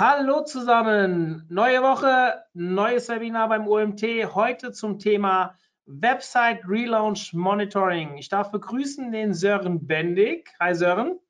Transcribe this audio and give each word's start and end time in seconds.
Hallo 0.00 0.40
zusammen, 0.44 1.44
neue 1.50 1.82
Woche, 1.82 2.42
neues 2.54 3.10
Webinar 3.10 3.50
beim 3.50 3.68
OMT, 3.68 4.02
heute 4.34 4.72
zum 4.72 4.98
Thema 4.98 5.58
Website 5.84 6.62
Relaunch 6.66 7.34
Monitoring. 7.34 8.16
Ich 8.16 8.30
darf 8.30 8.50
begrüßen 8.50 9.12
den 9.12 9.34
Sören 9.34 9.86
Bendig. 9.86 10.54
Hi 10.58 10.74
Sören. 10.74 11.20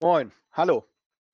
Moin, 0.00 0.30
hallo. 0.52 0.86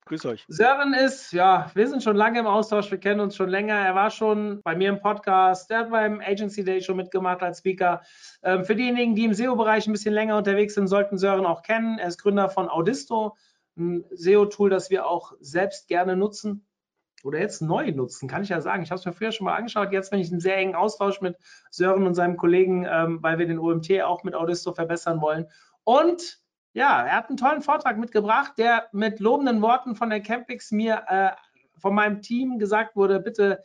Grüß 0.05 0.25
euch. 0.25 0.45
Sören 0.47 0.95
ist, 0.95 1.31
ja, 1.31 1.69
wir 1.75 1.87
sind 1.87 2.01
schon 2.01 2.15
lange 2.15 2.39
im 2.39 2.47
Austausch, 2.47 2.89
wir 2.89 2.97
kennen 2.97 3.19
uns 3.19 3.35
schon 3.35 3.49
länger. 3.49 3.75
Er 3.75 3.93
war 3.93 4.09
schon 4.09 4.59
bei 4.63 4.75
mir 4.75 4.89
im 4.89 4.99
Podcast, 4.99 5.69
er 5.69 5.77
hat 5.81 5.91
beim 5.91 6.21
Agency 6.21 6.63
Day 6.63 6.81
schon 6.81 6.97
mitgemacht 6.97 7.43
als 7.43 7.59
Speaker. 7.59 8.01
Ähm, 8.41 8.65
für 8.65 8.75
diejenigen, 8.75 9.13
die 9.13 9.25
im 9.25 9.35
SEO-Bereich 9.35 9.85
ein 9.85 9.93
bisschen 9.93 10.15
länger 10.15 10.37
unterwegs 10.37 10.73
sind, 10.73 10.87
sollten 10.87 11.19
Sören 11.19 11.45
auch 11.45 11.61
kennen. 11.61 11.99
Er 11.99 12.07
ist 12.07 12.17
Gründer 12.17 12.49
von 12.49 12.67
Audisto, 12.67 13.37
ein 13.77 14.05
SEO-Tool, 14.11 14.69
das 14.69 14.89
wir 14.89 15.07
auch 15.07 15.33
selbst 15.39 15.87
gerne 15.87 16.15
nutzen 16.15 16.65
oder 17.23 17.39
jetzt 17.39 17.61
neu 17.61 17.91
nutzen, 17.91 18.27
kann 18.27 18.43
ich 18.43 18.49
ja 18.49 18.61
sagen. 18.61 18.83
Ich 18.83 18.91
habe 18.91 18.99
es 18.99 19.05
mir 19.05 19.13
früher 19.13 19.31
schon 19.31 19.45
mal 19.45 19.55
angeschaut. 19.55 19.91
Jetzt 19.91 20.11
bin 20.11 20.19
ich 20.19 20.29
einen 20.29 20.41
sehr 20.41 20.57
engen 20.57 20.75
Austausch 20.75 21.21
mit 21.21 21.37
Sören 21.71 22.05
und 22.05 22.15
seinem 22.15 22.37
Kollegen, 22.37 22.85
ähm, 22.89 23.23
weil 23.23 23.39
wir 23.39 23.47
den 23.47 23.59
OMT 23.59 24.01
auch 24.03 24.23
mit 24.23 24.35
Audisto 24.35 24.73
verbessern 24.73 25.21
wollen. 25.21 25.47
Und 25.83 26.39
ja, 26.73 27.03
er 27.03 27.15
hat 27.15 27.29
einen 27.29 27.37
tollen 27.37 27.61
Vortrag 27.61 27.97
mitgebracht, 27.97 28.53
der 28.57 28.87
mit 28.91 29.19
lobenden 29.19 29.61
Worten 29.61 29.95
von 29.95 30.09
der 30.09 30.21
Campix 30.21 30.71
mir 30.71 31.03
äh, 31.07 31.31
von 31.77 31.93
meinem 31.93 32.21
Team 32.21 32.59
gesagt 32.59 32.95
wurde, 32.95 33.19
bitte 33.19 33.61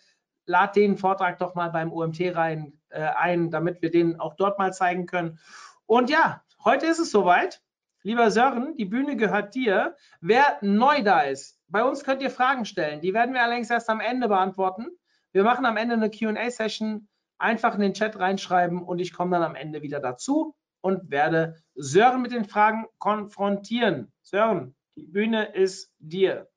lad 0.47 0.77
den 0.77 0.97
Vortrag 0.97 1.39
doch 1.39 1.55
mal 1.55 1.71
beim 1.71 1.93
OMT 1.93 2.21
rein 2.35 2.79
äh, 2.91 3.01
ein, 3.01 3.51
damit 3.51 3.83
wir 3.83 3.91
den 3.91 4.19
auch 4.21 4.35
dort 4.35 4.59
mal 4.59 4.73
zeigen 4.73 5.07
können. 5.07 5.39
Und 5.87 6.11
ja, 6.11 6.43
heute 6.65 6.87
ist 6.87 6.99
es 6.99 7.11
soweit. 7.11 7.63
Lieber 8.03 8.31
Sören, 8.31 8.77
die 8.77 8.85
Bühne 8.85 9.17
gehört 9.17 9.55
dir. 9.55 9.97
Wer 10.21 10.59
neu 10.63 11.03
da 11.03 11.23
ist, 11.23 11.61
bei 11.67 11.83
uns 11.83 12.05
könnt 12.05 12.23
ihr 12.23 12.31
Fragen 12.31 12.65
stellen. 12.65 13.01
Die 13.01 13.13
werden 13.13 13.35
wir 13.35 13.43
allerdings 13.43 13.71
erst 13.71 13.91
am 13.91 14.01
Ende 14.01 14.29
beantworten. 14.29 14.87
Wir 15.33 15.43
machen 15.43 15.67
am 15.67 15.77
Ende 15.77 15.95
eine 15.95 16.11
QA-Session. 16.11 17.09
Einfach 17.39 17.75
in 17.75 17.81
den 17.81 17.95
Chat 17.95 18.19
reinschreiben 18.19 18.83
und 18.83 18.99
ich 18.99 19.13
komme 19.13 19.37
dann 19.37 19.45
am 19.45 19.55
Ende 19.55 19.83
wieder 19.83 20.01
dazu 20.01 20.57
und 20.81 21.11
werde 21.11 21.63
Sören 21.75 22.23
mit 22.23 22.33
den 22.33 22.45
Fragen 22.45 22.87
konfrontieren. 22.99 24.13
Sören, 24.23 24.75
die 24.97 25.07
Bühne 25.07 25.55
ist 25.55 25.93
dir. 25.99 26.49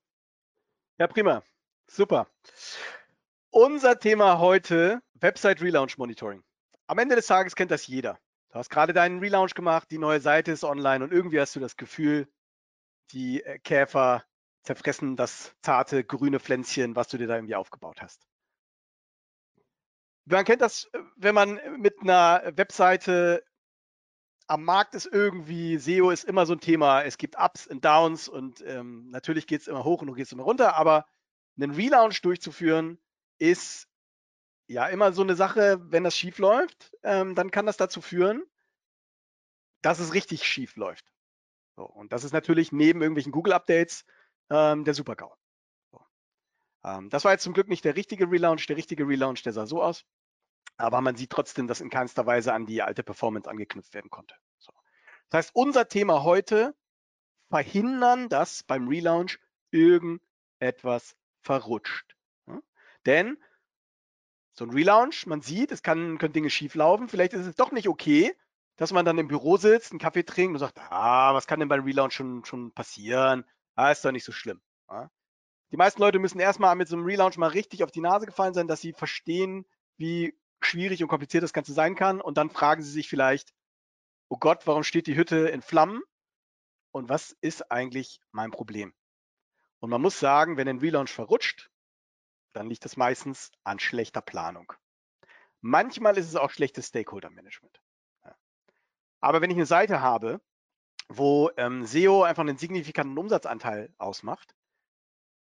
Ja, 0.98 1.08
prima. 1.08 1.44
Super. 1.88 2.28
Unser 3.52 4.00
Thema 4.00 4.40
heute, 4.40 5.02
Website 5.16 5.62
Relaunch 5.62 5.98
Monitoring. 5.98 6.44
Am 6.88 6.98
Ende 6.98 7.16
des 7.16 7.28
Tages 7.28 7.56
kennt 7.56 7.72
das 7.72 7.86
jeder. 7.86 8.18
Du 8.52 8.60
hast 8.60 8.70
gerade 8.70 8.92
deinen 8.92 9.20
Relaunch 9.20 9.54
gemacht, 9.54 9.90
die 9.92 9.98
neue 9.98 10.20
Seite 10.20 10.52
ist 10.52 10.66
online 10.66 11.04
und 11.04 11.14
irgendwie 11.14 11.40
hast 11.40 11.56
du 11.56 11.62
das 11.62 11.78
Gefühl, 11.78 12.28
die 13.12 13.42
äh, 13.44 13.60
Käfer 13.60 14.26
zerfressen 14.64 15.16
das 15.16 15.56
zarte 15.62 16.04
grüne 16.04 16.40
Pflänzchen, 16.40 16.96
was 16.96 17.08
du 17.08 17.18
dir 17.18 17.28
da 17.28 17.36
irgendwie 17.36 17.56
aufgebaut 17.56 18.02
hast. 18.02 18.28
Man 20.26 20.46
kennt 20.46 20.62
das, 20.62 20.90
äh, 20.92 21.00
wenn 21.16 21.34
man 21.34 21.60
mit 21.78 22.02
einer 22.02 22.52
Webseite 22.56 23.44
am 24.48 24.66
Markt 24.66 24.96
ist 24.96 25.06
irgendwie, 25.06 25.78
SEO 25.78 26.10
ist 26.10 26.26
immer 26.26 26.46
so 26.46 26.54
ein 26.54 26.60
Thema. 26.60 27.04
Es 27.04 27.18
gibt 27.18 27.38
Ups 27.40 27.68
und 27.68 27.86
Downs 27.86 28.28
und 28.28 28.62
ähm, 28.68 29.10
natürlich 29.10 29.48
geht 29.48 29.62
es 29.62 29.68
immer 29.68 29.86
hoch 29.86 30.02
und 30.02 30.08
du 30.08 30.14
gehst 30.14 30.34
immer 30.34 30.44
runter, 30.44 30.76
aber 30.76 31.06
einen 31.58 31.72
Relaunch 31.72 32.22
durchzuführen 32.22 33.00
ist 33.40 33.88
ja 34.72 34.88
immer 34.88 35.14
so 35.14 35.22
eine 35.22 35.36
Sache, 35.36 35.80
wenn 35.92 36.04
das 36.04 36.18
schief 36.18 36.38
läuft, 36.38 36.96
ähm, 37.04 37.36
dann 37.36 37.52
kann 37.52 37.66
das 37.66 37.78
dazu 37.78 38.02
führen, 38.02 38.44
dass 39.82 40.00
es 40.00 40.14
richtig 40.14 40.46
schief 40.46 40.76
läuft. 40.76 41.06
So, 41.76 41.84
und 41.84 42.12
das 42.14 42.24
ist 42.24 42.34
natürlich 42.34 42.72
neben 42.72 43.02
irgendwelchen 43.02 43.32
Google-Updates 43.32 44.06
ähm, 44.50 44.84
der 44.84 44.94
Super-GAU. 44.94 45.34
So. 45.92 46.02
Ähm, 46.84 47.10
das 47.10 47.24
war 47.24 47.32
jetzt 47.32 47.44
zum 47.44 47.54
Glück 47.54 47.68
nicht 47.68 47.86
der 47.86 47.96
richtige 47.96 48.30
Relaunch. 48.30 48.68
Der 48.68 48.78
richtige 48.78 49.08
Relaunch, 49.08 49.42
der 49.44 49.54
sah 49.54 49.66
so 49.66 49.82
aus 49.82 50.06
aber 50.82 51.02
man 51.02 51.16
sieht 51.16 51.30
trotzdem, 51.30 51.68
dass 51.68 51.82
in 51.82 51.90
keinster 51.90 52.26
Weise 52.26 52.54
an 52.54 52.66
die 52.66 52.82
alte 52.82 53.04
Performance 53.04 53.50
angeknüpft 53.50 53.94
werden 53.94 54.10
konnte. 54.10 54.36
So. 54.58 54.72
Das 55.30 55.46
heißt, 55.46 55.52
unser 55.56 55.88
Thema 55.88 56.24
heute, 56.24 56.76
verhindern, 57.50 58.30
dass 58.30 58.64
beim 58.64 58.88
Relaunch 58.88 59.40
irgendetwas 59.72 61.16
verrutscht. 61.42 62.16
Ja? 62.48 62.62
Denn 63.06 63.38
so 64.54 64.66
ein 64.66 64.72
Relaunch, 64.72 65.26
man 65.28 65.42
sieht, 65.42 65.72
es 65.72 65.82
kann, 65.82 66.18
können 66.18 66.34
Dinge 66.34 66.50
schief 66.50 66.76
laufen, 66.76 67.08
vielleicht 67.08 67.34
ist 67.34 67.46
es 67.46 67.56
doch 67.56 67.72
nicht 67.72 67.88
okay, 67.88 68.36
dass 68.76 68.92
man 68.92 69.06
dann 69.06 69.18
im 69.18 69.28
Büro 69.28 69.58
sitzt, 69.58 69.92
einen 69.92 70.00
Kaffee 70.00 70.24
trinkt 70.24 70.54
und 70.54 70.60
sagt, 70.60 70.80
ah, 70.80 71.34
was 71.34 71.48
kann 71.48 71.60
denn 71.60 71.70
beim 71.70 71.84
Relaunch 71.84 72.14
schon, 72.14 72.44
schon 72.46 72.72
passieren? 72.74 73.46
Ah, 73.76 73.92
ist 73.92 74.04
doch 74.04 74.12
nicht 74.12 74.26
so 74.26 74.32
schlimm. 74.32 74.62
Ja? 74.90 75.10
Die 75.72 75.78
meisten 75.78 76.02
Leute 76.02 76.20
müssen 76.20 76.40
erstmal 76.40 76.76
mit 76.76 76.90
so 76.90 76.98
einem 76.98 77.06
Relaunch 77.06 77.38
mal 77.38 77.48
richtig 77.48 77.84
auf 77.84 77.92
die 77.92 78.02
Nase 78.02 78.26
gefallen 78.26 78.54
sein, 78.54 78.68
dass 78.68 78.82
sie 78.82 78.94
verstehen, 78.94 79.66
wie 79.98 80.38
schwierig 80.62 81.02
und 81.02 81.10
kompliziert 81.10 81.44
das 81.44 81.54
Ganze 81.54 81.74
sein 81.74 81.96
kann. 81.96 82.20
Und 82.20 82.38
dann 82.38 82.50
fragen 82.50 82.84
Sie 82.84 82.92
sich 82.92 83.08
vielleicht, 83.08 83.54
oh 84.28 84.38
Gott, 84.38 84.68
warum 84.68 84.84
steht 84.84 85.08
die 85.08 85.16
Hütte 85.16 85.48
in 85.48 85.62
Flammen? 85.62 86.02
Und 86.92 87.08
was 87.08 87.32
ist 87.40 87.72
eigentlich 87.72 88.20
mein 88.32 88.52
Problem? 88.52 88.94
Und 89.80 89.90
man 89.90 90.02
muss 90.02 90.20
sagen, 90.20 90.58
wenn 90.58 90.68
ein 90.68 90.80
Relaunch 90.80 91.12
verrutscht, 91.12 91.71
dann 92.54 92.70
liegt 92.70 92.86
das 92.86 92.98
meistens 92.98 93.52
an 93.64 93.80
schlechter 93.80 94.22
Planung. 94.22 94.74
Manchmal 95.62 96.18
ist 96.18 96.28
es 96.28 96.36
auch 96.36 96.50
schlechtes 96.50 96.88
Stakeholder-Management. 96.88 97.82
Aber 99.20 99.42
wenn 99.42 99.52
ich 99.52 99.58
eine 99.58 99.66
Seite 99.66 100.02
habe, 100.02 100.42
wo 101.08 101.52
ähm, 101.58 101.86
SEO 101.86 102.24
einfach 102.24 102.42
einen 102.42 102.58
signifikanten 102.58 103.18
Umsatzanteil 103.18 103.94
ausmacht, 103.98 104.56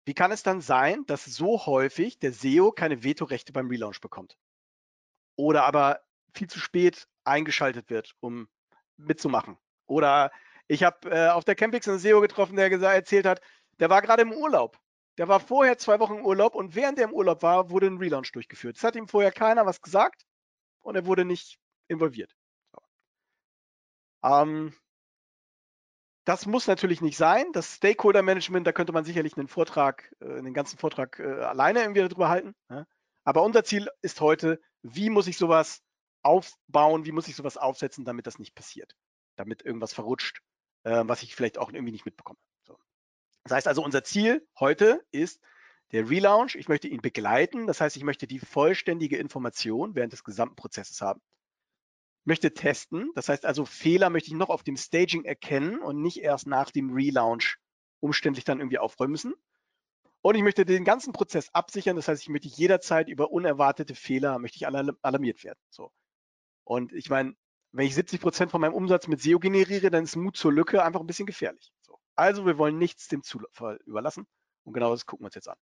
wie 0.06 0.14
kann 0.14 0.32
es 0.32 0.44
dann 0.44 0.62
sein, 0.62 1.06
dass 1.06 1.26
so 1.26 1.66
häufig 1.66 2.20
der 2.20 2.34
SEO 2.34 2.72
keine 2.72 3.04
Vetorechte 3.04 3.54
beim 3.54 3.68
Relaunch 3.68 4.02
bekommt? 4.02 4.38
oder 5.42 5.64
aber 5.64 6.02
viel 6.34 6.48
zu 6.48 6.60
spät 6.60 7.08
eingeschaltet 7.24 7.90
wird, 7.90 8.14
um 8.20 8.48
mitzumachen. 8.98 9.58
Oder 9.88 10.32
ich 10.68 10.84
habe 10.84 11.10
äh, 11.10 11.30
auf 11.30 11.44
der 11.44 11.56
Campix 11.56 11.88
einen 11.88 12.00
SEO 12.00 12.22
getroffen, 12.22 12.56
der 12.56 12.70
gesagt, 12.70 12.96
erzählt 12.96 13.26
hat, 13.26 13.42
der 13.80 13.90
war 13.90 14.02
gerade 14.02 14.22
im 14.22 14.34
Urlaub. 14.34 14.80
Der 15.18 15.28
war 15.28 15.40
vorher 15.40 15.78
zwei 15.78 16.00
Wochen 16.00 16.16
im 16.16 16.26
Urlaub 16.26 16.56
und 16.56 16.76
während 16.76 16.98
er 16.98 17.06
im 17.06 17.14
Urlaub 17.14 17.44
war, 17.44 17.70
wurde 17.70 17.88
ein 17.88 17.98
Relaunch 17.98 18.32
durchgeführt. 18.32 18.78
Es 18.78 18.84
hat 18.84 18.96
ihm 18.96 19.08
vorher 19.08 19.32
keiner 19.32 19.66
was 19.66 19.82
gesagt 19.82 20.26
und 20.82 20.96
er 20.96 21.06
wurde 21.06 21.26
nicht 21.26 21.60
involviert. 21.88 22.36
Ähm, 24.24 24.74
das 26.26 26.46
muss 26.46 26.68
natürlich 26.68 27.02
nicht 27.02 27.18
sein. 27.18 27.52
Das 27.52 27.76
Stakeholder 27.76 28.22
Management, 28.22 28.68
da 28.68 28.72
könnte 28.72 28.94
man 28.94 29.06
sicherlich 29.06 29.36
einen 29.38 29.48
Vortrag, 29.48 30.14
äh, 30.22 30.38
einen 30.38 30.54
ganzen 30.54 30.78
Vortrag 30.78 31.20
äh, 31.20 31.24
alleine 31.24 31.82
irgendwie 31.82 32.02
darüber 32.02 32.30
halten. 32.30 32.56
Ja? 32.70 32.86
Aber 33.24 33.44
unser 33.44 33.64
Ziel 33.64 33.90
ist 34.02 34.22
heute, 34.22 34.62
wie 34.84 35.10
muss 35.10 35.28
ich 35.28 35.38
sowas 35.38 35.82
aufbauen, 36.24 37.06
wie 37.06 37.12
muss 37.12 37.28
ich 37.28 37.36
sowas 37.36 37.58
aufsetzen, 37.58 38.06
damit 38.06 38.28
das 38.28 38.40
nicht 38.40 38.54
passiert, 38.54 38.96
damit 39.36 39.64
irgendwas 39.64 39.94
verrutscht, 39.94 40.42
äh, 40.84 41.04
was 41.06 41.24
ich 41.24 41.36
vielleicht 41.36 41.58
auch 41.58 41.72
irgendwie 41.72 41.92
nicht 41.92 42.06
mitbekomme. 42.06 42.40
Das 43.44 43.54
heißt 43.54 43.68
also, 43.68 43.84
unser 43.84 44.04
Ziel 44.04 44.48
heute 44.60 45.04
ist 45.12 45.42
der 45.92 46.10
Relaunch. 46.10 46.56
Ich 46.56 46.68
möchte 46.68 46.88
ihn 46.88 47.02
begleiten, 47.02 47.68
das 47.68 47.82
heißt, 47.82 47.98
ich 47.98 48.04
möchte 48.04 48.28
die 48.28 48.40
vollständige 48.40 49.18
Information 49.18 49.96
während 49.96 50.14
des 50.14 50.24
gesamten 50.24 50.56
Prozesses 50.56 51.02
haben. 51.02 51.22
Ich 52.22 52.28
möchte 52.28 52.54
testen, 52.54 53.10
das 53.16 53.30
heißt 53.30 53.46
also, 53.46 53.66
Fehler 53.66 54.12
möchte 54.12 54.30
ich 54.30 54.36
noch 54.36 54.50
auf 54.50 54.64
dem 54.64 54.78
Staging 54.78 55.26
erkennen 55.26 55.80
und 55.80 56.02
nicht 56.02 56.22
erst 56.22 56.46
nach 56.46 56.70
dem 56.70 56.92
Relaunch 56.92 57.58
umständlich 58.00 58.46
dann 58.46 58.60
irgendwie 58.60 58.78
aufräumen 58.78 59.12
müssen. 59.12 59.34
Und 60.22 60.36
ich 60.36 60.44
möchte 60.44 60.66
den 60.66 60.86
ganzen 60.86 61.14
Prozess 61.14 61.50
absichern. 61.50 61.96
Das 61.96 62.08
heißt, 62.08 62.22
ich 62.22 62.30
möchte 62.30 62.48
jederzeit 62.48 63.10
über 63.10 63.32
unerwartete 63.32 63.96
Fehler 63.96 64.38
möchte 64.38 64.58
ich 64.58 64.68
alarmiert 64.68 65.44
werden. 65.44 65.60
So. 65.72 65.92
Und 66.64 66.94
ich 66.94 67.10
meine, 67.10 67.36
wenn 67.72 67.88
ich 67.88 67.96
70 67.96 68.22
Prozent 68.22 68.52
von 68.52 68.62
meinem 68.62 68.74
Umsatz 68.74 69.08
mit 69.08 69.22
SEO 69.22 69.40
generiere, 69.40 69.90
dann 69.90 70.04
ist 70.04 70.16
Mut 70.16 70.38
zur 70.38 70.54
Lücke 70.54 70.84
einfach 70.84 71.00
ein 71.00 71.08
bisschen 71.08 71.26
gefährlich. 71.26 71.72
So. 72.18 72.24
Also 72.24 72.46
wir 72.46 72.58
wollen 72.58 72.78
nichts 72.78 73.08
dem 73.08 73.24
Zufall 73.24 73.80
überlassen. 73.86 74.28
Und 74.64 74.74
genau 74.74 74.92
das 74.92 75.06
gucken 75.06 75.24
wir 75.24 75.28
uns 75.28 75.36
jetzt 75.36 75.50
an. 75.50 75.58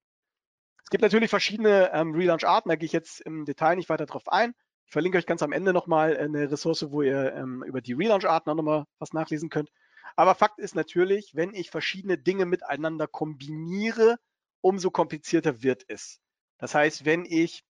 Es 0.84 0.90
gibt 0.90 1.02
natürlich 1.02 1.30
verschiedene 1.30 1.92
ähm, 1.94 2.14
Relaunch-Arten, 2.14 2.70
da 2.70 2.76
gehe 2.76 2.86
ich 2.86 2.94
jetzt 2.94 3.20
im 3.22 3.44
Detail 3.44 3.76
nicht 3.76 3.90
weiter 3.90 4.06
drauf 4.06 4.30
ein. 4.30 4.54
Ich 4.86 4.94
verlinke 4.94 5.18
euch 5.18 5.26
ganz 5.26 5.44
am 5.44 5.52
Ende 5.52 5.74
nochmal 5.74 6.18
eine 6.18 6.50
Ressource, 6.50 6.92
wo 6.92 7.02
ihr 7.02 7.34
ähm, 7.34 7.62
über 7.64 7.82
die 7.82 7.92
Relaunch-Arten 7.92 8.50
auch 8.50 8.56
nochmal 8.56 8.86
was 8.98 9.12
nachlesen 9.12 9.50
könnt. 9.50 9.70
Aber 10.16 10.34
Fakt 10.34 10.60
ist 10.60 10.76
natürlich, 10.76 11.36
wenn 11.36 11.54
ich 11.54 11.72
verschiedene 11.72 12.18
Dinge 12.18 12.46
miteinander 12.46 13.06
kombiniere, 13.06 14.18
umso 14.62 14.90
komplizierter 14.90 15.62
wird 15.62 15.84
es. 15.90 16.22
Das 16.58 16.74
heißt, 16.74 17.04
wenn 17.04 17.26
ich 17.26 17.66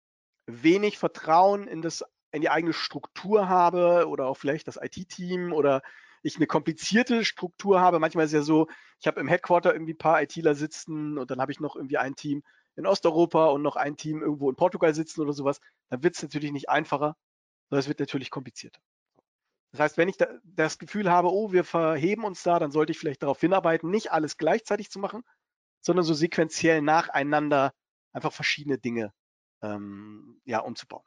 wenig 0.47 0.97
Vertrauen 0.97 1.69
in, 1.69 1.83
das, 1.83 2.03
in 2.33 2.41
die 2.41 2.51
eigene 2.51 2.73
Struktur 2.73 3.49
habe 3.49 4.09
oder 4.09 4.27
auch 4.27 4.39
vielleicht 4.39 4.67
das 4.69 4.79
IT-Team 4.81 5.53
oder 5.53 5.83
ich 6.23 6.37
eine 6.37 6.47
komplizierte 6.47 7.25
Struktur 7.25 7.81
habe, 7.81 7.99
manchmal 7.99 8.27
ist 8.27 8.33
ja 8.33 8.43
so, 8.43 8.69
ich 9.01 9.07
habe 9.07 9.21
im 9.21 9.29
Headquarter 9.29 9.73
irgendwie 9.73 9.95
ein 9.95 9.99
paar 9.99 10.23
ITler 10.23 10.55
sitzen 10.55 11.19
und 11.19 11.31
dann 11.31 11.41
habe 11.41 11.53
ich 11.53 11.61
noch 11.61 11.77
irgendwie 11.77 11.99
ein 11.99 12.15
Team 12.15 12.43
in 12.77 12.87
Osteuropa 12.87 13.47
und 13.47 13.63
noch 13.63 13.77
ein 13.77 13.97
Team 13.97 14.23
irgendwo 14.23 14.49
in 14.49 14.57
Portugal 14.57 14.95
sitzen 14.95 15.21
oder 15.21 15.33
sowas, 15.33 15.61
dann 15.91 16.03
wird 16.03 16.17
es 16.17 16.23
natürlich 16.23 16.53
nicht 16.53 16.69
einfacher, 16.69 17.17
sondern 17.69 17.81
es 17.81 17.89
wird 17.89 18.01
natürlich 18.01 18.31
komplizierter. 18.31 18.81
Das 19.73 19.81
heißt, 19.81 19.99
wenn 19.99 20.09
ich 20.09 20.19
da, 20.19 20.27
das 20.45 20.79
Gefühl 20.79 21.11
habe, 21.11 21.33
oh, 21.33 21.53
wir 21.53 21.65
verheben 21.65 22.25
uns 22.25 22.43
da, 22.43 22.59
dann 22.59 22.71
sollte 22.71 22.93
ich 22.93 22.99
vielleicht 22.99 23.23
darauf 23.23 23.41
hinarbeiten, 23.41 23.91
nicht 23.91 24.13
alles 24.13 24.37
gleichzeitig 24.37 24.91
zu 24.91 24.99
machen, 24.99 25.23
sondern 25.81 26.05
so 26.05 26.15
sequenziell 26.15 26.83
nacheinander 26.83 27.73
einfach 28.13 28.33
verschiedene 28.33 28.79
Dinge 28.79 29.13
ähm, 29.63 30.41
ja, 30.45 30.61
umzubauen. 30.61 31.05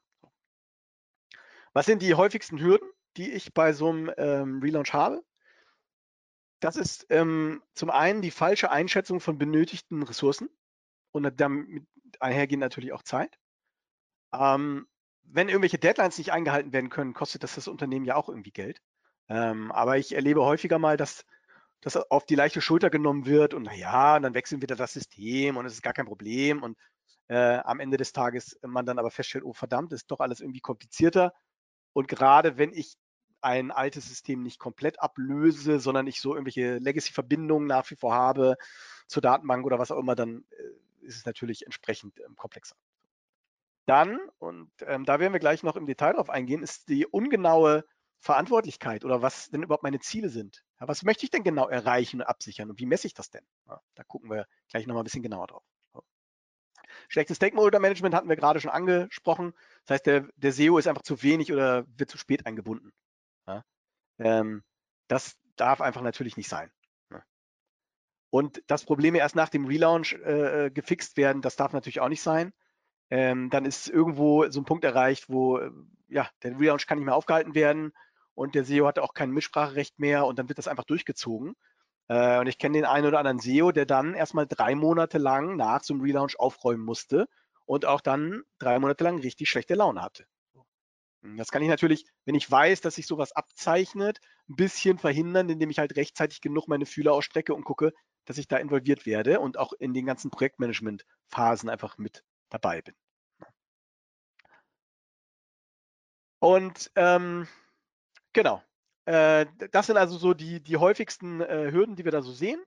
Was 1.74 1.86
sind 1.86 2.02
die 2.02 2.16
häufigsten 2.16 2.60
Hürden, 2.60 2.90
die 3.18 3.32
ich 3.32 3.54
bei 3.54 3.74
so 3.74 3.90
einem 3.90 4.12
ähm, 4.18 4.60
Relaunch 4.62 4.94
habe? 4.94 5.24
Das 6.60 6.76
ist 6.76 7.06
ähm, 7.10 7.62
zum 7.74 7.90
einen 7.90 8.22
die 8.22 8.32
falsche 8.32 8.72
Einschätzung 8.72 9.20
von 9.20 9.38
benötigten 9.38 10.04
Ressourcen 10.04 10.50
und 11.12 11.40
damit 11.40 11.86
einhergehend 12.20 12.62
natürlich 12.62 12.94
auch 12.94 13.04
Zeit. 13.04 13.38
Ähm, 14.34 14.88
wenn 15.24 15.50
irgendwelche 15.50 15.80
Deadlines 15.80 16.18
nicht 16.18 16.32
eingehalten 16.32 16.74
werden 16.74 16.90
können, 16.90 17.14
kostet 17.14 17.44
das 17.44 17.56
das 17.56 17.68
Unternehmen 17.68 18.06
ja 18.06 18.16
auch 18.16 18.30
irgendwie 18.30 18.52
Geld. 18.52 18.82
Ähm, 19.28 19.72
aber 19.72 19.98
ich 19.98 20.14
erlebe 20.14 20.44
häufiger 20.44 20.80
mal, 20.80 20.98
dass 20.98 21.26
das 21.82 21.98
auf 21.98 22.26
die 22.26 22.36
leichte 22.36 22.62
Schulter 22.62 22.90
genommen 22.90 23.26
wird 23.26 23.54
und 23.54 23.64
naja, 23.64 24.20
dann 24.20 24.34
wechseln 24.34 24.62
wieder 24.62 24.76
das 24.76 24.94
System 24.94 25.58
und 25.58 25.66
es 25.66 25.74
ist 25.74 25.82
gar 25.82 25.94
kein 25.94 26.06
Problem 26.06 26.64
und 26.64 26.78
äh, 27.28 27.58
am 27.58 27.80
Ende 27.80 27.98
des 27.98 28.12
Tages 28.12 28.60
man 28.64 28.86
dann 28.86 29.00
aber 29.00 29.12
feststellt, 29.12 29.44
oh 29.44 29.54
verdammt, 29.54 29.94
ist 29.94 30.10
doch 30.12 30.20
alles 30.20 30.42
irgendwie 30.42 30.62
komplizierter. 30.62 31.34
Und 31.94 32.08
gerade 32.08 32.58
wenn 32.58 32.74
ich 32.74 32.96
ein 33.46 33.70
altes 33.70 34.08
System 34.08 34.42
nicht 34.42 34.60
komplett 34.60 35.00
ablöse, 35.00 35.80
sondern 35.80 36.08
ich 36.08 36.20
so 36.20 36.34
irgendwelche 36.34 36.80
Legacy-Verbindungen 36.80 37.68
nach 37.68 37.90
wie 37.92 37.96
vor 37.96 38.14
habe 38.14 38.58
zur 39.08 39.22
Datenbank 39.22 39.66
oder 39.66 39.78
was 39.78 39.92
auch 39.92 40.00
immer, 40.00 40.16
dann 40.16 40.44
äh, 40.50 41.06
ist 41.06 41.18
es 41.18 41.26
natürlich 41.26 41.64
entsprechend 41.64 42.20
ähm, 42.20 42.36
komplexer. 42.36 42.76
Dann, 43.86 44.20
und 44.40 44.72
ähm, 44.82 45.06
da 45.06 45.20
werden 45.20 45.34
wir 45.34 45.40
gleich 45.40 45.62
noch 45.62 45.76
im 45.76 45.86
Detail 45.86 46.14
drauf 46.14 46.32
eingehen, 46.32 46.64
ist 46.64 46.90
die 46.90 47.06
ungenaue 47.06 47.86
Verantwortlichkeit 48.20 49.06
oder 49.06 49.22
was 49.22 49.52
denn 49.52 49.62
überhaupt 49.62 49.84
meine 49.84 50.00
Ziele 50.00 50.30
sind. 50.30 50.64
Ja, 50.80 50.88
was 50.88 51.04
möchte 51.04 51.26
ich 51.26 51.30
denn 51.30 51.44
genau 51.44 51.68
erreichen 51.68 52.22
und 52.22 52.28
absichern 52.28 52.72
und 52.72 52.80
wie 52.80 52.88
messe 52.88 53.06
ich 53.06 53.14
das 53.14 53.30
denn? 53.30 53.46
Ja, 53.68 53.80
da 53.94 54.04
gucken 54.04 54.32
wir 54.32 54.48
gleich 54.70 54.88
nochmal 54.88 55.04
ein 55.04 55.06
bisschen 55.06 55.22
genauer 55.22 55.46
drauf. 55.46 55.64
Schlechtes 57.10 57.38
Stakeholder-Management 57.38 58.16
hatten 58.16 58.30
wir 58.30 58.36
gerade 58.36 58.60
schon 58.60 58.72
angesprochen. 58.72 59.54
Das 59.86 59.96
heißt, 59.96 60.06
der, 60.08 60.28
der 60.36 60.52
SEO 60.52 60.78
ist 60.80 60.88
einfach 60.88 61.04
zu 61.04 61.22
wenig 61.22 61.54
oder 61.54 61.86
wird 61.98 62.10
zu 62.10 62.18
spät 62.18 62.46
eingebunden. 62.48 62.92
Ähm, 64.20 64.64
das 65.08 65.38
darf 65.56 65.82
einfach 65.82 66.02
natürlich 66.02 66.38
nicht 66.38 66.50
sein. 66.50 66.72
Ja? 67.12 67.24
Und 68.30 68.64
das 68.68 68.86
Problem 68.86 69.16
erst 69.16 69.36
nach 69.36 69.50
dem 69.50 69.66
Relaunch 69.66 70.14
äh, 70.14 70.66
äh, 70.66 70.72
gefixt 70.72 71.18
werden, 71.18 71.42
das 71.42 71.56
darf 71.56 71.74
natürlich 71.74 72.00
auch 72.00 72.10
nicht 72.10 72.22
sein. 72.22 72.54
Ähm, 73.10 73.50
dann 73.50 73.66
ist 73.66 73.88
irgendwo 73.88 74.50
so 74.50 74.62
ein 74.62 74.66
Punkt 74.66 74.84
erreicht, 74.84 75.30
wo 75.30 75.60
äh, 75.60 75.72
ja, 76.08 76.30
der 76.44 76.60
Relaunch 76.60 76.88
kann 76.88 76.98
nicht 76.98 77.06
mehr 77.06 77.16
aufgehalten 77.16 77.56
werden 77.56 77.94
und 78.34 78.56
der 78.56 78.66
SEO 78.66 78.88
hat 78.88 79.00
auch 79.00 79.14
kein 79.14 79.32
Mitspracherecht 79.32 80.00
mehr 80.00 80.26
und 80.26 80.40
dann 80.40 80.50
wird 80.50 80.58
das 80.58 80.68
einfach 80.68 80.86
durchgezogen. 80.86 81.56
Äh, 82.08 82.40
und 82.40 82.48
ich 82.48 82.58
kenne 82.58 82.78
den 82.78 82.86
einen 82.86 83.08
oder 83.08 83.20
anderen 83.20 83.40
SEO, 83.40 83.72
der 83.72 83.86
dann 83.86 84.14
erstmal 84.14 84.48
drei 84.48 84.76
Monate 84.76 85.18
lang 85.18 85.56
nach 85.56 85.84
so 85.84 85.94
einem 85.94 86.02
Relaunch 86.02 86.40
aufräumen 86.40 86.84
musste 86.84 87.28
und 87.66 87.86
auch 87.86 88.02
dann 88.02 88.44
drei 88.60 88.80
Monate 88.80 89.04
lang 89.04 89.20
richtig 89.20 89.50
schlechte 89.50 89.76
Laune 89.76 90.02
hatte. 90.02 90.26
Das 91.38 91.50
kann 91.50 91.62
ich 91.62 91.70
natürlich, 91.70 92.06
wenn 92.26 92.36
ich 92.36 92.50
weiß, 92.50 92.82
dass 92.82 92.96
sich 92.96 93.08
sowas 93.08 93.32
abzeichnet, 93.32 94.20
ein 94.50 94.56
bisschen 94.56 94.98
verhindern, 94.98 95.50
indem 95.50 95.70
ich 95.70 95.80
halt 95.80 95.96
rechtzeitig 95.96 96.42
genug 96.42 96.68
meine 96.68 96.86
Fühler 96.86 97.14
ausstrecke 97.14 97.54
und 97.54 97.64
gucke, 97.64 97.94
dass 98.26 98.38
ich 98.38 98.48
da 98.48 98.58
involviert 98.58 99.06
werde 99.06 99.40
und 99.40 99.58
auch 99.58 99.74
in 99.74 99.94
den 99.94 100.06
ganzen 100.06 100.32
Projektmanagement-Phasen 100.32 101.70
einfach 101.70 101.98
mit 101.98 102.24
dabei 102.50 102.82
bin. 102.82 102.96
Und 106.40 106.92
ähm, 106.96 107.48
genau, 108.34 108.62
äh, 109.06 109.46
das 109.72 109.88
sind 109.88 109.98
also 109.98 110.18
so 110.18 110.34
die, 110.34 110.62
die 110.62 110.78
häufigsten 110.78 111.42
äh, 111.42 111.72
Hürden, 111.72 111.96
die 111.96 112.06
wir 112.06 112.12
da 112.12 112.22
so 112.22 112.32
sehen. 112.32 112.62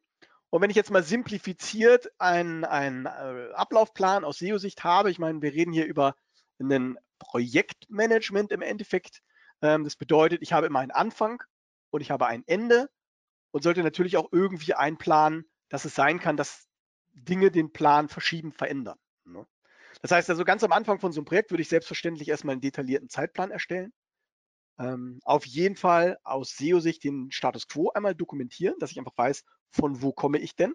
Und 0.50 0.62
wenn 0.62 0.70
ich 0.70 0.76
jetzt 0.76 0.90
mal 0.90 1.02
simplifiziert 1.02 2.10
einen, 2.18 2.64
einen 2.64 3.06
äh, 3.06 3.52
Ablaufplan 3.52 4.24
aus 4.24 4.38
SEO-Sicht 4.38 4.82
habe, 4.82 5.10
ich 5.10 5.18
meine, 5.18 5.42
wir 5.42 5.52
reden 5.52 5.72
hier 5.72 5.86
über 5.86 6.14
ein 6.58 6.98
Projektmanagement 7.18 8.52
im 8.52 8.62
Endeffekt. 8.62 9.22
Ähm, 9.62 9.84
das 9.84 9.96
bedeutet, 9.96 10.42
ich 10.42 10.52
habe 10.52 10.66
immer 10.66 10.80
einen 10.80 10.90
Anfang 10.90 11.42
und 11.90 12.00
ich 12.00 12.10
habe 12.10 12.26
ein 12.26 12.44
Ende 12.46 12.88
und 13.50 13.62
sollte 13.62 13.82
natürlich 13.82 14.16
auch 14.16 14.28
irgendwie 14.32 14.74
einplanen, 14.74 15.44
dass 15.68 15.84
es 15.84 15.94
sein 15.94 16.20
kann, 16.20 16.36
dass 16.36 16.68
Dinge 17.12 17.50
den 17.50 17.72
Plan 17.72 18.08
verschieben, 18.08 18.52
verändern. 18.52 18.98
Ne? 19.24 19.46
Das 20.02 20.12
heißt 20.12 20.30
also 20.30 20.44
ganz 20.44 20.62
am 20.62 20.72
Anfang 20.72 21.00
von 21.00 21.12
so 21.12 21.20
einem 21.20 21.26
Projekt 21.26 21.50
würde 21.50 21.62
ich 21.62 21.68
selbstverständlich 21.68 22.28
erstmal 22.28 22.52
einen 22.52 22.60
detaillierten 22.60 23.08
Zeitplan 23.08 23.50
erstellen 23.50 23.92
ähm, 24.78 25.20
auf 25.24 25.44
jeden 25.44 25.76
Fall 25.76 26.18
aus 26.22 26.56
SEO-Sicht 26.56 27.02
den 27.04 27.30
Status 27.32 27.66
Quo 27.66 27.90
einmal 27.90 28.14
dokumentieren, 28.14 28.76
dass 28.78 28.92
ich 28.92 28.98
einfach 28.98 29.16
weiß, 29.16 29.44
von 29.70 30.02
wo 30.02 30.12
komme 30.12 30.38
ich 30.38 30.54
denn. 30.54 30.74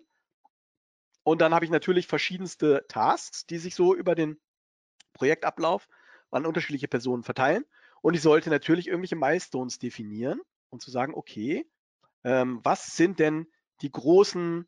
Und 1.23 1.39
dann 1.39 1.53
habe 1.53 1.63
ich 1.63 1.71
natürlich 1.71 2.07
verschiedenste 2.07 2.85
Tasks, 2.89 3.45
die 3.45 3.57
sich 3.57 3.75
so 3.75 3.95
über 3.95 4.13
den 4.13 4.41
Projektablauf 5.13 5.87
an 6.31 6.45
unterschiedliche 6.45 6.87
Personen 6.87 7.23
verteilen. 7.23 7.65
Und 8.01 8.15
ich 8.15 8.21
sollte 8.21 8.49
natürlich 8.49 8.87
irgendwelche 8.87 9.15
Milestones 9.15 9.79
definieren 9.79 10.41
und 10.69 10.81
zu 10.81 10.91
sagen, 10.91 11.13
okay, 11.15 11.65
ähm, 12.23 12.59
was 12.63 12.95
sind 12.95 13.19
denn 13.19 13.47
die 13.81 13.91
großen, 13.91 14.67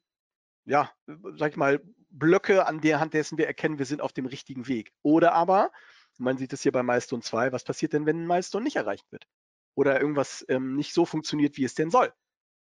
ja, 0.66 0.92
sag 1.38 1.52
ich 1.52 1.58
mal, 1.58 1.82
Blöcke, 2.10 2.66
an 2.66 2.80
der 2.80 3.00
Hand 3.00 3.14
dessen 3.14 3.38
wir 3.38 3.48
erkennen, 3.48 3.78
wir 3.78 3.86
sind 3.86 4.02
auf 4.02 4.14
dem 4.14 4.26
richtigen 4.26 4.68
Weg. 4.68 4.94
Oder 5.02 5.34
aber 5.34 5.72
man 6.18 6.38
sieht 6.38 6.54
es 6.54 6.62
hier 6.62 6.72
bei 6.72 6.84
Milestone 6.84 7.22
2. 7.22 7.52
Was 7.52 7.64
passiert 7.64 7.94
denn, 7.94 8.06
wenn 8.06 8.24
ein 8.24 8.28
Milestone 8.28 8.64
nicht 8.64 8.78
erreicht 8.78 9.12
wird? 9.12 9.28
Oder 9.74 10.00
irgendwas 10.00 10.46
ähm, 10.48 10.76
nicht 10.76 10.94
so 10.94 11.06
funktioniert, 11.06 11.58
wie 11.58 11.66
es 11.66 11.76
denn 11.76 11.92
soll? 11.92 12.14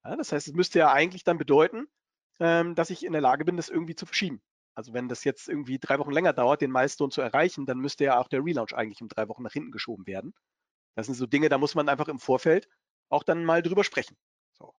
Ja, 0.06 0.16
das 0.16 0.32
heißt, 0.32 0.48
es 0.48 0.54
müsste 0.54 0.80
ja 0.80 0.92
eigentlich 0.92 1.24
dann 1.24 1.38
bedeuten, 1.38 1.88
ähm, 2.40 2.76
dass 2.76 2.90
ich 2.90 3.06
in 3.06 3.12
der 3.12 3.22
Lage 3.22 3.46
bin, 3.46 3.58
das 3.58 3.70
irgendwie 3.70 3.96
zu 3.96 4.06
verschieben. 4.06 4.42
Also 4.76 4.94
wenn 4.94 5.08
das 5.08 5.24
jetzt 5.24 5.48
irgendwie 5.48 5.78
drei 5.80 6.00
Wochen 6.00 6.12
länger 6.12 6.34
dauert, 6.34 6.62
den 6.62 6.72
Milestone 6.72 7.12
zu 7.12 7.22
erreichen, 7.22 7.66
dann 7.66 7.80
müsste 7.80 8.06
ja 8.06 8.20
auch 8.20 8.28
der 8.28 8.44
Relaunch 8.44 8.74
eigentlich 8.74 9.02
um 9.02 9.08
drei 9.08 9.28
Wochen 9.28 9.44
nach 9.44 9.54
hinten 9.54 9.72
geschoben 9.72 10.08
werden. 10.08 10.34
Das 10.96 11.06
sind 11.06 11.16
so 11.16 11.26
Dinge, 11.26 11.50
da 11.50 11.58
muss 11.58 11.76
man 11.76 11.90
einfach 11.90 12.08
im 12.08 12.20
Vorfeld 12.20 12.68
auch 13.10 13.24
dann 13.24 13.46
mal 13.46 13.62
drüber 13.62 13.84
sprechen. 13.84 14.18
So. 14.54 14.74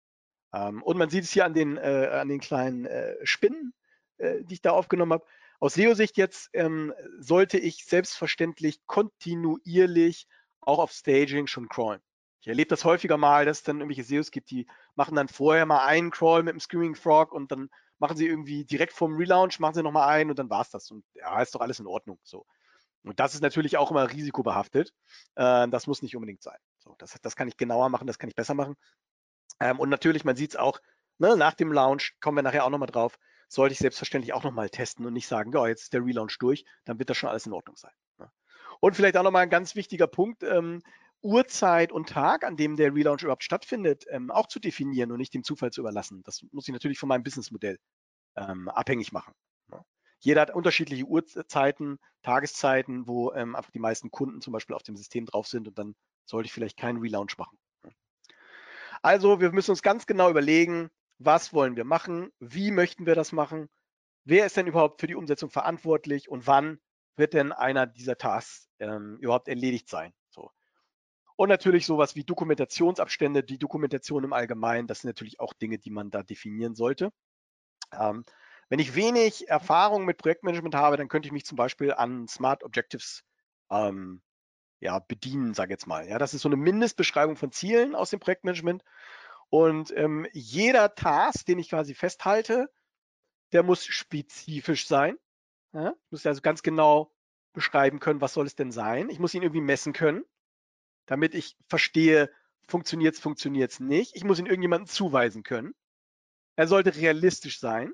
Ähm, 0.52 0.82
und 0.82 0.96
man 0.98 1.10
sieht 1.10 1.24
es 1.24 1.32
hier 1.32 1.44
an 1.44 1.54
den, 1.54 1.76
äh, 1.76 2.10
an 2.12 2.28
den 2.28 2.40
kleinen 2.40 2.86
äh, 2.86 3.14
Spinnen, 3.24 3.72
äh, 4.18 4.42
die 4.44 4.54
ich 4.54 4.62
da 4.62 4.72
aufgenommen 4.72 5.12
habe. 5.12 5.26
Aus 5.60 5.74
SEO-Sicht 5.74 6.16
jetzt 6.16 6.50
ähm, 6.52 6.92
sollte 7.18 7.58
ich 7.58 7.84
selbstverständlich 7.84 8.84
kontinuierlich 8.86 10.26
auch 10.60 10.78
auf 10.78 10.92
Staging 10.92 11.46
schon 11.46 11.68
crawlen. 11.68 12.02
Ich 12.40 12.48
erlebe 12.48 12.68
das 12.68 12.84
häufiger 12.84 13.16
mal, 13.16 13.46
dass 13.46 13.58
es 13.58 13.62
dann 13.62 13.80
irgendwelche 13.80 14.04
SEOs 14.04 14.30
gibt, 14.30 14.50
die 14.50 14.66
machen 14.96 15.14
dann 15.14 15.28
vorher 15.28 15.64
mal 15.64 15.86
einen 15.86 16.10
Crawl 16.10 16.42
mit 16.42 16.52
dem 16.52 16.60
Screaming 16.60 16.94
Frog 16.94 17.32
und 17.32 17.50
dann 17.50 17.70
machen 17.98 18.16
sie 18.16 18.26
irgendwie 18.26 18.64
direkt 18.64 18.92
vorm 18.92 19.16
Relaunch, 19.16 19.58
machen 19.60 19.74
sie 19.74 19.82
nochmal 19.82 20.08
einen 20.08 20.30
und 20.30 20.38
dann 20.38 20.50
war 20.50 20.62
es 20.62 20.70
das. 20.70 20.90
Und 20.90 21.04
ja, 21.14 21.40
ist 21.40 21.54
doch 21.54 21.60
alles 21.60 21.80
in 21.80 21.86
Ordnung. 21.86 22.18
So. 22.22 22.46
Und 23.04 23.20
das 23.20 23.34
ist 23.34 23.42
natürlich 23.42 23.76
auch 23.76 23.90
immer 23.90 24.10
risikobehaftet. 24.10 24.92
Äh, 25.36 25.68
das 25.68 25.86
muss 25.86 26.02
nicht 26.02 26.16
unbedingt 26.16 26.42
sein. 26.42 26.58
So, 26.78 26.94
das, 26.98 27.14
das 27.20 27.36
kann 27.36 27.48
ich 27.48 27.56
genauer 27.56 27.88
machen, 27.88 28.06
das 28.06 28.18
kann 28.18 28.28
ich 28.28 28.34
besser 28.34 28.54
machen. 28.54 28.76
Ähm, 29.60 29.78
und 29.78 29.88
natürlich, 29.88 30.24
man 30.24 30.36
sieht 30.36 30.50
es 30.50 30.56
auch, 30.56 30.80
ne, 31.18 31.36
nach 31.36 31.54
dem 31.54 31.72
Launch, 31.72 32.16
kommen 32.20 32.38
wir 32.38 32.42
nachher 32.42 32.64
auch 32.64 32.70
nochmal 32.70 32.88
drauf, 32.88 33.18
sollte 33.48 33.74
ich 33.74 33.78
selbstverständlich 33.78 34.32
auch 34.32 34.42
nochmal 34.42 34.70
testen 34.70 35.06
und 35.06 35.12
nicht 35.12 35.28
sagen, 35.28 35.52
ja, 35.52 35.66
jetzt 35.66 35.82
ist 35.82 35.92
der 35.92 36.04
Relaunch 36.04 36.38
durch, 36.38 36.64
dann 36.84 36.98
wird 36.98 37.10
das 37.10 37.16
schon 37.16 37.28
alles 37.28 37.46
in 37.46 37.52
Ordnung 37.52 37.76
sein. 37.76 37.92
Ne? 38.18 38.30
Und 38.80 38.96
vielleicht 38.96 39.16
auch 39.16 39.22
nochmal 39.22 39.42
ein 39.42 39.50
ganz 39.50 39.74
wichtiger 39.76 40.06
Punkt, 40.06 40.42
ähm, 40.42 40.82
Uhrzeit 41.24 41.90
und 41.90 42.10
Tag, 42.10 42.44
an 42.44 42.56
dem 42.56 42.76
der 42.76 42.94
Relaunch 42.94 43.22
überhaupt 43.22 43.44
stattfindet, 43.44 44.04
ähm, 44.10 44.30
auch 44.30 44.46
zu 44.46 44.60
definieren 44.60 45.10
und 45.10 45.18
nicht 45.18 45.32
dem 45.32 45.42
Zufall 45.42 45.70
zu 45.70 45.80
überlassen. 45.80 46.22
Das 46.24 46.44
muss 46.52 46.68
ich 46.68 46.72
natürlich 46.72 46.98
von 46.98 47.08
meinem 47.08 47.22
Businessmodell 47.22 47.78
ähm, 48.36 48.68
abhängig 48.68 49.10
machen. 49.10 49.32
Ne? 49.68 49.82
Jeder 50.20 50.42
hat 50.42 50.54
unterschiedliche 50.54 51.04
Uhrzeiten, 51.04 51.98
Tageszeiten, 52.22 53.08
wo 53.08 53.32
ähm, 53.32 53.56
einfach 53.56 53.70
die 53.70 53.78
meisten 53.78 54.10
Kunden 54.10 54.42
zum 54.42 54.52
Beispiel 54.52 54.76
auf 54.76 54.82
dem 54.82 54.96
System 54.96 55.24
drauf 55.24 55.46
sind 55.46 55.66
und 55.66 55.78
dann 55.78 55.94
sollte 56.26 56.46
ich 56.46 56.52
vielleicht 56.52 56.76
keinen 56.76 56.98
Relaunch 56.98 57.38
machen. 57.38 57.58
Ne? 57.82 57.92
Also 59.00 59.40
wir 59.40 59.50
müssen 59.52 59.70
uns 59.70 59.82
ganz 59.82 60.06
genau 60.06 60.28
überlegen, 60.28 60.90
was 61.18 61.54
wollen 61.54 61.74
wir 61.74 61.84
machen, 61.84 62.32
wie 62.38 62.70
möchten 62.70 63.06
wir 63.06 63.14
das 63.14 63.32
machen, 63.32 63.70
wer 64.24 64.44
ist 64.44 64.58
denn 64.58 64.66
überhaupt 64.66 65.00
für 65.00 65.06
die 65.06 65.14
Umsetzung 65.14 65.48
verantwortlich 65.48 66.28
und 66.28 66.46
wann 66.46 66.80
wird 67.16 67.32
denn 67.32 67.52
einer 67.52 67.86
dieser 67.86 68.18
Tasks 68.18 68.68
ähm, 68.78 69.16
überhaupt 69.20 69.48
erledigt 69.48 69.88
sein. 69.88 70.12
Und 71.36 71.48
natürlich 71.48 71.86
sowas 71.86 72.14
wie 72.14 72.24
Dokumentationsabstände, 72.24 73.42
die 73.42 73.58
Dokumentation 73.58 74.24
im 74.24 74.32
Allgemeinen, 74.32 74.86
das 74.86 75.00
sind 75.00 75.08
natürlich 75.08 75.40
auch 75.40 75.52
Dinge, 75.52 75.78
die 75.78 75.90
man 75.90 76.10
da 76.10 76.22
definieren 76.22 76.74
sollte. 76.74 77.12
Ähm, 77.92 78.24
wenn 78.68 78.78
ich 78.78 78.94
wenig 78.94 79.48
Erfahrung 79.48 80.04
mit 80.04 80.18
Projektmanagement 80.18 80.74
habe, 80.74 80.96
dann 80.96 81.08
könnte 81.08 81.26
ich 81.26 81.32
mich 81.32 81.44
zum 81.44 81.56
Beispiel 81.56 81.92
an 81.92 82.28
Smart 82.28 82.64
Objectives 82.64 83.24
ähm, 83.70 84.22
ja, 84.80 84.98
bedienen, 85.00 85.54
sage 85.54 85.72
jetzt 85.72 85.86
mal. 85.86 86.08
Ja, 86.08 86.18
das 86.18 86.34
ist 86.34 86.42
so 86.42 86.48
eine 86.48 86.56
Mindestbeschreibung 86.56 87.36
von 87.36 87.52
Zielen 87.52 87.94
aus 87.94 88.10
dem 88.10 88.20
Projektmanagement. 88.20 88.84
Und 89.48 89.92
ähm, 89.96 90.26
jeder 90.32 90.94
Task, 90.94 91.46
den 91.46 91.58
ich 91.58 91.70
quasi 91.70 91.94
festhalte, 91.94 92.70
der 93.52 93.62
muss 93.62 93.84
spezifisch 93.84 94.86
sein. 94.86 95.16
Ja? 95.72 95.94
Ich 96.06 96.12
muss 96.12 96.26
also 96.26 96.40
ganz 96.40 96.62
genau 96.62 97.12
beschreiben 97.52 98.00
können, 98.00 98.20
was 98.20 98.34
soll 98.34 98.46
es 98.46 98.56
denn 98.56 98.72
sein. 98.72 99.08
Ich 99.10 99.18
muss 99.18 99.34
ihn 99.34 99.42
irgendwie 99.42 99.60
messen 99.60 99.92
können, 99.92 100.24
damit 101.06 101.34
ich 101.34 101.56
verstehe, 101.68 102.30
funktioniert 102.66 103.14
es, 103.14 103.20
funktioniert 103.20 103.72
es 103.72 103.80
nicht. 103.80 104.16
Ich 104.16 104.24
muss 104.24 104.38
ihn 104.38 104.46
irgendjemandem 104.46 104.88
zuweisen 104.88 105.42
können. 105.42 105.74
Er 106.56 106.66
sollte 106.66 106.94
realistisch 106.94 107.60
sein. 107.60 107.92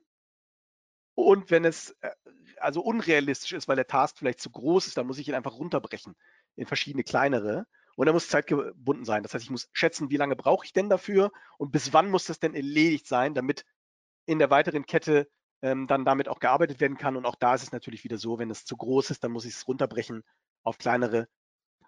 Und 1.14 1.50
wenn 1.50 1.64
es 1.64 1.96
äh, 2.00 2.10
also 2.58 2.82
unrealistisch 2.82 3.52
ist, 3.52 3.68
weil 3.68 3.76
der 3.76 3.86
Task 3.86 4.18
vielleicht 4.18 4.40
zu 4.40 4.50
groß 4.50 4.86
ist, 4.86 4.96
dann 4.96 5.06
muss 5.06 5.18
ich 5.18 5.28
ihn 5.28 5.34
einfach 5.34 5.54
runterbrechen 5.54 6.14
in 6.56 6.66
verschiedene 6.66 7.04
kleinere. 7.04 7.66
Und 7.96 8.06
er 8.06 8.12
muss 8.12 8.28
zeitgebunden 8.28 9.04
sein. 9.04 9.22
Das 9.22 9.34
heißt, 9.34 9.44
ich 9.44 9.50
muss 9.50 9.68
schätzen, 9.72 10.10
wie 10.10 10.16
lange 10.16 10.36
brauche 10.36 10.64
ich 10.64 10.72
denn 10.72 10.88
dafür 10.88 11.32
und 11.58 11.72
bis 11.72 11.92
wann 11.92 12.10
muss 12.10 12.24
das 12.24 12.38
denn 12.38 12.54
erledigt 12.54 13.06
sein, 13.06 13.34
damit 13.34 13.64
in 14.26 14.38
der 14.38 14.50
weiteren 14.50 14.86
Kette 14.86 15.28
ähm, 15.62 15.86
dann 15.86 16.04
damit 16.04 16.28
auch 16.28 16.38
gearbeitet 16.38 16.80
werden 16.80 16.96
kann. 16.96 17.16
Und 17.16 17.26
auch 17.26 17.34
da 17.34 17.54
ist 17.54 17.62
es 17.62 17.72
natürlich 17.72 18.04
wieder 18.04 18.16
so, 18.16 18.38
wenn 18.38 18.50
es 18.50 18.64
zu 18.64 18.76
groß 18.76 19.10
ist, 19.10 19.24
dann 19.24 19.32
muss 19.32 19.44
ich 19.44 19.54
es 19.54 19.68
runterbrechen 19.68 20.22
auf 20.62 20.78
kleinere. 20.78 21.28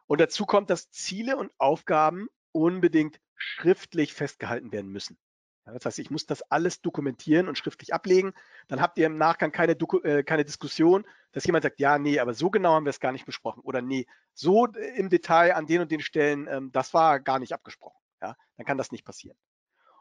Und 0.06 0.20
dazu 0.20 0.46
kommt, 0.46 0.70
dass 0.70 0.90
Ziele 0.90 1.36
und 1.36 1.52
Aufgaben 1.58 2.28
unbedingt 2.52 3.20
schriftlich 3.36 4.12
festgehalten 4.14 4.72
werden 4.72 4.90
müssen. 4.90 5.18
Ja, 5.66 5.72
das 5.72 5.84
heißt, 5.86 5.98
ich 6.00 6.10
muss 6.10 6.26
das 6.26 6.42
alles 6.50 6.80
dokumentieren 6.80 7.48
und 7.48 7.56
schriftlich 7.56 7.94
ablegen. 7.94 8.32
Dann 8.68 8.80
habt 8.80 8.98
ihr 8.98 9.06
im 9.06 9.16
Nachgang 9.16 9.52
keine, 9.52 9.76
Doku 9.76 9.98
äh, 10.00 10.24
keine 10.24 10.44
Diskussion, 10.44 11.06
dass 11.30 11.44
jemand 11.44 11.62
sagt, 11.62 11.78
ja, 11.78 11.98
nee, 11.98 12.18
aber 12.18 12.34
so 12.34 12.50
genau 12.50 12.74
haben 12.74 12.84
wir 12.84 12.90
es 12.90 13.00
gar 13.00 13.12
nicht 13.12 13.26
besprochen. 13.26 13.62
Oder 13.62 13.80
nee, 13.80 14.06
so 14.34 14.66
im 14.66 15.08
Detail 15.08 15.54
an 15.54 15.66
den 15.66 15.82
und 15.82 15.90
den 15.90 16.00
Stellen, 16.00 16.48
ähm, 16.48 16.72
das 16.72 16.92
war 16.94 17.20
gar 17.20 17.38
nicht 17.38 17.52
abgesprochen. 17.52 17.98
Ja, 18.20 18.36
dann 18.56 18.66
kann 18.66 18.78
das 18.78 18.92
nicht 18.92 19.04
passieren. 19.04 19.36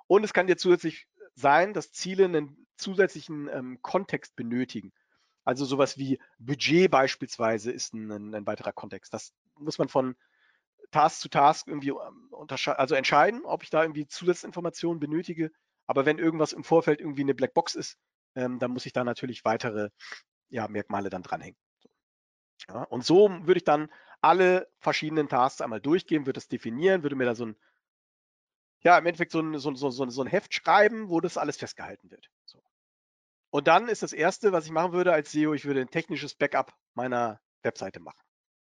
Und 0.07 0.23
es 0.23 0.33
kann 0.33 0.47
dir 0.47 0.57
zusätzlich 0.57 1.07
sein, 1.35 1.73
dass 1.73 1.91
Ziele 1.91 2.25
einen 2.25 2.67
zusätzlichen 2.75 3.47
ähm, 3.47 3.81
Kontext 3.81 4.35
benötigen. 4.35 4.91
Also 5.43 5.65
sowas 5.65 5.97
wie 5.97 6.19
Budget 6.39 6.91
beispielsweise 6.91 7.71
ist 7.71 7.93
ein, 7.93 8.33
ein, 8.35 8.45
weiterer 8.45 8.73
Kontext. 8.73 9.13
Das 9.13 9.33
muss 9.61 9.77
man 9.77 9.87
von 9.87 10.15
Task 10.91 11.21
zu 11.21 11.29
Task 11.29 11.67
irgendwie 11.67 11.89
ähm, 11.89 12.29
also 12.77 12.95
entscheiden, 12.95 13.45
ob 13.45 13.63
ich 13.63 13.69
da 13.69 13.81
irgendwie 13.81 14.07
Zusatzinformationen 14.07 14.99
benötige. 14.99 15.51
Aber 15.87 16.05
wenn 16.05 16.19
irgendwas 16.19 16.53
im 16.53 16.63
Vorfeld 16.63 16.99
irgendwie 16.99 17.21
eine 17.21 17.33
Blackbox 17.33 17.75
ist, 17.75 17.97
ähm, 18.35 18.59
dann 18.59 18.71
muss 18.71 18.85
ich 18.85 18.93
da 18.93 19.03
natürlich 19.03 19.45
weitere 19.45 19.89
ja, 20.49 20.67
Merkmale 20.67 21.09
dann 21.09 21.23
dranhängen. 21.23 21.57
Ja, 22.67 22.83
und 22.83 23.03
so 23.05 23.29
würde 23.29 23.57
ich 23.57 23.63
dann 23.63 23.89
alle 24.21 24.69
verschiedenen 24.79 25.29
Tasks 25.29 25.61
einmal 25.61 25.81
durchgehen, 25.81 26.25
würde 26.25 26.37
das 26.37 26.47
definieren, 26.47 27.03
würde 27.03 27.15
mir 27.15 27.25
da 27.25 27.35
so 27.35 27.47
ein, 27.47 27.55
ja, 28.81 28.97
im 28.97 29.05
Endeffekt 29.05 29.31
so 29.31 29.39
ein, 29.39 29.57
so, 29.57 29.73
so, 29.73 29.89
so 29.89 30.21
ein 30.21 30.27
Heft 30.27 30.53
schreiben, 30.53 31.09
wo 31.09 31.21
das 31.21 31.37
alles 31.37 31.57
festgehalten 31.57 32.11
wird. 32.11 32.29
So. 32.45 32.61
Und 33.49 33.67
dann 33.67 33.87
ist 33.87 34.03
das 34.03 34.13
Erste, 34.13 34.51
was 34.51 34.65
ich 34.65 34.71
machen 34.71 34.93
würde 34.93 35.13
als 35.13 35.31
SEO, 35.31 35.53
ich 35.53 35.65
würde 35.65 35.81
ein 35.81 35.89
technisches 35.89 36.35
Backup 36.35 36.73
meiner 36.93 37.41
Webseite 37.63 37.99
machen. 37.99 38.23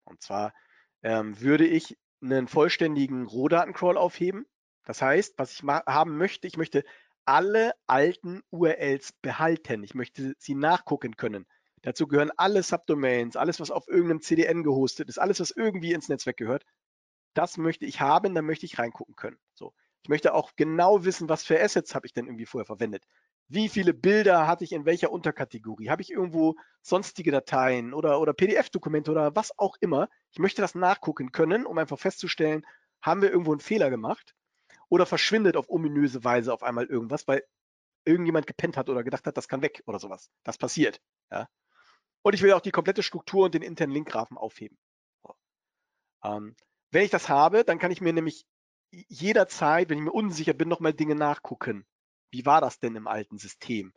Und 0.06 0.22
zwar 0.22 0.54
ähm, 1.04 1.40
würde 1.40 1.68
ich 1.68 1.98
einen 2.22 2.48
vollständigen 2.48 3.26
Rohdatencrawl 3.26 3.98
aufheben. 3.98 4.46
Das 4.86 5.02
heißt, 5.02 5.36
was 5.38 5.54
ich 5.54 5.64
haben 5.64 6.18
möchte, 6.18 6.48
ich 6.48 6.58
möchte 6.58 6.84
alle 7.26 7.74
alten 7.88 8.42
URLs 8.50 9.14
behalten. 9.22 9.84
Ich 9.84 9.94
möchte 9.94 10.34
sie 10.38 10.56
nachgucken 10.56 11.16
können. 11.16 11.46
Dazu 11.82 12.08
gehören 12.08 12.32
alle 12.38 12.64
Subdomains, 12.64 13.36
alles, 13.36 13.60
was 13.60 13.72
auf 13.72 13.88
irgendeinem 13.88 14.22
CDN 14.22 14.64
gehostet 14.64 15.10
ist, 15.10 15.20
alles, 15.20 15.40
was 15.40 15.52
irgendwie 15.52 15.94
ins 15.94 16.08
Netzwerk 16.10 16.38
gehört. 16.38 16.64
Das 17.34 17.58
möchte 17.58 17.86
ich 17.86 18.00
haben, 18.00 18.36
dann 18.36 18.46
möchte 18.46 18.66
ich 18.66 18.80
reingucken 18.80 19.16
können. 19.16 19.38
So. 19.54 19.74
Ich 20.02 20.10
möchte 20.10 20.34
auch 20.34 20.52
genau 20.56 21.06
wissen, 21.06 21.30
was 21.30 21.44
für 21.44 21.62
Assets 21.62 21.96
habe 21.96 22.06
ich 22.06 22.14
denn 22.14 22.28
irgendwie 22.28 22.46
vorher 22.46 22.66
verwendet. 22.66 23.06
Wie 23.48 23.70
viele 23.70 23.94
Bilder 23.94 24.48
hatte 24.48 24.64
ich 24.64 24.72
in 24.72 24.86
welcher 24.86 25.12
Unterkategorie? 25.12 25.90
Habe 25.90 26.02
ich 26.02 26.12
irgendwo 26.12 26.56
sonstige 26.82 27.32
Dateien 27.32 27.94
oder, 27.94 28.20
oder 28.20 28.34
PDF-Dokumente 28.34 29.12
oder 29.12 29.36
was 29.36 29.58
auch 29.58 29.76
immer? 29.80 30.10
Ich 30.32 30.40
möchte 30.40 30.62
das 30.62 30.76
nachgucken 30.76 31.32
können, 31.32 31.66
um 31.66 31.78
einfach 31.78 32.00
festzustellen, 32.00 32.66
haben 33.02 33.22
wir 33.22 33.32
irgendwo 33.32 33.52
einen 33.52 33.60
Fehler 33.60 33.90
gemacht 33.90 34.34
oder 34.90 35.06
verschwindet 35.06 35.58
auf 35.58 35.70
ominöse 35.70 36.24
Weise 36.24 36.54
auf 36.54 36.64
einmal 36.64 36.86
irgendwas, 36.86 37.28
weil 37.28 37.44
irgendjemand 38.06 38.48
gepennt 38.48 38.78
hat 38.78 38.90
oder 38.90 39.04
gedacht 39.04 39.28
hat, 39.28 39.38
das 39.38 39.48
kann 39.48 39.62
weg 39.62 39.84
oder 39.86 40.00
sowas. 40.00 40.30
Das 40.44 40.58
passiert. 40.58 41.02
Ja. 41.32 41.48
Und 42.22 42.34
ich 42.34 42.42
will 42.42 42.54
auch 42.54 42.62
die 42.62 42.72
komplette 42.72 43.04
Struktur 43.04 43.46
und 43.46 43.54
den 43.54 43.62
internen 43.62 43.94
Linkgrafen 43.94 44.38
aufheben. 44.38 44.78
Ähm, 46.24 46.56
wenn 46.92 47.04
ich 47.04 47.12
das 47.12 47.28
habe, 47.28 47.66
dann 47.66 47.80
kann 47.80 47.92
ich 47.92 48.02
mir 48.02 48.14
nämlich 48.14 48.46
jederzeit, 48.92 49.90
wenn 49.90 49.98
ich 49.98 50.04
mir 50.04 50.12
unsicher 50.12 50.54
bin, 50.54 50.70
nochmal 50.70 50.94
Dinge 50.94 51.16
nachgucken 51.16 51.86
wie 52.34 52.46
war 52.46 52.60
das 52.62 52.80
denn 52.80 52.96
im 52.96 53.08
alten 53.08 53.38
System? 53.38 53.94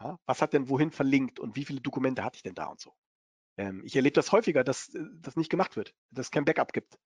Ja, 0.00 0.18
was 0.26 0.42
hat 0.42 0.52
denn 0.52 0.68
wohin 0.68 0.90
verlinkt 0.90 1.38
und 1.38 1.54
wie 1.54 1.64
viele 1.64 1.80
Dokumente 1.80 2.24
hatte 2.24 2.36
ich 2.36 2.42
denn 2.42 2.54
da 2.54 2.66
und 2.66 2.80
so? 2.80 2.94
Ähm, 3.56 3.82
ich 3.84 3.94
erlebe 3.94 4.14
das 4.14 4.32
häufiger, 4.32 4.64
dass 4.64 4.92
äh, 4.94 5.04
das 5.20 5.36
nicht 5.36 5.50
gemacht 5.50 5.76
wird, 5.76 5.94
dass 6.10 6.26
es 6.26 6.30
kein 6.32 6.44
Backup 6.44 6.72
gibt. 6.72 6.98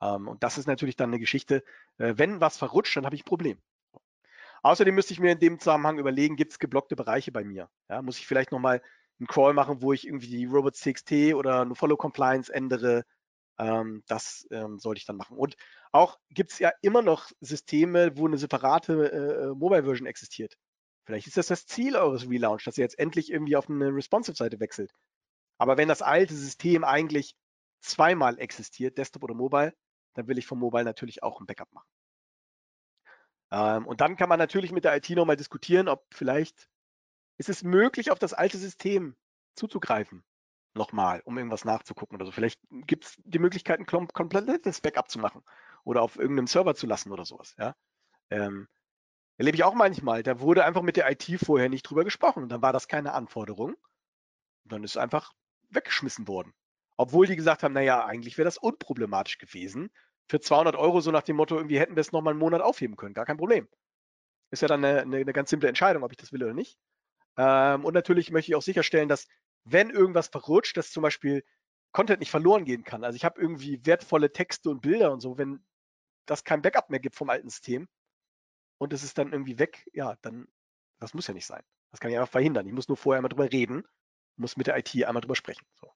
Ähm, 0.00 0.26
und 0.26 0.42
das 0.42 0.58
ist 0.58 0.66
natürlich 0.66 0.96
dann 0.96 1.10
eine 1.10 1.20
Geschichte, 1.20 1.62
äh, 1.98 2.14
wenn 2.16 2.40
was 2.40 2.58
verrutscht, 2.58 2.96
dann 2.96 3.06
habe 3.06 3.14
ich 3.14 3.22
ein 3.22 3.26
Problem. 3.26 3.62
Außerdem 4.62 4.94
müsste 4.94 5.12
ich 5.12 5.20
mir 5.20 5.32
in 5.32 5.40
dem 5.40 5.58
Zusammenhang 5.58 5.98
überlegen, 5.98 6.36
gibt 6.36 6.52
es 6.52 6.58
geblockte 6.58 6.96
Bereiche 6.96 7.32
bei 7.32 7.44
mir? 7.44 7.68
Ja, 7.88 8.00
muss 8.02 8.18
ich 8.18 8.26
vielleicht 8.26 8.52
nochmal 8.52 8.82
einen 9.18 9.26
Crawl 9.26 9.54
machen, 9.54 9.82
wo 9.82 9.92
ich 9.92 10.06
irgendwie 10.06 10.28
die 10.28 10.46
Robots.txt 10.46 11.34
oder 11.34 11.62
eine 11.62 11.74
Follow 11.74 11.96
Compliance 11.96 12.52
ändere? 12.52 13.04
Ähm, 13.58 14.02
das 14.06 14.46
ähm, 14.50 14.78
sollte 14.78 14.98
ich 14.98 15.06
dann 15.06 15.16
machen. 15.16 15.36
Und 15.36 15.56
auch 15.92 16.18
gibt 16.30 16.52
es 16.52 16.58
ja 16.58 16.72
immer 16.80 17.02
noch 17.02 17.30
Systeme, 17.40 18.16
wo 18.16 18.26
eine 18.26 18.38
separate 18.38 18.92
äh, 19.12 19.44
äh, 19.44 19.54
Mobile-Version 19.54 20.06
existiert. 20.06 20.56
Vielleicht 21.04 21.26
ist 21.26 21.36
das 21.36 21.48
das 21.48 21.66
Ziel 21.66 21.96
eures 21.96 22.28
Relaunch, 22.28 22.64
dass 22.64 22.78
ihr 22.78 22.84
jetzt 22.84 22.98
endlich 22.98 23.30
irgendwie 23.30 23.56
auf 23.56 23.68
eine 23.68 23.94
Responsive-Seite 23.94 24.58
wechselt. 24.58 24.92
Aber 25.58 25.76
wenn 25.76 25.88
das 25.88 26.00
alte 26.00 26.34
System 26.34 26.82
eigentlich 26.84 27.36
zweimal 27.80 28.38
existiert, 28.38 28.96
Desktop 28.96 29.24
oder 29.24 29.34
Mobile, 29.34 29.74
dann 30.14 30.28
will 30.28 30.38
ich 30.38 30.46
vom 30.46 30.58
Mobile 30.58 30.84
natürlich 30.84 31.22
auch 31.22 31.40
ein 31.40 31.46
Backup 31.46 31.72
machen. 31.72 31.88
Ähm, 33.50 33.86
und 33.86 34.00
dann 34.00 34.16
kann 34.16 34.28
man 34.28 34.38
natürlich 34.38 34.72
mit 34.72 34.84
der 34.84 34.96
IT 34.96 35.10
nochmal 35.10 35.36
diskutieren, 35.36 35.88
ob 35.88 36.06
vielleicht 36.14 36.68
ist 37.38 37.48
es 37.48 37.62
möglich, 37.62 38.10
auf 38.10 38.18
das 38.18 38.32
alte 38.32 38.56
System 38.56 39.16
zuzugreifen 39.56 40.24
nochmal, 40.74 41.20
um 41.26 41.36
irgendwas 41.36 41.66
nachzugucken 41.66 42.16
oder 42.16 42.24
so. 42.24 42.32
Vielleicht 42.32 42.60
gibt 42.86 43.04
es 43.04 43.14
die 43.24 43.38
Möglichkeit, 43.38 43.78
ein 43.78 43.86
komplettes 43.86 44.80
Backup 44.80 45.10
zu 45.10 45.18
machen 45.18 45.42
oder 45.84 46.02
auf 46.02 46.16
irgendeinem 46.16 46.46
Server 46.46 46.74
zu 46.74 46.86
lassen 46.86 47.12
oder 47.12 47.24
sowas. 47.24 47.54
Ja? 47.58 47.74
Ähm, 48.30 48.68
erlebe 49.36 49.56
ich 49.56 49.64
auch 49.64 49.74
manchmal. 49.74 50.22
Da 50.22 50.40
wurde 50.40 50.64
einfach 50.64 50.82
mit 50.82 50.96
der 50.96 51.10
IT 51.10 51.24
vorher 51.44 51.68
nicht 51.68 51.82
drüber 51.82 52.04
gesprochen 52.04 52.44
und 52.44 52.48
dann 52.48 52.62
war 52.62 52.72
das 52.72 52.88
keine 52.88 53.12
Anforderung. 53.12 53.74
Und 54.64 54.72
dann 54.72 54.84
ist 54.84 54.96
einfach 54.96 55.32
weggeschmissen 55.70 56.28
worden. 56.28 56.52
Obwohl 56.96 57.26
die 57.26 57.36
gesagt 57.36 57.62
haben, 57.62 57.72
naja, 57.72 58.04
eigentlich 58.04 58.38
wäre 58.38 58.44
das 58.44 58.58
unproblematisch 58.58 59.38
gewesen. 59.38 59.90
Für 60.28 60.40
200 60.40 60.76
Euro, 60.76 61.00
so 61.00 61.10
nach 61.10 61.22
dem 61.22 61.36
Motto, 61.36 61.56
irgendwie 61.56 61.80
hätten 61.80 61.96
wir 61.96 62.00
es 62.00 62.12
nochmal 62.12 62.32
einen 62.32 62.40
Monat 62.40 62.60
aufheben 62.60 62.96
können. 62.96 63.14
Gar 63.14 63.26
kein 63.26 63.38
Problem. 63.38 63.68
Ist 64.50 64.62
ja 64.62 64.68
dann 64.68 64.84
eine, 64.84 65.00
eine, 65.00 65.16
eine 65.16 65.32
ganz 65.32 65.50
simple 65.50 65.68
Entscheidung, 65.68 66.04
ob 66.04 66.12
ich 66.12 66.18
das 66.18 66.32
will 66.32 66.44
oder 66.44 66.54
nicht. 66.54 66.78
Ähm, 67.36 67.84
und 67.84 67.94
natürlich 67.94 68.30
möchte 68.30 68.52
ich 68.52 68.56
auch 68.56 68.62
sicherstellen, 68.62 69.08
dass 69.08 69.26
wenn 69.64 69.90
irgendwas 69.90 70.28
verrutscht, 70.28 70.76
dass 70.76 70.90
zum 70.90 71.02
Beispiel 71.02 71.44
Content 71.92 72.20
nicht 72.20 72.30
verloren 72.30 72.64
gehen 72.64 72.84
kann. 72.84 73.04
Also 73.04 73.16
ich 73.16 73.24
habe 73.24 73.40
irgendwie 73.40 73.84
wertvolle 73.84 74.32
Texte 74.32 74.70
und 74.70 74.80
Bilder 74.80 75.12
und 75.12 75.20
so, 75.20 75.38
wenn 75.38 75.64
das 76.26 76.44
kein 76.44 76.62
Backup 76.62 76.90
mehr 76.90 77.00
gibt 77.00 77.16
vom 77.16 77.30
alten 77.30 77.48
System 77.48 77.88
und 78.78 78.92
es 78.92 79.02
ist 79.04 79.18
dann 79.18 79.32
irgendwie 79.32 79.58
weg, 79.58 79.88
ja, 79.92 80.16
dann, 80.22 80.48
das 80.98 81.14
muss 81.14 81.26
ja 81.26 81.34
nicht 81.34 81.46
sein. 81.46 81.62
Das 81.92 82.00
kann 82.00 82.10
ich 82.10 82.16
einfach 82.16 82.32
verhindern. 82.32 82.66
Ich 82.66 82.72
muss 82.72 82.88
nur 82.88 82.96
vorher 82.96 83.18
einmal 83.18 83.28
drüber 83.28 83.52
reden, 83.52 83.84
muss 84.36 84.56
mit 84.56 84.66
der 84.66 84.76
IT 84.76 84.92
einmal 85.04 85.20
drüber 85.20 85.36
sprechen. 85.36 85.64
So. 85.80 85.92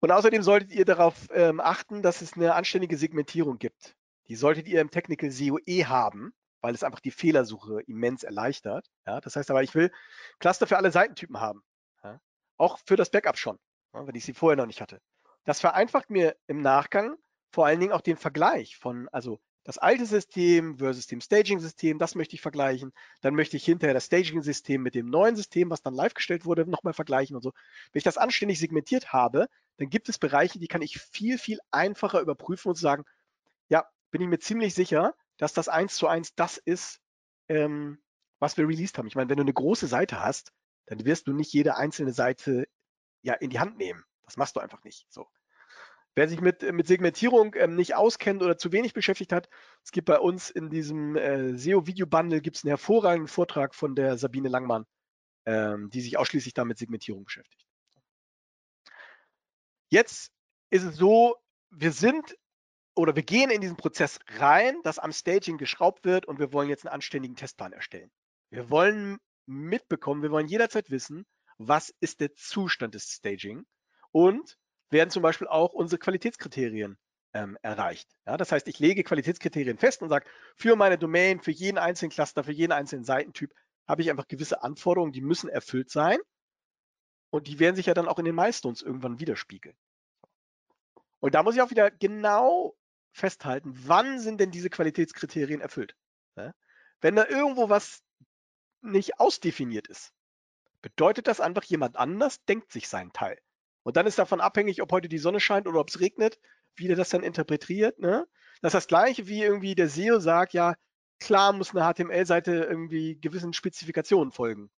Und 0.00 0.12
außerdem 0.12 0.42
solltet 0.42 0.70
ihr 0.70 0.84
darauf 0.84 1.28
ähm, 1.32 1.60
achten, 1.60 2.02
dass 2.02 2.22
es 2.22 2.34
eine 2.34 2.54
anständige 2.54 2.96
Segmentierung 2.96 3.58
gibt. 3.58 3.96
Die 4.28 4.36
solltet 4.36 4.68
ihr 4.68 4.80
im 4.80 4.90
Technical 4.90 5.30
SEO 5.30 5.58
eh 5.66 5.84
haben, 5.84 6.32
weil 6.60 6.74
es 6.74 6.84
einfach 6.84 7.00
die 7.00 7.10
Fehlersuche 7.10 7.82
immens 7.82 8.22
erleichtert. 8.22 8.88
Ja, 9.06 9.20
das 9.20 9.36
heißt 9.36 9.50
aber, 9.50 9.62
ich 9.62 9.74
will 9.74 9.92
Cluster 10.38 10.66
für 10.66 10.76
alle 10.76 10.92
Seitentypen 10.92 11.40
haben. 11.40 11.62
Ja, 12.04 12.20
auch 12.56 12.78
für 12.86 12.96
das 12.96 13.10
Backup 13.10 13.38
schon, 13.38 13.58
ja, 13.92 14.06
wenn 14.06 14.14
ich 14.14 14.24
sie 14.24 14.34
vorher 14.34 14.56
noch 14.56 14.66
nicht 14.66 14.80
hatte. 14.80 15.00
Das 15.44 15.60
vereinfacht 15.60 16.10
mir 16.10 16.36
im 16.46 16.62
Nachgang 16.62 17.16
vor 17.50 17.66
allen 17.66 17.80
Dingen 17.80 17.92
auch 17.92 18.00
den 18.00 18.16
Vergleich 18.16 18.76
von, 18.76 19.08
also 19.08 19.40
das 19.64 19.76
alte 19.76 20.06
System 20.06 20.78
versus 20.78 21.06
dem 21.08 21.20
Staging-System, 21.20 21.98
das 21.98 22.14
möchte 22.14 22.34
ich 22.34 22.40
vergleichen. 22.40 22.92
Dann 23.20 23.34
möchte 23.34 23.58
ich 23.58 23.66
hinterher 23.66 23.92
das 23.92 24.06
Staging-System 24.06 24.82
mit 24.82 24.94
dem 24.94 25.10
neuen 25.10 25.36
System, 25.36 25.68
was 25.68 25.82
dann 25.82 25.92
live 25.92 26.14
gestellt 26.14 26.46
wurde, 26.46 26.66
nochmal 26.66 26.94
vergleichen 26.94 27.36
und 27.36 27.42
so. 27.42 27.52
Wenn 27.92 27.98
ich 27.98 28.04
das 28.04 28.16
anständig 28.16 28.58
segmentiert 28.58 29.12
habe, 29.12 29.46
dann 29.76 29.90
gibt 29.90 30.08
es 30.08 30.18
Bereiche, 30.18 30.58
die 30.58 30.68
kann 30.68 30.80
ich 30.80 30.98
viel, 30.98 31.36
viel 31.36 31.58
einfacher 31.70 32.20
überprüfen 32.20 32.70
und 32.70 32.76
sagen, 32.76 33.04
ja, 33.68 33.86
bin 34.10 34.22
ich 34.22 34.28
mir 34.28 34.38
ziemlich 34.38 34.74
sicher, 34.74 35.14
dass 35.36 35.52
das 35.52 35.68
eins 35.68 35.96
zu 35.96 36.06
eins 36.06 36.34
das 36.34 36.56
ist, 36.56 37.00
ähm, 37.48 37.98
was 38.38 38.56
wir 38.56 38.66
released 38.66 38.96
haben. 38.96 39.06
Ich 39.06 39.16
meine, 39.16 39.28
wenn 39.28 39.36
du 39.36 39.42
eine 39.42 39.52
große 39.52 39.86
Seite 39.86 40.20
hast, 40.20 40.52
dann 40.86 41.04
wirst 41.04 41.26
du 41.26 41.34
nicht 41.34 41.52
jede 41.52 41.76
einzelne 41.76 42.14
Seite 42.14 42.68
ja 43.20 43.34
in 43.34 43.50
die 43.50 43.60
Hand 43.60 43.76
nehmen. 43.76 44.02
Das 44.24 44.38
machst 44.38 44.56
du 44.56 44.60
einfach 44.60 44.82
nicht. 44.84 45.06
So. 45.10 45.26
Wer 46.14 46.28
sich 46.28 46.40
mit, 46.40 46.62
mit 46.72 46.86
Segmentierung 46.86 47.54
ähm, 47.56 47.76
nicht 47.76 47.94
auskennt 47.94 48.42
oder 48.42 48.58
zu 48.58 48.72
wenig 48.72 48.92
beschäftigt 48.92 49.32
hat, 49.32 49.48
es 49.84 49.92
gibt 49.92 50.06
bei 50.06 50.18
uns 50.18 50.50
in 50.50 50.68
diesem 50.68 51.16
äh, 51.16 51.56
SEO-Video-Bundle 51.56 52.40
gibt 52.40 52.56
es 52.56 52.64
einen 52.64 52.70
hervorragenden 52.70 53.28
Vortrag 53.28 53.74
von 53.74 53.94
der 53.94 54.18
Sabine 54.18 54.48
Langmann, 54.48 54.84
ähm, 55.46 55.90
die 55.90 56.00
sich 56.00 56.18
ausschließlich 56.18 56.54
damit 56.54 56.78
Segmentierung 56.78 57.24
beschäftigt. 57.24 57.66
Jetzt 59.90 60.32
ist 60.70 60.84
es 60.84 60.96
so, 60.96 61.36
wir 61.70 61.92
sind 61.92 62.36
oder 62.94 63.14
wir 63.14 63.22
gehen 63.22 63.50
in 63.50 63.60
diesen 63.60 63.76
Prozess 63.76 64.18
rein, 64.38 64.76
dass 64.82 64.98
am 64.98 65.12
Staging 65.12 65.56
geschraubt 65.56 66.04
wird 66.04 66.26
und 66.26 66.40
wir 66.40 66.52
wollen 66.52 66.68
jetzt 66.68 66.84
einen 66.84 66.94
anständigen 66.94 67.36
Testplan 67.36 67.72
erstellen. 67.72 68.10
Wir 68.50 68.70
wollen 68.70 69.18
mitbekommen, 69.46 70.22
wir 70.22 70.32
wollen 70.32 70.48
jederzeit 70.48 70.90
wissen, 70.90 71.24
was 71.58 71.94
ist 72.00 72.20
der 72.20 72.34
Zustand 72.34 72.94
des 72.94 73.04
Staging 73.04 73.64
und 74.10 74.58
werden 74.90 75.10
zum 75.10 75.22
Beispiel 75.22 75.48
auch 75.48 75.72
unsere 75.72 75.98
Qualitätskriterien 75.98 76.98
ähm, 77.34 77.58
erreicht. 77.62 78.08
Ja, 78.26 78.36
das 78.36 78.52
heißt, 78.52 78.68
ich 78.68 78.78
lege 78.78 79.04
Qualitätskriterien 79.04 79.78
fest 79.78 80.02
und 80.02 80.08
sage, 80.08 80.28
für 80.56 80.76
meine 80.76 80.98
Domain, 80.98 81.40
für 81.40 81.50
jeden 81.50 81.78
einzelnen 81.78 82.10
Cluster, 82.10 82.44
für 82.44 82.52
jeden 82.52 82.72
einzelnen 82.72 83.04
Seitentyp 83.04 83.52
habe 83.86 84.02
ich 84.02 84.10
einfach 84.10 84.28
gewisse 84.28 84.62
Anforderungen, 84.62 85.12
die 85.12 85.20
müssen 85.20 85.48
erfüllt 85.48 85.90
sein. 85.90 86.18
Und 87.30 87.46
die 87.46 87.58
werden 87.58 87.76
sich 87.76 87.86
ja 87.86 87.94
dann 87.94 88.08
auch 88.08 88.18
in 88.18 88.24
den 88.24 88.34
Milestones 88.34 88.82
irgendwann 88.82 89.20
widerspiegeln. 89.20 89.76
Und 91.20 91.34
da 91.34 91.42
muss 91.42 91.54
ich 91.54 91.62
auch 91.62 91.70
wieder 91.70 91.90
genau 91.90 92.76
festhalten, 93.12 93.74
wann 93.86 94.20
sind 94.20 94.40
denn 94.40 94.50
diese 94.50 94.70
Qualitätskriterien 94.70 95.60
erfüllt. 95.60 95.94
Ja? 96.36 96.54
Wenn 97.00 97.16
da 97.16 97.26
irgendwo 97.26 97.68
was 97.68 98.02
nicht 98.80 99.18
ausdefiniert 99.20 99.88
ist, 99.88 100.12
bedeutet 100.80 101.26
das 101.26 101.40
einfach, 101.40 101.64
jemand 101.64 101.96
anders 101.96 102.42
denkt 102.44 102.72
sich 102.72 102.88
seinen 102.88 103.12
Teil. 103.12 103.38
Und 103.88 103.96
dann 103.96 104.06
ist 104.06 104.18
davon 104.18 104.42
abhängig, 104.42 104.82
ob 104.82 104.92
heute 104.92 105.08
die 105.08 105.16
Sonne 105.16 105.40
scheint 105.40 105.66
oder 105.66 105.80
ob 105.80 105.88
es 105.88 105.98
regnet, 105.98 106.38
wie 106.76 106.88
der 106.88 106.96
das 106.96 107.08
dann 107.08 107.22
interpretiert. 107.22 107.98
Ne? 107.98 108.28
Das 108.60 108.74
ist 108.74 108.80
das 108.80 108.86
gleiche, 108.86 109.28
wie 109.28 109.42
irgendwie 109.42 109.74
der 109.74 109.88
SEO 109.88 110.20
sagt, 110.20 110.52
ja, 110.52 110.74
klar 111.20 111.54
muss 111.54 111.74
eine 111.74 111.90
HTML-Seite 111.90 112.52
irgendwie 112.52 113.18
gewissen 113.18 113.54
Spezifikationen 113.54 114.30
folgen. 114.30 114.70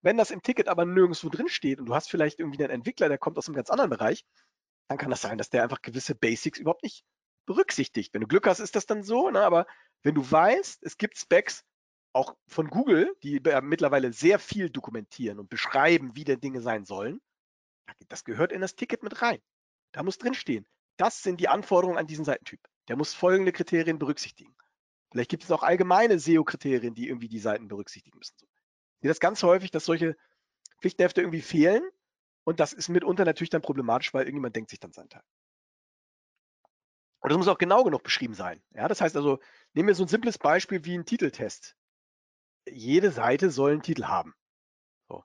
Wenn 0.00 0.16
das 0.16 0.30
im 0.30 0.42
Ticket 0.42 0.68
aber 0.68 0.84
nirgendwo 0.84 1.28
drin 1.28 1.48
steht 1.48 1.80
und 1.80 1.86
du 1.86 1.94
hast 1.96 2.08
vielleicht 2.08 2.38
irgendwie 2.38 2.62
einen 2.62 2.72
Entwickler, 2.72 3.08
der 3.08 3.18
kommt 3.18 3.36
aus 3.36 3.48
einem 3.48 3.56
ganz 3.56 3.68
anderen 3.68 3.90
Bereich, 3.90 4.24
dann 4.86 4.96
kann 4.96 5.10
das 5.10 5.22
sein, 5.22 5.38
dass 5.38 5.50
der 5.50 5.64
einfach 5.64 5.82
gewisse 5.82 6.14
Basics 6.14 6.60
überhaupt 6.60 6.84
nicht 6.84 7.04
berücksichtigt. 7.46 8.14
Wenn 8.14 8.20
du 8.20 8.28
Glück 8.28 8.46
hast, 8.46 8.60
ist 8.60 8.76
das 8.76 8.86
dann 8.86 9.02
so, 9.02 9.28
ne? 9.28 9.40
aber 9.40 9.66
wenn 10.04 10.14
du 10.14 10.30
weißt, 10.30 10.84
es 10.84 10.98
gibt 10.98 11.18
Specs, 11.18 11.64
auch 12.12 12.36
von 12.46 12.70
Google, 12.70 13.12
die 13.24 13.40
mittlerweile 13.62 14.12
sehr 14.12 14.38
viel 14.38 14.70
dokumentieren 14.70 15.40
und 15.40 15.50
beschreiben, 15.50 16.14
wie 16.14 16.22
denn 16.22 16.40
Dinge 16.40 16.60
sein 16.60 16.84
sollen, 16.84 17.20
das 18.08 18.24
gehört 18.24 18.52
in 18.52 18.60
das 18.60 18.76
Ticket 18.76 19.02
mit 19.02 19.22
rein. 19.22 19.40
Da 19.92 20.02
muss 20.02 20.18
drinstehen. 20.18 20.66
Das 20.96 21.22
sind 21.22 21.40
die 21.40 21.48
Anforderungen 21.48 21.98
an 21.98 22.06
diesen 22.06 22.24
Seitentyp. 22.24 22.60
Der 22.88 22.96
muss 22.96 23.14
folgende 23.14 23.52
Kriterien 23.52 23.98
berücksichtigen. 23.98 24.54
Vielleicht 25.10 25.30
gibt 25.30 25.44
es 25.44 25.50
auch 25.50 25.62
allgemeine 25.62 26.18
SEO-Kriterien, 26.18 26.94
die 26.94 27.08
irgendwie 27.08 27.28
die 27.28 27.38
Seiten 27.38 27.68
berücksichtigen 27.68 28.18
müssen. 28.18 28.36
Ich 28.40 29.02
sehe 29.02 29.08
das 29.08 29.20
ganz 29.20 29.42
häufig, 29.42 29.70
dass 29.70 29.84
solche 29.84 30.16
Pflichtenhefte 30.80 31.20
irgendwie 31.20 31.42
fehlen 31.42 31.82
und 32.44 32.60
das 32.60 32.72
ist 32.72 32.88
mitunter 32.88 33.24
natürlich 33.24 33.50
dann 33.50 33.62
problematisch, 33.62 34.14
weil 34.14 34.22
irgendjemand 34.22 34.56
denkt 34.56 34.70
sich 34.70 34.80
dann 34.80 34.92
seinen 34.92 35.08
Teil. 35.08 35.22
Und 37.20 37.30
das 37.30 37.38
muss 37.38 37.48
auch 37.48 37.58
genau 37.58 37.82
genug 37.82 38.02
beschrieben 38.02 38.34
sein. 38.34 38.62
Ja, 38.70 38.86
das 38.86 39.00
heißt 39.00 39.16
also, 39.16 39.40
nehmen 39.72 39.88
wir 39.88 39.94
so 39.94 40.04
ein 40.04 40.08
simples 40.08 40.38
Beispiel 40.38 40.84
wie 40.84 40.96
ein 40.96 41.04
Titeltest. 41.04 41.76
Jede 42.68 43.10
Seite 43.10 43.50
soll 43.50 43.72
einen 43.72 43.82
Titel 43.82 44.04
haben. 44.04 44.34
So. 45.08 45.24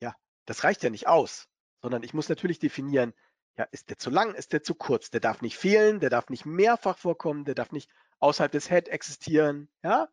Ja, 0.00 0.16
das 0.46 0.64
reicht 0.64 0.82
ja 0.82 0.90
nicht 0.90 1.06
aus, 1.06 1.48
sondern 1.80 2.02
ich 2.02 2.14
muss 2.14 2.28
natürlich 2.28 2.58
definieren, 2.58 3.14
ja, 3.56 3.64
ist 3.72 3.90
der 3.90 3.98
zu 3.98 4.10
lang, 4.10 4.34
ist 4.34 4.52
der 4.52 4.62
zu 4.62 4.74
kurz? 4.74 5.10
Der 5.10 5.20
darf 5.20 5.42
nicht 5.42 5.58
fehlen, 5.58 6.00
der 6.00 6.10
darf 6.10 6.28
nicht 6.28 6.46
mehrfach 6.46 6.96
vorkommen, 6.96 7.44
der 7.44 7.54
darf 7.54 7.72
nicht 7.72 7.90
außerhalb 8.20 8.52
des 8.52 8.68
Head 8.68 8.88
existieren. 8.88 9.68
Ja, 9.82 10.08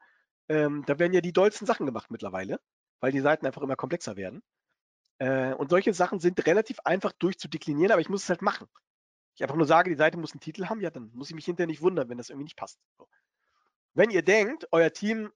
ähm, 0.50 0.84
da 0.86 1.00
werden 1.00 1.14
ja 1.14 1.22
die 1.22 1.34
dollsten 1.34 1.68
Sachen 1.68 1.86
gemacht 1.86 2.12
mittlerweile, 2.12 2.60
weil 3.00 3.12
die 3.12 3.20
Seiten 3.20 3.46
einfach 3.46 3.62
immer 3.62 3.76
komplexer 3.76 4.16
werden. 4.16 4.42
Äh, 5.20 5.54
und 5.54 5.70
solche 5.70 5.94
Sachen 5.94 6.20
sind 6.20 6.46
relativ 6.46 6.80
einfach 6.84 7.12
durchzudeklinieren, 7.14 7.92
aber 7.92 8.02
ich 8.02 8.10
muss 8.10 8.24
es 8.24 8.30
halt 8.30 8.42
machen. 8.42 8.68
Ich 9.36 9.44
einfach 9.44 9.56
nur 9.56 9.68
sage, 9.68 9.90
die 9.90 9.96
Seite 9.96 10.18
muss 10.18 10.32
einen 10.32 10.42
Titel 10.42 10.66
haben, 10.68 10.82
ja, 10.82 10.90
dann 10.90 11.12
muss 11.14 11.30
ich 11.30 11.36
mich 11.36 11.46
hinterher 11.46 11.68
nicht 11.68 11.82
wundern, 11.82 12.10
wenn 12.10 12.18
das 12.18 12.30
irgendwie 12.30 12.46
nicht 12.46 12.58
passt. 12.58 12.80
So. 12.98 13.08
Wenn 13.94 14.10
ihr 14.10 14.24
denkt, 14.24 14.68
euer 14.72 14.92
Team 14.92 15.32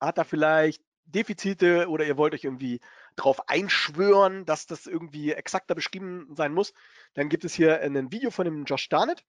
hat 0.00 0.18
da 0.18 0.24
vielleicht 0.24 0.82
Defizite 1.04 1.88
oder 1.88 2.06
ihr 2.06 2.16
wollt 2.16 2.34
euch 2.34 2.44
irgendwie 2.44 2.80
darauf 3.16 3.48
einschwören, 3.48 4.44
dass 4.44 4.66
das 4.66 4.86
irgendwie 4.86 5.32
exakter 5.32 5.74
beschrieben 5.74 6.34
sein 6.36 6.52
muss, 6.52 6.72
dann 7.14 7.28
gibt 7.28 7.44
es 7.44 7.54
hier 7.54 7.80
ein 7.80 8.12
Video 8.12 8.30
von 8.30 8.44
dem 8.44 8.64
Josh 8.64 8.82
Starnett. 8.82 9.24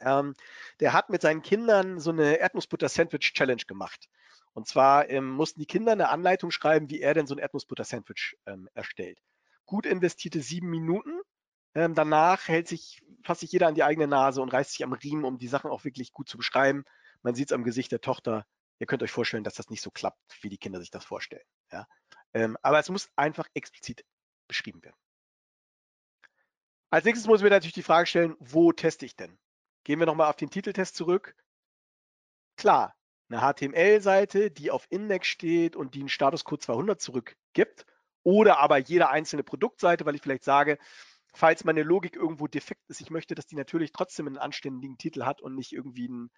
Ähm, 0.00 0.34
der 0.80 0.92
hat 0.92 1.10
mit 1.10 1.22
seinen 1.22 1.42
Kindern 1.42 2.00
so 2.00 2.10
eine 2.10 2.36
Erdnussbutter-Sandwich-Challenge 2.36 3.64
gemacht. 3.66 4.08
Und 4.52 4.68
zwar 4.68 5.08
ähm, 5.10 5.30
mussten 5.30 5.60
die 5.60 5.66
Kinder 5.66 5.92
eine 5.92 6.08
Anleitung 6.08 6.50
schreiben, 6.50 6.90
wie 6.90 7.00
er 7.00 7.14
denn 7.14 7.26
so 7.26 7.34
ein 7.34 7.38
Erdnussbutter-Sandwich 7.38 8.36
ähm, 8.46 8.68
erstellt. 8.74 9.18
Gut 9.64 9.86
investierte 9.86 10.40
sieben 10.40 10.68
Minuten. 10.68 11.20
Ähm, 11.74 11.94
danach 11.94 12.48
hält 12.48 12.68
sich 12.68 13.02
fast 13.26 13.40
sich 13.40 13.52
jeder 13.52 13.66
an 13.66 13.74
die 13.74 13.82
eigene 13.82 14.06
Nase 14.06 14.40
und 14.40 14.52
reißt 14.52 14.70
sich 14.70 14.84
am 14.84 14.92
Riemen, 14.92 15.24
um 15.24 15.36
die 15.38 15.48
Sachen 15.48 15.70
auch 15.70 15.84
wirklich 15.84 16.12
gut 16.12 16.28
zu 16.28 16.38
beschreiben. 16.38 16.84
Man 17.22 17.34
sieht 17.34 17.50
es 17.50 17.52
am 17.52 17.64
Gesicht 17.64 17.92
der 17.92 18.00
Tochter. 18.00 18.46
Ihr 18.78 18.86
könnt 18.86 19.02
euch 19.02 19.10
vorstellen, 19.10 19.44
dass 19.44 19.54
das 19.54 19.68
nicht 19.68 19.82
so 19.82 19.90
klappt, 19.90 20.20
wie 20.42 20.48
die 20.48 20.58
Kinder 20.58 20.80
sich 20.80 20.90
das 20.90 21.04
vorstellen. 21.04 21.44
Ja? 21.72 21.86
Ähm, 22.34 22.56
aber 22.62 22.78
es 22.78 22.88
muss 22.88 23.10
einfach 23.16 23.48
explizit 23.54 24.04
beschrieben 24.48 24.82
werden. 24.82 24.96
Als 26.90 27.04
nächstes 27.04 27.26
muss 27.26 27.40
ich 27.40 27.44
mir 27.44 27.50
natürlich 27.50 27.74
die 27.74 27.82
Frage 27.82 28.06
stellen, 28.06 28.36
wo 28.38 28.72
teste 28.72 29.06
ich 29.06 29.16
denn? 29.16 29.38
Gehen 29.84 29.98
wir 29.98 30.06
nochmal 30.06 30.30
auf 30.30 30.36
den 30.36 30.50
Titeltest 30.50 30.96
zurück. 30.96 31.34
Klar, 32.56 32.94
eine 33.28 33.40
HTML-Seite, 33.40 34.50
die 34.50 34.70
auf 34.70 34.86
Index 34.88 35.26
steht 35.26 35.76
und 35.76 35.94
die 35.94 36.00
einen 36.00 36.08
Statuscode 36.08 36.62
200 36.62 37.00
zurückgibt 37.00 37.86
oder 38.22 38.58
aber 38.58 38.78
jede 38.78 39.08
einzelne 39.10 39.42
Produktseite, 39.42 40.06
weil 40.06 40.14
ich 40.14 40.22
vielleicht 40.22 40.44
sage, 40.44 40.78
falls 41.34 41.64
meine 41.64 41.82
Logik 41.82 42.16
irgendwo 42.16 42.46
defekt 42.46 42.82
ist, 42.88 43.00
ich 43.00 43.10
möchte, 43.10 43.34
dass 43.34 43.46
die 43.46 43.56
natürlich 43.56 43.92
trotzdem 43.92 44.26
einen 44.26 44.38
anständigen 44.38 44.96
Titel 44.96 45.24
hat 45.24 45.40
und 45.42 45.54
nicht 45.54 45.72
irgendwie 45.72 46.08
ein 46.08 46.30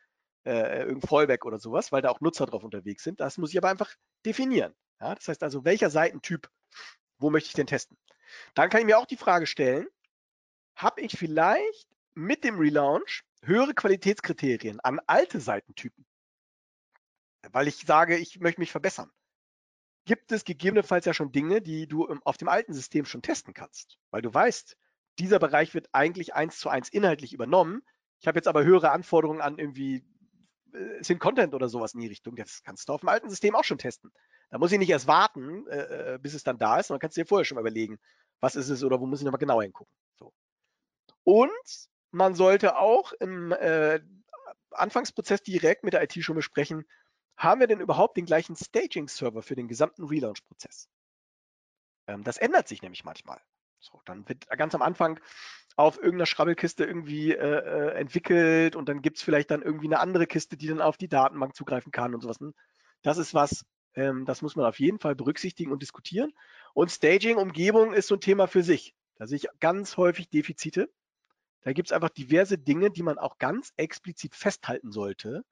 äh, 0.45 0.81
irgendein 0.81 1.09
Fallback 1.09 1.45
oder 1.45 1.59
sowas, 1.59 1.93
weil 1.93 2.03
da 2.03 2.11
auch 2.11 2.21
Nutzer 2.21 2.47
drauf 2.47 2.65
unterwegs 2.65 3.05
sind. 3.05 3.21
Das 3.21 3.39
muss 3.39 3.51
ich 3.51 3.59
aber 3.59 3.69
einfach 3.69 3.95
definieren. 4.25 4.75
Ja, 5.01 5.15
das 5.15 5.29
heißt 5.29 5.43
also, 5.43 5.65
welcher 5.65 5.91
Seitentyp, 5.91 6.51
wo 7.19 7.31
möchte 7.31 7.49
ich 7.49 7.55
denn 7.55 7.67
testen? 7.67 7.97
Dann 8.55 8.71
kann 8.71 8.81
ich 8.81 8.87
mir 8.87 8.99
auch 8.99 9.07
die 9.07 9.17
Frage 9.17 9.47
stellen, 9.47 9.87
habe 10.77 11.01
ich 11.01 11.19
vielleicht 11.19 11.89
mit 12.15 12.45
dem 12.45 12.59
Relaunch 12.59 13.23
höhere 13.43 13.75
Qualitätskriterien 13.75 14.81
an 14.81 15.01
alte 15.07 15.41
Seitentypen? 15.41 16.05
Weil 17.51 17.69
ich 17.69 17.77
sage, 17.77 18.17
ich 18.17 18.41
möchte 18.41 18.61
mich 18.61 18.73
verbessern. 18.73 19.11
Gibt 20.05 20.33
es 20.33 20.45
gegebenenfalls 20.45 21.05
ja 21.05 21.15
schon 21.15 21.33
Dinge, 21.33 21.61
die 21.61 21.87
du 21.87 22.09
auf 22.25 22.37
dem 22.37 22.49
alten 22.49 22.73
System 22.73 23.05
schon 23.05 23.23
testen 23.23 23.55
kannst? 23.55 23.99
Weil 24.11 24.23
du 24.23 24.33
weißt, 24.33 24.77
dieser 25.19 25.39
Bereich 25.39 25.75
wird 25.75 25.89
eigentlich 25.93 26.35
eins 26.35 26.59
zu 26.59 26.69
eins 26.69 26.89
inhaltlich 26.89 27.33
übernommen. 27.33 27.83
Ich 28.21 28.27
habe 28.27 28.39
jetzt 28.39 28.49
aber 28.49 28.65
höhere 28.65 28.91
Anforderungen 28.91 29.41
an 29.41 29.59
irgendwie 29.59 30.05
äh, 30.73 31.03
sind 31.03 31.19
Content 31.19 31.55
oder 31.55 31.69
sowas 31.69 31.95
in 31.95 32.01
die 32.01 32.07
Richtung. 32.07 32.37
Das 32.37 32.63
kannst 32.63 32.89
du 32.89 32.93
auf 32.93 33.01
dem 33.01 33.09
alten 33.09 33.31
System 33.31 33.55
auch 33.55 33.65
schon 33.65 33.79
testen. 33.79 34.11
Da 34.51 34.59
muss 34.59 34.73
ich 34.73 34.79
nicht 34.79 34.91
erst 34.91 35.07
warten, 35.07 35.67
äh, 35.69 36.15
äh 36.15 36.19
bis 36.19 36.35
es 36.35 36.45
dann 36.45 36.59
da 36.59 36.79
ist, 36.79 36.89
sondern 36.89 37.01
kannst 37.01 37.17
dir 37.17 37.27
vorher 37.27 37.45
schon 37.45 37.57
mal 37.57 37.63
überlegen, 37.63 37.99
was 38.41 38.57
ist 38.57 38.69
es 38.69 38.83
oder 38.85 39.01
wo 39.01 39.07
muss 39.07 39.21
ich 39.21 39.25
nochmal 39.25 39.39
genauer 39.39 39.63
hingucken. 39.63 39.93
So. 40.19 40.33
Und 41.25 41.89
man 42.11 42.35
sollte 42.35 42.79
auch 42.79 43.13
im 43.13 43.53
äh, 43.53 44.01
Anfangsprozess 44.71 45.43
direkt 45.43 45.85
mit 45.85 45.93
der 45.93 46.03
IT 46.03 46.15
schon 46.23 46.37
besprechen, 46.37 46.87
haben 47.37 47.61
wir 47.61 47.67
denn 47.67 47.81
überhaupt 47.81 48.17
den 48.17 48.27
gleichen 48.27 48.57
Staging-Server 48.57 49.43
für 49.43 49.55
den 49.55 49.69
gesamten 49.69 50.05
Relaunch-Prozess? 50.05 50.89
Ähm, 52.09 52.25
das 52.25 52.39
ändert 52.39 52.69
sich 52.69 52.83
nämlich 52.83 53.05
manchmal. 53.05 53.41
So, 53.81 54.01
dann 54.05 54.29
wird 54.29 54.49
ganz 54.49 54.75
am 54.75 54.83
Anfang 54.83 55.21
auf 55.77 55.99
irgendeiner 55.99 56.27
Schrabbelkiste 56.27 56.85
irgendwie 56.85 57.33
äh, 57.33 57.37
äh 57.37 57.95
entwickelt 57.95 58.75
und 58.75 58.89
dann 58.89 59.03
gibt 59.03 59.19
es 59.19 59.23
vielleicht 59.23 59.53
dann 59.53 59.63
irgendwie 59.63 59.87
eine 59.87 60.01
andere 60.01 60.27
Kiste, 60.27 60.57
die 60.57 60.67
dann 60.67 60.81
auf 60.81 60.97
die 60.97 61.09
Datenbank 61.09 61.55
zugreifen 61.55 61.93
kann 61.93 62.15
und 62.15 62.21
sowas. 62.21 62.39
Das 63.03 63.19
ist 63.19 63.35
was, 63.35 63.65
ähm, 63.95 64.25
das 64.25 64.43
muss 64.43 64.57
man 64.57 64.67
auf 64.67 64.79
jeden 64.79 64.99
Fall 64.99 65.15
berücksichtigen 65.15 65.73
und 65.73 65.83
diskutieren. 65.83 66.33
Und 66.75 66.91
Staging, 66.91 67.37
Umgebung 67.37 67.93
ist 67.93 68.09
so 68.09 68.17
ein 68.17 68.21
Thema 68.21 68.47
für 68.47 68.63
sich. 68.63 68.95
Da 69.17 69.27
sehe 69.27 69.37
ich 69.37 69.49
ganz 69.61 69.97
häufig 69.97 70.31
Defizite. 70.31 70.91
Da 71.63 71.73
gibt 71.73 71.89
es 71.89 71.93
einfach 71.93 72.11
diverse 72.11 72.57
Dinge, 72.57 72.91
die 72.91 73.03
man 73.03 73.19
auch 73.19 73.39
ganz 73.39 73.73
explizit 73.77 74.35
festhalten 74.35 74.93
sollte 74.93 75.45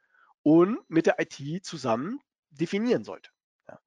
und 0.43 0.79
mit 0.89 1.07
der 1.07 1.17
IT 1.19 1.65
zusammen 1.65 2.21
definieren 2.51 3.05
sollte. 3.05 3.31
Ja. 3.69 3.81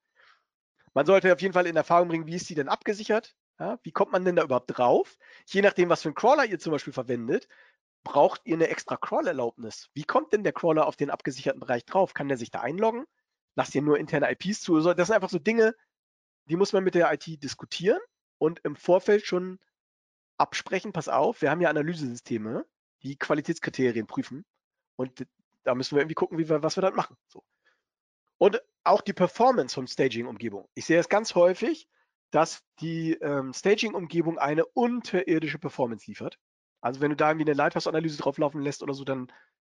Man 0.93 1.05
sollte 1.05 1.31
auf 1.31 1.41
jeden 1.41 1.53
Fall 1.53 1.67
in 1.67 1.75
Erfahrung 1.75 2.09
bringen, 2.09 2.27
wie 2.27 2.35
ist 2.35 2.49
die 2.49 2.55
denn 2.55 2.67
abgesichert? 2.67 3.35
Ja, 3.59 3.79
wie 3.83 3.91
kommt 3.91 4.11
man 4.11 4.23
denn 4.23 4.35
da 4.35 4.43
überhaupt 4.43 4.77
drauf? 4.77 5.17
Je 5.45 5.61
nachdem, 5.61 5.89
was 5.89 6.01
für 6.01 6.09
einen 6.09 6.15
Crawler 6.15 6.45
ihr 6.45 6.59
zum 6.59 6.71
Beispiel 6.71 6.93
verwendet, 6.93 7.47
braucht 8.03 8.41
ihr 8.45 8.55
eine 8.55 8.69
extra 8.69 8.95
Crawl-Erlaubnis. 8.95 9.89
Wie 9.93 10.03
kommt 10.03 10.31
denn 10.31 10.43
der 10.43 10.53
Crawler 10.53 10.87
auf 10.87 10.95
den 10.95 11.09
abgesicherten 11.09 11.59
Bereich 11.59 11.85
drauf? 11.85 12.13
Kann 12.13 12.29
der 12.29 12.37
sich 12.37 12.51
da 12.51 12.61
einloggen? 12.61 13.05
Lasst 13.59 13.75
ihr 13.75 13.81
nur 13.81 13.99
interne 13.99 14.31
IPs 14.31 14.61
zu? 14.61 14.79
Das 14.79 15.07
sind 15.07 15.15
einfach 15.15 15.29
so 15.29 15.37
Dinge, 15.37 15.75
die 16.45 16.55
muss 16.55 16.71
man 16.71 16.81
mit 16.81 16.95
der 16.95 17.11
IT 17.11 17.43
diskutieren 17.43 17.99
und 18.37 18.61
im 18.63 18.77
Vorfeld 18.77 19.25
schon 19.25 19.59
absprechen. 20.37 20.93
Pass 20.93 21.09
auf, 21.09 21.41
wir 21.41 21.51
haben 21.51 21.59
ja 21.59 21.69
Analysesysteme, 21.69 22.65
die 23.03 23.17
Qualitätskriterien 23.17 24.07
prüfen 24.07 24.45
und 24.95 25.27
da 25.65 25.75
müssen 25.75 25.97
wir 25.97 26.01
irgendwie 26.01 26.15
gucken, 26.15 26.37
wie 26.37 26.47
wir, 26.47 26.63
was 26.63 26.77
wir 26.77 26.81
dann 26.81 26.95
machen. 26.95 27.17
So. 27.27 27.43
Und 28.37 28.61
auch 28.85 29.01
die 29.01 29.11
Performance 29.11 29.75
von 29.75 29.87
Staging-Umgebung. 29.87 30.69
Ich 30.73 30.85
sehe 30.85 30.97
es 30.97 31.09
ganz 31.09 31.35
häufig, 31.35 31.89
dass 32.31 32.63
die 32.79 33.15
ähm, 33.15 33.51
Staging-Umgebung 33.51 34.39
eine 34.39 34.65
unterirdische 34.67 35.59
Performance 35.59 36.09
liefert. 36.09 36.39
Also 36.79 37.01
wenn 37.01 37.09
du 37.09 37.17
da 37.17 37.27
irgendwie 37.27 37.51
eine 37.51 37.57
Lighthouse-Analyse 37.57 38.19
drauflaufen 38.19 38.61
lässt 38.61 38.83
oder 38.83 38.93
so, 38.93 39.03
dann, 39.03 39.29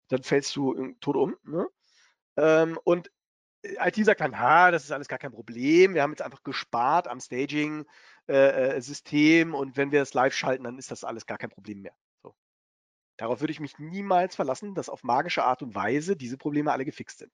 dann 0.09 0.25
fällst 0.25 0.57
du 0.57 0.93
tot 1.01 1.15
um. 1.15 1.37
Ne? 1.45 1.69
Ähm, 2.37 2.81
und 2.83 3.13
IT 3.79 4.05
sagt 4.05 4.21
dann, 4.21 4.39
ha, 4.39 4.71
das 4.71 4.85
ist 4.85 4.93
alles 4.93 5.09
gar 5.09 5.19
kein 5.19 5.33
Problem. 5.33 5.95
Wir 5.95 6.03
haben 6.03 6.13
jetzt 6.13 6.23
einfach 6.23 6.43
gespart 6.43 7.09
am 7.09 7.21
Staging-System 7.21 9.53
äh, 9.53 9.57
und 9.57 9.77
wenn 9.77 9.93
wir 9.93 10.03
es 10.03 10.15
live 10.15 10.35
schalten, 10.35 10.65
dann 10.65 10.79
ist 10.79 10.91
das 10.91 11.05
alles 11.05 11.27
gar 11.27 11.39
kein 11.39 11.51
Problem 11.51 11.83
mehr. 11.83 11.95
So. 12.23 12.35
Darauf 13.17 13.41
würde 13.41 13.53
ich 13.53 13.61
mich 13.61 13.79
niemals 13.79 14.35
verlassen, 14.37 14.75
dass 14.75 14.89
auf 14.89 15.05
magische 15.05 15.45
Art 15.45 15.63
und 15.63 15.75
Weise 15.75 16.17
diese 16.17 16.37
Probleme 16.37 16.73
alle 16.73 16.85
gefixt 16.85 17.19
sind. 17.19 17.33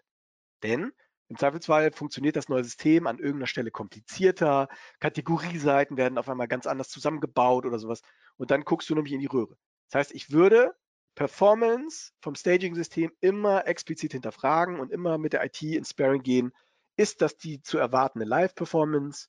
Denn 0.62 0.92
im 1.28 1.38
Zweifelsfall 1.38 1.92
funktioniert 1.92 2.36
das 2.36 2.48
neue 2.48 2.64
System 2.64 3.06
an 3.06 3.18
irgendeiner 3.18 3.46
Stelle 3.46 3.70
komplizierter, 3.70 4.68
Kategorieseiten 5.00 5.96
werden 5.96 6.18
auf 6.18 6.28
einmal 6.28 6.48
ganz 6.48 6.66
anders 6.66 6.90
zusammengebaut 6.90 7.64
oder 7.64 7.78
sowas 7.78 8.02
und 8.36 8.50
dann 8.50 8.64
guckst 8.64 8.90
du 8.90 8.94
nämlich 8.94 9.14
in 9.14 9.20
die 9.20 9.26
Röhre. 9.26 9.56
Das 9.88 10.00
heißt, 10.00 10.14
ich 10.14 10.30
würde 10.30 10.74
Performance 11.14 12.12
vom 12.20 12.34
Staging-System 12.34 13.12
immer 13.20 13.66
explizit 13.66 14.12
hinterfragen 14.12 14.80
und 14.80 14.90
immer 14.90 15.18
mit 15.18 15.32
der 15.32 15.44
IT 15.44 15.62
ins 15.62 15.90
Sparring 15.90 16.22
gehen. 16.22 16.52
Ist 16.96 17.22
das 17.22 17.36
die 17.36 17.62
zu 17.62 17.78
erwartende 17.78 18.26
Live-Performance? 18.26 19.28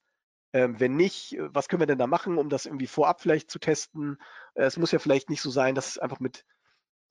Ähm, 0.53 0.79
wenn 0.79 0.95
nicht, 0.95 1.35
was 1.39 1.67
können 1.67 1.81
wir 1.81 1.87
denn 1.87 1.97
da 1.97 2.07
machen, 2.07 2.37
um 2.37 2.49
das 2.49 2.65
irgendwie 2.65 2.87
vorab 2.87 3.21
vielleicht 3.21 3.49
zu 3.49 3.59
testen? 3.59 4.17
Äh, 4.53 4.65
es 4.65 4.77
muss 4.77 4.91
ja 4.91 4.99
vielleicht 4.99 5.29
nicht 5.29 5.41
so 5.41 5.49
sein, 5.49 5.75
dass 5.75 5.87
es 5.87 5.97
einfach 5.97 6.19
mit, 6.19 6.45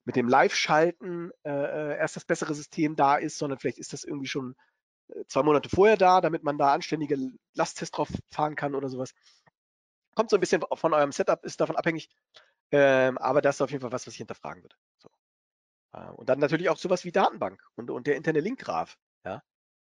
mit 0.05 0.15
dem 0.15 0.27
Live-Schalten 0.27 1.31
äh, 1.43 1.49
äh 1.49 1.97
erst 1.97 2.15
das 2.15 2.25
bessere 2.25 2.53
System 2.53 2.95
da 2.95 3.17
ist, 3.17 3.37
sondern 3.37 3.59
vielleicht 3.59 3.79
ist 3.79 3.93
das 3.93 4.05
irgendwie 4.05 4.27
schon 4.27 4.55
äh, 5.09 5.25
zwei 5.27 5.43
Monate 5.43 5.69
vorher 5.69 5.97
da, 5.97 6.21
damit 6.21 6.43
man 6.43 6.57
da 6.57 6.73
anständige 6.73 7.17
Lasttests 7.53 7.91
drauf 7.91 8.09
fahren 8.31 8.55
kann 8.55 8.75
oder 8.75 8.89
sowas. 8.89 9.13
Kommt 10.15 10.29
so 10.29 10.37
ein 10.37 10.39
bisschen 10.39 10.63
von 10.73 10.93
eurem 10.93 11.11
Setup, 11.11 11.43
ist 11.43 11.59
davon 11.59 11.75
abhängig. 11.75 12.09
Ähm, 12.73 13.19
aber 13.19 13.41
das 13.41 13.57
ist 13.57 13.61
auf 13.61 13.69
jeden 13.69 13.81
Fall 13.81 13.91
was, 13.91 14.07
was 14.07 14.13
ich 14.13 14.17
hinterfragen 14.17 14.63
würde. 14.63 14.75
So. 14.97 15.09
Äh, 15.93 16.09
und 16.09 16.27
dann 16.27 16.39
natürlich 16.39 16.69
auch 16.69 16.77
sowas 16.77 17.05
wie 17.05 17.11
Datenbank 17.11 17.63
und, 17.75 17.91
und 17.91 18.07
der 18.07 18.15
interne 18.15 18.39
Linkgraph. 18.39 18.97
Ja. 19.23 19.43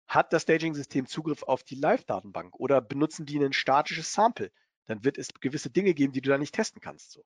Hat 0.07 0.31
das 0.31 0.43
Staging-System 0.43 1.05
Zugriff 1.05 1.43
auf 1.43 1.63
die 1.63 1.75
Live-Datenbank 1.75 2.55
oder 2.57 2.81
benutzen 2.81 3.25
die 3.25 3.37
ein 3.37 3.53
statisches 3.53 4.13
Sample? 4.13 4.51
Dann 4.85 5.03
wird 5.03 5.17
es 5.17 5.27
gewisse 5.39 5.69
Dinge 5.69 5.93
geben, 5.93 6.13
die 6.13 6.21
du 6.21 6.29
da 6.29 6.37
nicht 6.37 6.55
testen 6.55 6.81
kannst. 6.81 7.11
So. 7.11 7.23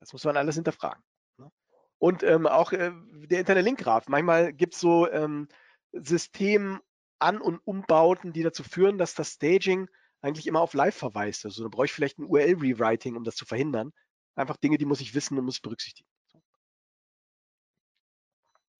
Das 0.00 0.12
muss 0.12 0.24
man 0.24 0.36
alles 0.36 0.56
hinterfragen. 0.56 1.02
Ne? 1.38 1.50
Und 1.98 2.22
ähm, 2.22 2.46
auch 2.46 2.72
äh, 2.72 2.92
der 3.26 3.40
interne 3.40 3.62
Linkgraph. 3.62 4.06
Manchmal 4.08 4.52
gibt 4.52 4.74
es 4.74 4.80
so 4.80 5.10
ähm, 5.10 5.48
System- 5.92 6.80
an- 7.20 7.40
und 7.40 7.58
Umbauten, 7.66 8.32
die 8.32 8.42
dazu 8.42 8.64
führen, 8.64 8.96
dass 8.96 9.14
das 9.14 9.32
Staging 9.32 9.88
eigentlich 10.22 10.46
immer 10.46 10.60
auf 10.60 10.74
Live 10.74 10.96
verweist. 10.96 11.44
Also 11.44 11.62
da 11.62 11.68
brauche 11.68 11.84
ich 11.84 11.92
vielleicht 11.92 12.18
ein 12.18 12.24
URL-Rewriting, 12.24 13.16
um 13.16 13.24
das 13.24 13.36
zu 13.36 13.44
verhindern. 13.44 13.92
Einfach 14.34 14.56
Dinge, 14.56 14.78
die 14.78 14.84
muss 14.84 15.00
ich 15.00 15.14
wissen 15.14 15.38
und 15.38 15.44
muss 15.44 15.60
berücksichtigen. 15.60 16.08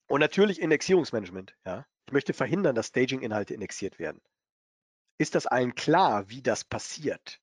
Und 0.07 0.19
natürlich 0.19 0.59
Indexierungsmanagement. 0.59 1.55
Ja. 1.65 1.85
Ich 2.07 2.13
möchte 2.13 2.33
verhindern, 2.33 2.75
dass 2.75 2.87
Staging-Inhalte 2.87 3.53
indexiert 3.53 3.99
werden. 3.99 4.21
Ist 5.17 5.35
das 5.35 5.45
allen 5.45 5.75
klar, 5.75 6.29
wie 6.29 6.41
das 6.41 6.63
passiert? 6.65 7.39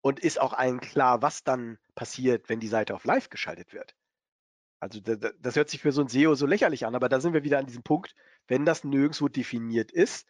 Und 0.00 0.20
ist 0.20 0.40
auch 0.40 0.52
allen 0.52 0.80
klar, 0.80 1.20
was 1.22 1.44
dann 1.44 1.78
passiert, 1.94 2.48
wenn 2.48 2.60
die 2.60 2.68
Seite 2.68 2.94
auf 2.94 3.04
Live 3.04 3.28
geschaltet 3.28 3.72
wird? 3.74 3.94
Also 4.78 5.00
das 5.00 5.56
hört 5.56 5.68
sich 5.68 5.82
für 5.82 5.92
so 5.92 6.00
ein 6.00 6.08
SEO 6.08 6.34
so 6.34 6.46
lächerlich 6.46 6.86
an, 6.86 6.94
aber 6.94 7.10
da 7.10 7.20
sind 7.20 7.34
wir 7.34 7.44
wieder 7.44 7.58
an 7.58 7.66
diesem 7.66 7.82
Punkt, 7.82 8.14
wenn 8.48 8.64
das 8.64 8.82
nirgendwo 8.82 9.28
definiert 9.28 9.92
ist, 9.92 10.26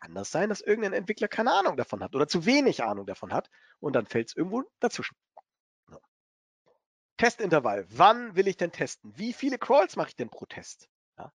kann 0.00 0.14
das 0.14 0.30
sein, 0.30 0.50
dass 0.50 0.60
irgendein 0.60 0.92
Entwickler 0.92 1.28
keine 1.28 1.52
Ahnung 1.52 1.76
davon 1.78 2.02
hat 2.02 2.14
oder 2.14 2.28
zu 2.28 2.44
wenig 2.44 2.82
Ahnung 2.82 3.06
davon 3.06 3.32
hat 3.32 3.48
und 3.78 3.94
dann 3.94 4.06
fällt 4.06 4.28
es 4.28 4.36
irgendwo 4.36 4.64
dazwischen. 4.80 5.16
Testintervall. 7.20 7.86
Wann 7.90 8.34
will 8.34 8.48
ich 8.48 8.56
denn 8.56 8.72
testen? 8.72 9.12
Wie 9.16 9.32
viele 9.32 9.58
Crawls 9.58 9.96
mache 9.96 10.08
ich 10.08 10.16
denn 10.16 10.30
pro 10.30 10.46
Test? 10.46 10.88
Ja. 11.18 11.32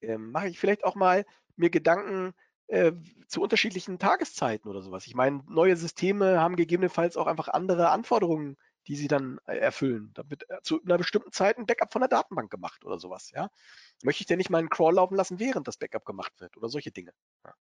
Ähm, 0.00 0.30
mache 0.30 0.48
ich 0.48 0.58
vielleicht 0.58 0.84
auch 0.84 0.94
mal 0.94 1.24
mir 1.56 1.70
Gedanken 1.70 2.34
äh, 2.66 2.92
zu 3.26 3.42
unterschiedlichen 3.42 3.98
Tageszeiten 3.98 4.70
oder 4.70 4.82
sowas. 4.82 5.06
Ich 5.06 5.14
meine, 5.14 5.42
neue 5.48 5.76
Systeme 5.76 6.40
haben 6.40 6.56
gegebenenfalls 6.56 7.16
auch 7.16 7.26
einfach 7.26 7.48
andere 7.48 7.90
Anforderungen 7.90 8.56
die 8.88 8.96
sie 8.96 9.06
dann 9.06 9.38
äh, 9.46 9.58
erfüllen. 9.58 10.10
Da 10.14 10.28
wird 10.28 10.48
äh, 10.48 10.62
zu 10.62 10.82
einer 10.82 10.96
bestimmten 10.96 11.30
Zeit 11.30 11.58
ein 11.58 11.66
Backup 11.66 11.92
von 11.92 12.00
der 12.00 12.08
Datenbank 12.08 12.50
gemacht 12.50 12.84
oder 12.84 12.98
sowas. 12.98 13.30
Ja? 13.34 13.50
Möchte 14.02 14.22
ich 14.22 14.26
denn 14.26 14.38
nicht 14.38 14.50
mal 14.50 14.58
einen 14.58 14.70
Crawl 14.70 14.94
laufen 14.94 15.14
lassen, 15.14 15.38
während 15.38 15.68
das 15.68 15.76
Backup 15.76 16.06
gemacht 16.06 16.32
wird 16.40 16.56
oder 16.56 16.68
solche 16.68 16.90
Dinge. 16.90 17.12
Ja? 17.44 17.54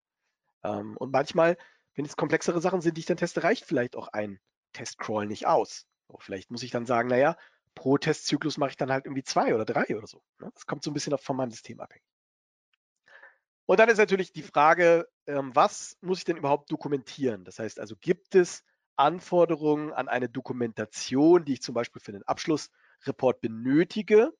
Ähm, 0.64 0.96
und 0.98 1.12
manchmal, 1.12 1.58
wenn 1.96 2.06
es 2.06 2.16
komplexere 2.16 2.62
Sachen 2.62 2.82
sind, 2.82 2.96
die 2.96 3.02
ich 3.02 3.06
dann 3.06 3.18
teste, 3.18 3.44
reicht 3.44 3.66
vielleicht 3.66 3.98
auch 3.98 4.08
ein 4.08 4.40
Testcrawl 4.72 5.28
nicht 5.28 5.48
aus. 5.48 5.86
Vielleicht 6.20 6.50
muss 6.50 6.64
ich 6.64 6.72
dann 6.72 6.86
sagen, 6.86 7.10
naja, 7.10 7.36
pro 7.78 7.98
Testzyklus 7.98 8.58
mache 8.58 8.72
ich 8.72 8.78
dann 8.78 8.92
halt 8.92 9.06
irgendwie 9.06 9.24
zwei 9.24 9.54
oder 9.54 9.64
drei 9.64 9.96
oder 9.96 10.08
so. 10.08 10.24
Ne? 10.40 10.50
Das 10.56 10.66
kommt 10.66 10.84
so 10.84 10.90
ein 10.90 10.96
bisschen 10.96 11.16
von 11.18 11.38
meinem 11.38 11.52
System 11.52 11.80
abhängig. 11.80 12.04
Und 13.68 13.80
dann 13.80 13.90
ist 13.90 14.00
natürlich 14.00 14.32
die 14.34 14.42
Frage, 14.42 15.08
ähm, 15.28 15.52
was 15.54 15.98
muss 16.02 16.20
ich 16.20 16.24
denn 16.24 16.38
überhaupt 16.38 16.72
dokumentieren? 16.72 17.44
Das 17.44 17.60
heißt 17.60 17.80
also, 17.80 17.96
gibt 17.96 18.34
es 18.34 18.64
Anforderungen 18.96 19.94
an 19.94 20.08
eine 20.08 20.28
Dokumentation, 20.28 21.46
die 21.46 21.54
ich 21.54 21.62
zum 21.62 21.76
Beispiel 21.76 22.02
für 22.02 22.14
den 22.14 22.24
Abschlussreport 22.24 23.42
benötige, 23.42 24.34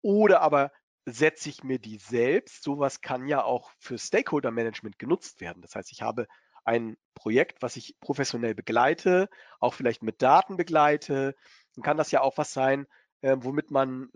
oder 0.00 0.40
aber 0.40 0.72
setze 1.04 1.50
ich 1.50 1.62
mir 1.62 1.78
die 1.78 1.98
selbst. 1.98 2.62
Sowas 2.62 3.00
kann 3.02 3.26
ja 3.26 3.42
auch 3.42 3.70
für 3.78 3.98
Stakeholder 3.98 4.50
Management 4.50 4.98
genutzt 4.98 5.40
werden. 5.42 5.60
Das 5.60 5.74
heißt, 5.74 5.92
ich 5.92 6.00
habe 6.00 6.26
ein 6.64 6.96
Projekt, 7.14 7.62
was 7.62 7.76
ich 7.76 7.96
professionell 8.00 8.54
begleite, 8.54 9.28
auch 9.58 9.74
vielleicht 9.74 10.02
mit 10.02 10.22
Daten 10.22 10.56
begleite. 10.56 11.34
Dann 11.78 11.84
kann 11.84 11.96
das 11.96 12.10
ja 12.10 12.22
auch 12.22 12.36
was 12.38 12.52
sein, 12.52 12.88
äh, 13.20 13.36
womit 13.38 13.70
man, 13.70 14.10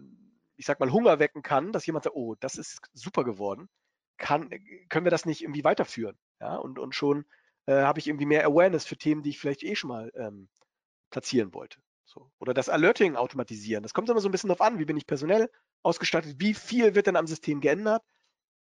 ich 0.57 0.67
sag 0.67 0.81
mal, 0.81 0.91
Hunger 0.91 1.21
wecken 1.21 1.43
kann, 1.43 1.71
dass 1.71 1.87
jemand 1.87 2.03
sagt, 2.03 2.17
oh, 2.17 2.35
das 2.41 2.57
ist 2.57 2.81
super 2.93 3.23
geworden. 3.23 3.69
Kann, 4.19 4.51
können 4.89 5.07
wir 5.07 5.13
das 5.13 5.27
nicht 5.27 5.43
irgendwie 5.43 5.63
weiterführen? 5.63 6.19
Ja, 6.41 6.57
und, 6.57 6.81
und 6.81 6.93
schon 6.93 7.25
äh, 7.67 7.83
habe 7.83 8.01
ich 8.01 8.09
irgendwie 8.09 8.27
mehr 8.27 8.45
Awareness 8.45 8.85
für 8.85 8.97
Themen, 8.97 9.23
die 9.23 9.31
ich 9.31 9.39
vielleicht 9.39 9.63
eh 9.63 9.77
schon 9.77 9.89
mal 9.89 10.11
ähm, 10.17 10.49
platzieren 11.11 11.55
wollte. 11.55 11.79
So. 12.05 12.33
Oder 12.41 12.53
das 12.53 12.69
Alerting 12.69 13.15
automatisieren. 13.15 13.85
Das 13.85 13.95
kommt 13.95 14.11
immer 14.11 14.21
so 14.21 14.29
ein 14.29 14.33
bisschen 14.33 14.49
darauf 14.49 14.61
an, 14.61 14.81
wie 14.81 14.85
bin 14.85 14.97
ich 14.97 15.07
personell 15.07 15.49
ausgestattet, 15.85 16.41
wie 16.41 16.55
viel 16.55 16.97
wird 16.97 17.07
denn 17.07 17.17
am 17.17 17.29
System 17.29 17.61
geändert. 17.61 18.03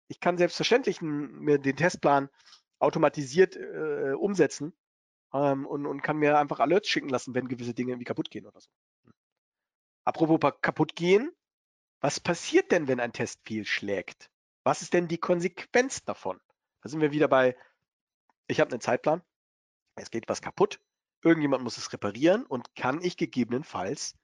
Ich 0.08 0.22
kann 0.22 0.38
selbstverständlich 0.38 1.02
mir 1.02 1.58
den 1.58 1.76
Testplan 1.76 2.30
automatisiert 2.80 3.58
äh, 3.58 4.14
umsetzen 4.18 4.72
ähm, 5.34 5.66
und, 5.66 5.86
und, 5.86 6.02
kann 6.02 6.18
mir 6.18 6.40
einfach 6.40 6.62
Alerts 6.62 6.88
schicken 6.88 7.10
lassen, 7.10 7.36
wenn 7.36 7.50
gewisse 7.50 7.74
Dinge 7.74 7.92
irgendwie 7.92 8.06
kaputt 8.06 8.32
gehen 8.32 8.46
oder 8.46 8.62
so. 8.62 8.70
Apropos 10.06 10.54
kaputt 10.62 10.96
gehen, 10.96 11.32
was 12.00 12.20
passiert 12.20 12.72
denn, 12.72 12.88
wenn 12.88 13.00
ein 13.00 13.14
Test 13.14 13.42
fehlschlägt? 13.46 14.30
Was 14.64 14.82
ist 14.82 14.94
denn 14.94 15.08
die 15.08 15.18
Konsequenz 15.18 16.04
davon? 16.04 16.40
Da 16.82 16.90
sind 16.90 17.02
wir 17.02 17.12
wieder 17.12 17.28
bei 17.28 17.56
ich 18.48 18.60
habe 18.60 18.72
einen 18.72 18.82
Zeitplan, 18.82 19.22
es 19.96 20.12
geht 20.12 20.30
was 20.30 20.42
kaputt, 20.42 20.80
irgendjemand 21.24 21.64
muss 21.64 21.78
es 21.78 21.92
reparieren 21.94 22.46
und 22.46 22.76
kann 22.76 23.02
ich 23.02 23.18
gegebenenfalls 23.18 24.16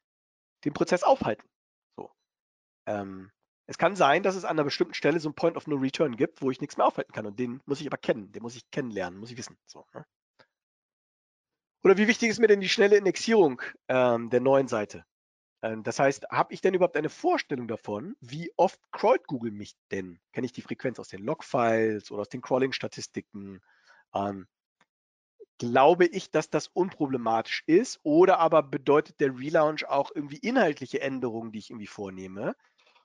den 0.63 0.74
Prozess 0.74 1.04
aufhalten. 1.04 1.48
So. 1.96 2.12
Ähm, 2.86 3.32
es 3.65 3.78
kann 3.78 3.96
sein, 3.96 4.22
dass 4.22 4.36
es 4.36 4.44
an 4.44 4.52
einer 4.52 4.63
bestimmten 4.63 4.94
Stelle 4.94 5.20
so 5.20 5.30
ein 5.30 5.36
Point 5.36 5.58
of 5.58 5.65
No 5.65 5.78
Return 5.78 6.15
gibt, 6.15 6.41
wo 6.41 6.52
ich 6.52 6.62
nichts 6.62 6.78
mehr 6.78 6.86
aufhalten 6.86 7.13
kann 7.13 7.26
und 7.26 7.39
den 7.39 7.62
muss 7.65 7.82
ich 7.82 7.88
aber 7.88 7.98
kennen, 7.98 8.32
den 8.32 8.44
muss 8.44 8.56
ich 8.56 8.70
kennenlernen, 8.70 9.20
muss 9.20 9.32
ich 9.32 9.38
wissen. 9.38 9.58
So, 9.65 9.86
ne? 9.94 10.06
Oder 11.84 11.98
wie 11.98 12.08
wichtig 12.08 12.30
ist 12.30 12.39
mir 12.39 12.48
denn 12.48 12.60
die 12.60 12.70
schnelle 12.70 12.98
Indexierung 12.98 13.60
ähm, 13.88 14.30
der 14.30 14.39
neuen 14.39 14.67
Seite? 14.67 15.04
Ähm, 15.62 15.84
das 15.84 16.00
heißt, 16.00 16.28
habe 16.30 16.54
ich 16.54 16.62
denn 16.62 16.74
überhaupt 16.74 16.97
eine 16.97 17.10
Vorstellung 17.10 17.67
davon, 17.67 18.15
wie 18.19 18.52
oft 18.58 18.80
crawlt 18.91 19.28
Google 19.28 19.52
mich 19.52 19.76
denn? 19.91 20.19
Kenne 20.34 20.45
ich 20.45 20.54
die 20.54 20.62
Frequenz 20.62 21.00
aus 21.00 21.10
den 21.10 21.24
Logfiles 21.24 22.12
oder 22.12 22.21
aus 22.21 22.30
den 22.30 22.41
Crawling-Statistiken? 22.41 23.62
Ähm, 24.13 24.47
glaube 25.58 26.08
ich, 26.08 26.32
dass 26.32 26.50
das 26.50 26.67
unproblematisch 26.67 27.63
ist 27.67 28.00
oder 28.02 28.39
aber 28.39 28.63
bedeutet 28.63 29.19
der 29.19 29.38
Relaunch 29.38 29.86
auch 29.86 30.10
irgendwie 30.13 30.38
inhaltliche 30.38 31.02
Änderungen, 31.02 31.52
die 31.52 31.60
ich 31.60 31.69
irgendwie 31.69 31.88
vornehme? 31.88 32.56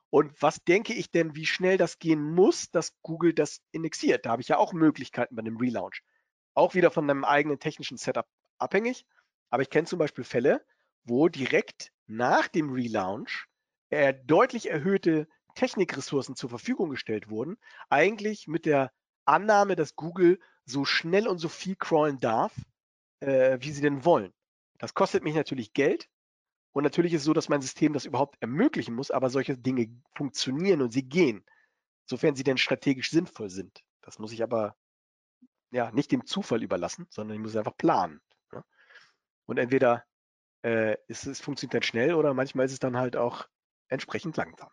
Und 0.09 0.41
was 0.41 0.65
denke 0.65 0.95
ich 0.95 1.11
denn, 1.11 1.35
wie 1.37 1.45
schnell 1.45 1.77
das 1.77 1.99
gehen 1.99 2.23
muss, 2.23 2.71
dass 2.71 2.97
Google 3.03 3.35
das 3.35 3.61
indexiert? 3.73 4.25
Da 4.25 4.31
habe 4.31 4.41
ich 4.41 4.49
ja 4.49 4.57
auch 4.57 4.73
Möglichkeiten 4.73 5.37
bei 5.37 5.41
einem 5.41 5.59
Relaunch. 5.59 6.03
Auch 6.55 6.75
wieder 6.75 6.91
von 6.91 7.11
einem 7.11 7.25
eigenen 7.25 7.59
technischen 7.59 7.99
Setup 7.99 8.27
abhängig. 8.57 9.05
Aber 9.51 9.63
ich 9.63 9.69
kenne 9.69 9.87
zum 9.87 9.99
Beispiel 9.99 10.25
Fälle, 10.25 10.65
wo 11.07 11.29
direkt 11.29 11.93
nach 12.07 12.49
dem 12.49 12.71
Relaunch 12.73 13.47
äh, 13.91 14.15
deutlich 14.27 14.71
erhöhte 14.71 15.29
Technikressourcen 15.55 16.37
zur 16.37 16.51
Verfügung 16.51 16.91
gestellt 16.91 17.31
wurden, 17.31 17.57
eigentlich 17.89 18.47
mit 18.47 18.67
der 18.67 18.93
Annahme, 19.25 19.77
dass 19.77 19.97
Google 19.97 20.39
so 20.65 20.85
schnell 20.85 21.27
und 21.27 21.39
so 21.39 21.49
viel 21.49 21.77
crawlen 21.77 22.19
darf, 22.19 22.53
äh, 23.21 23.59
wie 23.61 23.71
sie 23.73 23.81
denn 23.81 24.05
wollen. 24.05 24.35
Das 24.79 24.95
kostet 24.95 25.25
mich 25.25 25.35
natürlich 25.35 25.73
Geld. 25.73 26.09
Und 26.73 26.83
natürlich 26.83 27.15
ist 27.15 27.23
es 27.23 27.25
so, 27.25 27.33
dass 27.33 27.49
mein 27.49 27.63
System 27.63 27.95
das 27.95 28.05
überhaupt 28.05 28.37
ermöglichen 28.41 28.95
muss, 28.95 29.11
aber 29.11 29.31
solche 29.31 29.57
Dinge 29.57 29.89
funktionieren 30.15 30.83
und 30.83 30.93
sie 30.93 31.05
gehen, 31.09 31.45
sofern 32.05 32.37
sie 32.37 32.45
denn 32.45 32.59
strategisch 32.59 33.11
sinnvoll 33.11 33.49
sind. 33.49 33.83
Das 34.03 34.19
muss 34.19 34.33
ich 34.33 34.43
aber 34.43 34.77
ja 35.71 35.91
nicht 35.93 36.13
dem 36.13 36.27
Zufall 36.27 36.63
überlassen, 36.63 37.07
sondern 37.09 37.37
ich 37.37 37.43
muss 37.43 37.53
es 37.53 37.57
einfach 37.57 37.77
planen. 37.79 38.21
Ja? 38.53 38.63
Und 39.47 39.59
entweder 39.59 40.05
äh, 40.63 40.97
ist, 41.09 41.27
es 41.27 41.41
funktioniert 41.41 41.75
dann 41.75 41.83
schnell 41.83 42.15
oder 42.15 42.35
manchmal 42.35 42.67
ist 42.67 42.73
es 42.73 42.79
dann 42.79 42.97
halt 42.97 43.17
auch 43.17 43.47
entsprechend 43.89 44.37
langsam. 44.37 44.71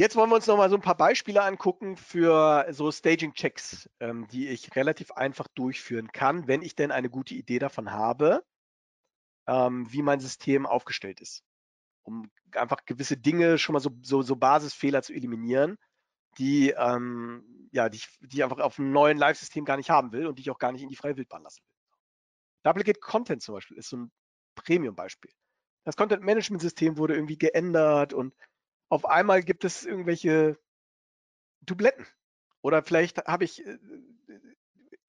Jetzt 0.00 0.16
wollen 0.16 0.30
wir 0.30 0.36
uns 0.36 0.46
noch 0.46 0.56
mal 0.56 0.70
so 0.70 0.76
ein 0.76 0.82
paar 0.82 0.96
Beispiele 0.96 1.42
angucken 1.42 1.98
für 1.98 2.66
so 2.70 2.90
Staging-Checks, 2.90 3.90
ähm, 4.00 4.26
die 4.28 4.48
ich 4.48 4.74
relativ 4.74 5.10
einfach 5.12 5.46
durchführen 5.48 6.10
kann, 6.10 6.48
wenn 6.48 6.62
ich 6.62 6.74
denn 6.74 6.90
eine 6.90 7.10
gute 7.10 7.34
Idee 7.34 7.58
davon 7.58 7.92
habe, 7.92 8.42
ähm, 9.46 9.92
wie 9.92 10.00
mein 10.00 10.18
System 10.18 10.64
aufgestellt 10.64 11.20
ist. 11.20 11.42
Um 12.02 12.30
einfach 12.54 12.86
gewisse 12.86 13.18
Dinge 13.18 13.58
schon 13.58 13.74
mal 13.74 13.80
so, 13.80 13.90
so, 14.00 14.22
so 14.22 14.36
Basisfehler 14.36 15.02
zu 15.02 15.12
eliminieren, 15.12 15.76
die, 16.38 16.70
ähm, 16.70 17.68
ja, 17.70 17.90
die, 17.90 17.98
ich, 17.98 18.08
die 18.20 18.38
ich 18.38 18.44
einfach 18.44 18.60
auf 18.60 18.78
einem 18.78 18.92
neuen 18.92 19.18
Live-System 19.18 19.66
gar 19.66 19.76
nicht 19.76 19.90
haben 19.90 20.12
will 20.12 20.26
und 20.26 20.38
die 20.38 20.42
ich 20.42 20.50
auch 20.50 20.58
gar 20.58 20.72
nicht 20.72 20.82
in 20.82 20.88
die 20.88 20.96
freie 20.96 21.18
Wildbahn 21.18 21.42
lassen 21.42 21.62
will. 21.62 21.69
Duplicate 22.62 23.00
Content 23.00 23.42
zum 23.42 23.54
Beispiel 23.54 23.78
ist 23.78 23.88
so 23.88 23.96
ein 23.96 24.12
Premium-Beispiel. 24.54 25.30
Das 25.84 25.96
Content-Management-System 25.96 26.98
wurde 26.98 27.14
irgendwie 27.14 27.38
geändert 27.38 28.12
und 28.12 28.34
auf 28.90 29.06
einmal 29.06 29.42
gibt 29.42 29.64
es 29.64 29.84
irgendwelche 29.86 30.58
Dubletten. 31.62 32.06
Oder 32.62 32.82
vielleicht 32.82 33.18
habe 33.18 33.44
ich 33.44 33.64
äh, 33.64 33.78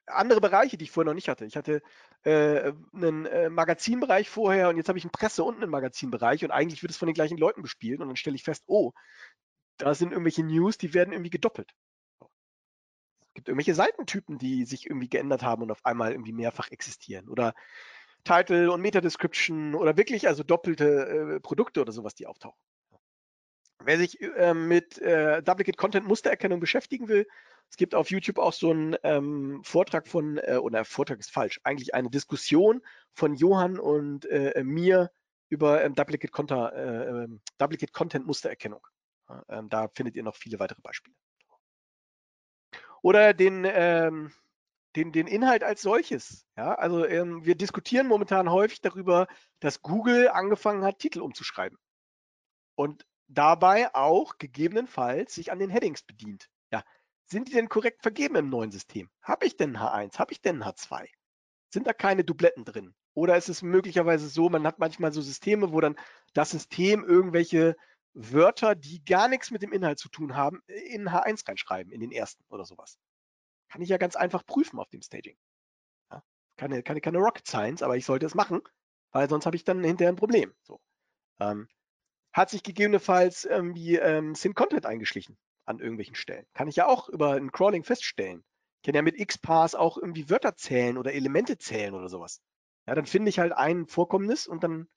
andere 0.06 0.42
Bereiche, 0.42 0.78
die 0.78 0.86
ich 0.86 0.92
vorher 0.92 1.10
noch 1.10 1.16
nicht 1.16 1.30
hatte. 1.30 1.46
Ich 1.46 1.56
hatte 1.56 1.82
äh, 2.24 2.74
einen 2.94 3.26
äh, 3.26 3.50
Magazinbereich 3.50 4.30
vorher 4.30 4.70
und 4.70 4.78
jetzt 4.78 4.90
habe 4.90 4.98
ich 4.98 5.06
einen 5.06 5.12
Presse- 5.12 5.44
und 5.44 5.58
einen 5.58 5.72
Magazinbereich 5.72 6.44
und 6.44 6.52
eigentlich 6.52 6.82
wird 6.82 6.92
es 6.92 6.98
von 6.98 7.08
den 7.08 7.14
gleichen 7.14 7.38
Leuten 7.38 7.62
bespielt 7.62 8.00
und 8.00 8.08
dann 8.08 8.16
stelle 8.16 8.36
ich 8.36 8.44
fest, 8.44 8.64
oh, 8.68 8.92
da 9.78 9.96
sind 9.96 10.12
irgendwelche 10.12 10.44
News, 10.44 10.78
die 10.78 10.94
werden 10.94 11.14
irgendwie 11.14 11.32
gedoppelt. 11.32 11.72
Gibt 13.42 13.50
irgendwelche 13.50 13.74
Seitentypen, 13.74 14.38
die 14.38 14.66
sich 14.66 14.86
irgendwie 14.86 15.10
geändert 15.10 15.42
haben 15.42 15.64
und 15.64 15.72
auf 15.72 15.84
einmal 15.84 16.12
irgendwie 16.12 16.32
mehrfach 16.32 16.70
existieren. 16.70 17.28
Oder 17.28 17.56
Title 18.24 18.72
und 18.72 18.82
Meta-Description 18.82 19.74
oder 19.74 19.98
wirklich 19.98 20.28
also 20.28 20.44
doppelte 20.44 21.38
äh, 21.38 21.40
Produkte 21.40 21.82
oder 21.82 21.92
sowas, 21.92 22.14
die 22.14 22.28
auftauchen. 22.28 22.60
Wer 23.84 23.98
sich 23.98 24.22
äh, 24.22 24.54
mit 24.54 25.00
äh, 25.00 25.42
Duplicate 25.42 25.76
Content 25.76 26.08
Mustererkennung 26.08 26.60
beschäftigen 26.60 27.08
will, 27.08 27.26
es 27.72 27.78
gibt 27.78 27.96
auf 27.96 28.12
YouTube 28.12 28.38
auch 28.38 28.54
so 28.54 28.70
einen 28.70 28.96
ähm, 29.02 29.64
Vortrag 29.64 30.08
von, 30.08 30.38
äh, 30.38 30.58
oder 30.58 30.86
Vortrag 30.86 31.20
ist 31.20 31.32
falsch, 31.32 31.60
eigentlich 31.64 31.96
eine 31.96 32.12
Diskussion 32.12 32.84
von 33.12 33.34
Johann 33.34 33.80
und 33.80 34.26
äh, 34.26 34.64
mir 34.64 35.10
über 35.50 35.84
ähm, 35.84 35.96
Duplicate, 35.96 36.32
Content, 36.32 36.74
äh, 36.74 37.24
ähm, 37.24 37.42
Duplicate 37.58 37.92
Content 37.92 38.28
Mustererkennung. 38.28 38.86
Ähm, 39.50 39.68
da 39.68 39.88
findet 39.88 40.16
ihr 40.16 40.22
noch 40.22 40.36
viele 40.36 40.60
weitere 40.60 40.82
Beispiele. 40.82 41.16
Oder 43.02 43.34
den, 43.34 43.66
ähm, 43.66 44.32
den, 44.96 45.12
den 45.12 45.28
Inhalt 45.28 45.64
als 45.64 45.82
solches. 45.82 46.46
Ja, 46.58 46.76
also 46.76 47.06
ähm, 47.06 47.46
wir 47.46 47.56
diskutieren 47.56 48.08
momentan 48.08 48.52
häufig 48.52 48.82
darüber, 48.82 49.28
dass 49.60 49.82
Google 49.82 50.28
angefangen 50.30 50.84
hat, 50.84 51.00
Titel 51.00 51.22
umzuschreiben. 51.22 51.78
Und 52.76 53.06
dabei 53.28 53.94
auch 53.96 54.38
gegebenenfalls 54.38 55.34
sich 55.34 55.52
an 55.52 55.60
den 55.60 55.70
Headings 55.70 56.04
bedient. 56.04 56.50
Ja, 56.72 56.84
sind 57.26 57.48
die 57.48 57.54
denn 57.54 57.70
korrekt 57.70 58.02
vergeben 58.02 58.36
im 58.36 58.50
neuen 58.50 58.72
System? 58.72 59.10
Habe 59.22 59.46
ich 59.46 59.56
denn 59.56 59.78
H1? 59.78 60.20
Habe 60.20 60.34
ich 60.34 60.42
denn 60.42 60.64
H2? 60.64 61.08
Sind 61.70 61.88
da 61.88 61.94
keine 61.94 62.24
Dubletten 62.24 62.66
drin? 62.66 62.94
Oder 63.14 63.38
ist 63.38 63.50
es 63.50 63.62
möglicherweise 63.62 64.28
so, 64.28 64.50
man 64.50 64.66
hat 64.66 64.80
manchmal 64.80 65.12
so 65.12 65.22
Systeme, 65.22 65.72
wo 65.72 65.82
dann 65.82 65.98
das 66.34 66.52
System 66.52 67.04
irgendwelche 67.04 67.76
Wörter, 68.14 68.76
die 68.76 69.04
gar 69.06 69.28
nichts 69.28 69.52
mit 69.52 69.62
dem 69.62 69.72
Inhalt 69.72 70.00
zu 70.00 70.10
tun 70.10 70.36
haben, 70.36 70.62
in 70.68 71.10
H1 71.10 71.48
reinschreiben, 71.48 71.92
in 71.92 72.02
den 72.02 72.12
ersten 72.12 72.44
oder 72.50 72.66
sowas. 72.66 72.98
Kann 73.70 73.82
ich 73.82 73.90
ja 73.90 73.98
ganz 73.98 74.16
einfach 74.16 74.46
prüfen 74.46 74.80
auf 74.80 74.90
dem 74.90 75.02
Staging. 75.02 75.38
Ja, 76.12 76.24
keine, 76.58 76.84
keine, 76.84 77.02
keine 77.02 77.20
Rocket 77.20 77.48
Science, 77.48 77.84
aber 77.84 77.96
ich 77.96 78.06
sollte 78.06 78.26
es 78.26 78.36
machen, 78.36 78.62
weil 79.12 79.30
sonst 79.30 79.46
habe 79.46 79.56
ich 79.56 79.64
dann 79.64 79.84
hinterher 79.84 80.12
ein 80.12 80.18
Problem. 80.18 80.54
So. 80.62 80.82
Ähm, 81.40 81.68
hat 82.34 82.50
sich 82.50 82.64
gegebenenfalls 82.64 83.46
irgendwie 83.46 83.96
ähm, 83.96 84.36
Sin-Content 84.36 84.86
eingeschlichen 84.86 85.38
an 85.66 85.80
irgendwelchen 85.80 86.16
Stellen. 86.16 86.46
Kann 86.54 86.68
ich 86.68 86.76
ja 86.76 86.88
auch 86.88 87.10
über 87.10 87.34
ein 87.34 87.52
Crawling 87.52 87.84
feststellen. 87.84 88.44
Ich 88.82 88.86
kann 88.86 88.96
ja 88.96 89.02
mit 89.02 89.18
XPath 89.18 89.76
auch 89.76 89.98
irgendwie 89.98 90.30
Wörter 90.30 90.56
zählen 90.56 90.98
oder 90.98 91.14
Elemente 91.14 91.58
zählen 91.58 91.94
oder 91.94 92.10
sowas. 92.10 92.42
Ja, 92.88 92.96
dann 92.96 93.06
finde 93.06 93.30
ich 93.30 93.40
halt 93.40 93.54
ein 93.54 93.86
Vorkommnis 93.86 94.48
und 94.48 94.64
dann 94.64 94.88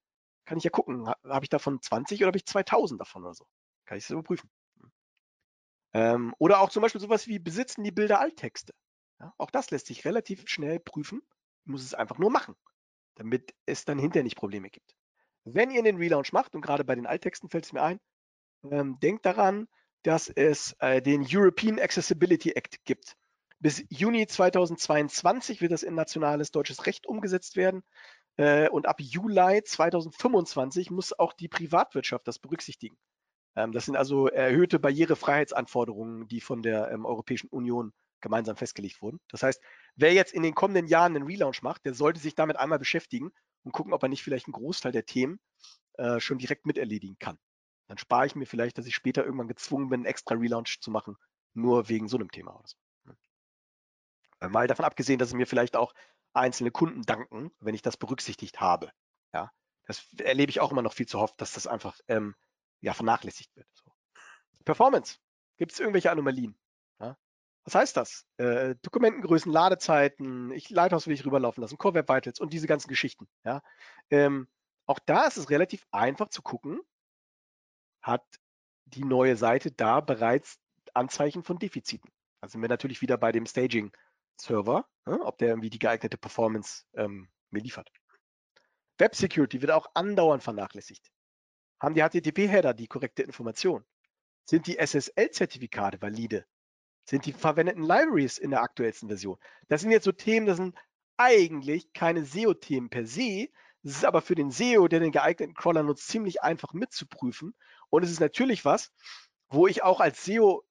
kann 0.45 0.59
ich 0.59 0.65
ja 0.65 0.71
gucken, 0.71 1.09
habe 1.09 1.45
ich 1.45 1.49
davon 1.49 1.81
20 1.81 2.21
oder 2.21 2.29
habe 2.29 2.39
ich 2.39 2.47
2000 2.47 3.01
davon 3.01 3.25
oder 3.25 3.35
so. 3.35 3.47
Kann 3.85 3.99
ich 3.99 4.05
das 4.05 4.11
überprüfen. 4.11 4.51
Ähm, 5.93 6.35
oder 6.39 6.61
auch 6.61 6.71
zum 6.71 6.83
Beispiel 6.83 7.01
sowas 7.01 7.29
wie, 7.29 7.39
besitzen 7.39 7.85
die 7.85 7.93
Bilder 7.93 8.21
Alttexte? 8.21 8.75
Ja, 9.21 9.33
auch 9.39 9.51
das 9.51 9.71
lässt 9.71 9.87
sich 9.87 10.05
relativ 10.05 10.43
schnell 10.47 10.81
prüfen. 10.81 11.23
Ich 11.65 11.71
muss 11.71 11.85
es 11.85 11.95
einfach 11.95 12.19
nur 12.19 12.31
machen, 12.31 12.57
damit 13.15 13.55
es 13.65 13.85
dann 13.85 13.99
hinterher 13.99 14.25
nicht 14.25 14.37
Probleme 14.37 14.71
gibt. 14.71 14.95
Wenn 15.45 15.71
ihr 15.71 15.83
den 15.83 15.97
Relaunch 15.97 16.33
macht, 16.33 16.55
und 16.55 16.63
gerade 16.63 16.85
bei 16.85 16.95
den 16.95 17.07
Alttexten 17.07 17.49
fällt 17.49 17.65
es 17.65 17.73
mir 17.73 17.83
ein, 17.83 18.01
ähm, 18.71 18.99
denkt 19.01 19.25
daran, 19.25 19.69
dass 20.03 20.29
es 20.29 20.75
äh, 20.81 21.01
den 21.01 21.25
European 21.29 21.79
Accessibility 21.79 22.51
Act 22.53 22.85
gibt. 22.85 23.17
Bis 23.61 23.85
Juni 23.89 24.27
2022 24.27 25.61
wird 25.61 25.73
das 25.73 25.83
in 25.83 25.95
nationales 25.95 26.51
deutsches 26.51 26.87
Recht 26.87 27.07
umgesetzt 27.07 27.57
werden. 27.57 27.83
Äh, 28.37 28.69
und 28.69 28.87
ab 28.87 29.01
Juli 29.01 29.63
2025 29.65 30.91
muss 30.91 31.19
auch 31.19 31.33
die 31.33 31.49
Privatwirtschaft 31.49 32.27
das 32.27 32.39
berücksichtigen. 32.39 32.97
Ähm, 33.57 33.73
das 33.73 33.87
sind 33.87 33.97
also 33.97 34.29
erhöhte 34.29 34.79
Barrierefreiheitsanforderungen, 34.79 36.27
die 36.29 36.41
von 36.41 36.63
der 36.63 36.91
ähm, 36.91 37.07
Europäischen 37.07 37.49
Union 37.49 37.93
gemeinsam 38.21 38.57
festgelegt 38.57 39.03
wurden. 39.03 39.21
Das 39.29 39.43
heißt, 39.43 39.63
wer 39.97 40.13
jetzt 40.13 40.33
in 40.33 40.43
den 40.43 40.55
kommenden 40.55 40.87
Jahren 40.87 41.15
einen 41.15 41.27
Relaunch 41.27 41.63
macht, 41.63 41.85
der 41.85 41.95
sollte 41.95 42.21
sich 42.21 42.35
damit 42.35 42.57
einmal 42.57 42.79
beschäftigen 42.79 43.31
und 43.63 43.73
gucken, 43.73 43.93
ob 43.93 44.03
er 44.03 44.09
nicht 44.09 44.23
vielleicht 44.23 44.47
einen 44.47 44.55
Großteil 44.55 44.93
der 44.93 45.07
Themen 45.07 45.39
äh, 45.95 46.19
schon 46.21 46.39
direkt 46.39 46.67
miterledigen 46.67 47.17
kann. 47.19 47.39
Dann 47.87 47.99
spare 47.99 48.27
ich 48.27 48.35
mir 48.35 48.47
vielleicht, 48.47 48.79
dass 48.79 48.87
ich 48.87 48.95
später 48.95 49.25
irgendwann 49.25 49.49
gezwungen 49.49 49.91
bin, 49.91 50.01
einen 50.01 50.07
extra 50.07 50.35
Relaunch 50.35 50.81
zu 50.81 50.91
machen, 50.91 51.17
nur 51.53 51.89
wegen 51.89 52.09
so 52.09 52.17
einem 52.17 52.31
Thema. 52.31 52.63
Äh, 54.41 54.49
mal 54.49 54.67
davon 54.67 54.87
abgesehen, 54.87 55.19
dass 55.19 55.29
es 55.29 55.35
mir 55.35 55.47
vielleicht 55.47 55.77
auch 55.77 55.95
einzelne 56.35 56.71
Kunden 56.71 57.03
danken, 57.03 57.51
wenn 57.61 57.75
ich 57.75 57.83
das 57.83 57.97
berücksichtigt 57.97 58.61
habe. 58.61 58.91
Ja, 59.33 59.51
das 59.87 60.07
erlebe 60.19 60.51
ich 60.51 60.61
auch 60.61 60.73
immer 60.73 60.83
noch 60.83 60.93
viel 60.93 61.07
zu 61.07 61.19
oft, 61.19 61.41
dass 61.41 61.53
das 61.53 61.67
einfach 61.67 61.99
ähm, 62.09 62.35
ja, 62.81 62.93
vernachlässigt 62.93 63.55
wird. 63.57 63.67
So. 63.73 63.91
Performance. 64.65 65.19
Gibt 65.57 65.73
es 65.73 65.81
irgendwelche 65.81 66.11
Anomalien? 66.11 66.59
Ja? 67.01 67.17
Was 67.65 67.75
heißt 67.75 67.97
das? 67.97 68.27
Äh, 68.37 68.75
Dokumentengrößen, 68.83 69.51
Ladezeiten, 69.51 70.51
ich 70.53 70.71
Lighthouse 70.71 71.07
will 71.07 71.15
ich 71.15 71.25
rüberlaufen 71.25 71.63
lassen, 71.63 71.79
Core 71.79 71.95
Web 71.95 72.09
Vitals 72.09 72.41
und 72.41 72.53
diese 72.53 72.67
ganzen 72.67 72.89
Geschichten. 72.89 73.29
Ja? 73.45 73.63
Ähm, 74.11 74.49
auch 74.87 74.99
da 74.99 75.27
ist 75.27 75.37
es 75.37 75.51
relativ 75.51 75.87
einfach 75.91 76.29
zu 76.29 76.43
gucken, 76.43 76.81
hat 78.03 78.25
die 78.85 79.05
neue 79.05 79.37
Seite 79.37 79.71
da 79.71 80.01
bereits 80.01 80.59
Anzeichen 80.93 81.43
von 81.43 81.59
Defiziten. 81.59 82.11
Also 82.41 82.53
sind 82.53 82.63
wir 82.63 82.69
natürlich 82.69 83.01
wieder 83.01 83.17
bei 83.17 83.33
dem 83.33 83.47
Staging 83.47 83.93
Server, 84.37 84.87
ne, 85.07 85.21
ob 85.21 85.39
der 85.39 85.49
irgendwie 85.49 85.71
die 85.71 85.79
geeignete 85.79 86.17
Performance 86.19 86.85
ähm, 86.95 87.29
mir 87.51 87.61
liefert. 87.61 87.91
Web 88.99 89.15
Security 89.15 89.61
wird 89.61 89.73
auch 89.73 89.89
andauernd 89.95 90.43
vernachlässigt. 90.43 91.11
Haben 91.81 91.95
die 91.95 92.03
HTTP-Header 92.03 92.75
die 92.75 92.87
korrekte 92.87 93.23
Information? 93.23 93.85
Sind 94.45 94.67
die 94.67 94.79
SSL-Zertifikate 94.79 96.01
valide? 96.01 96.47
Sind 97.05 97.27
die 97.27 97.33
verwendeten 97.33 97.83
Libraries 97.83 98.39
in 98.39 98.51
der 98.51 98.63
aktuellsten 98.63 99.09
Version? 99.09 99.39
Das 99.69 99.81
sind 99.81 99.91
jetzt 99.91 100.05
so 100.05 100.13
Themen, 100.13 100.47
das 100.47 100.57
sind 100.57 100.77
eigentlich 101.17 101.93
keine 101.93 102.25
SEO-Themen 102.25 102.89
per 102.89 103.07
se. 103.07 103.49
Es 103.83 103.97
ist 103.97 104.05
aber 104.05 104.23
für 104.23 104.35
den 104.35 104.51
SEO, 104.51 104.89
der 104.89 105.01
den 105.01 105.13
geeigneten 105.13 105.55
Crawler 105.55 105.83
nutzt, 105.83 106.09
ziemlich 106.09 106.43
einfach 106.43 106.73
mitzuprüfen. 106.73 107.55
Und 107.91 108.03
es 108.03 108.11
ist 108.11 108.21
natürlich 108.21 108.65
was, 108.65 108.93
wo 109.49 109.67
ich 109.67 109.83
auch 109.83 110.01
als 110.01 110.25
SEO 110.25 110.65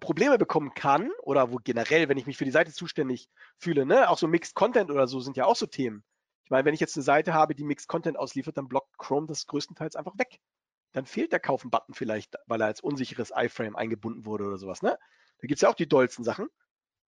Probleme 0.00 0.38
bekommen 0.38 0.74
kann 0.74 1.10
oder 1.22 1.52
wo 1.52 1.56
generell, 1.56 2.08
wenn 2.08 2.18
ich 2.18 2.26
mich 2.26 2.36
für 2.36 2.44
die 2.44 2.50
Seite 2.50 2.72
zuständig 2.72 3.28
fühle, 3.58 3.86
ne, 3.86 4.08
auch 4.08 4.18
so 4.18 4.26
Mixed 4.26 4.54
Content 4.54 4.90
oder 4.90 5.06
so 5.06 5.20
sind 5.20 5.36
ja 5.36 5.46
auch 5.46 5.56
so 5.56 5.66
Themen. 5.66 6.04
Ich 6.44 6.50
meine, 6.50 6.64
wenn 6.64 6.74
ich 6.74 6.80
jetzt 6.80 6.96
eine 6.96 7.04
Seite 7.04 7.34
habe, 7.34 7.54
die 7.54 7.64
Mixed 7.64 7.88
Content 7.88 8.18
ausliefert, 8.18 8.56
dann 8.56 8.68
blockt 8.68 8.98
Chrome 8.98 9.26
das 9.26 9.46
größtenteils 9.46 9.96
einfach 9.96 10.18
weg. 10.18 10.40
Dann 10.92 11.06
fehlt 11.06 11.32
der 11.32 11.40
Kaufen-Button 11.40 11.94
vielleicht, 11.94 12.36
weil 12.46 12.60
er 12.60 12.66
als 12.66 12.80
unsicheres 12.80 13.32
iFrame 13.34 13.76
eingebunden 13.76 14.26
wurde 14.26 14.44
oder 14.44 14.58
sowas. 14.58 14.82
Ne? 14.82 14.98
Da 15.38 15.46
gibt 15.46 15.56
es 15.56 15.62
ja 15.62 15.70
auch 15.70 15.74
die 15.74 15.88
dollsten 15.88 16.24
Sachen. 16.24 16.48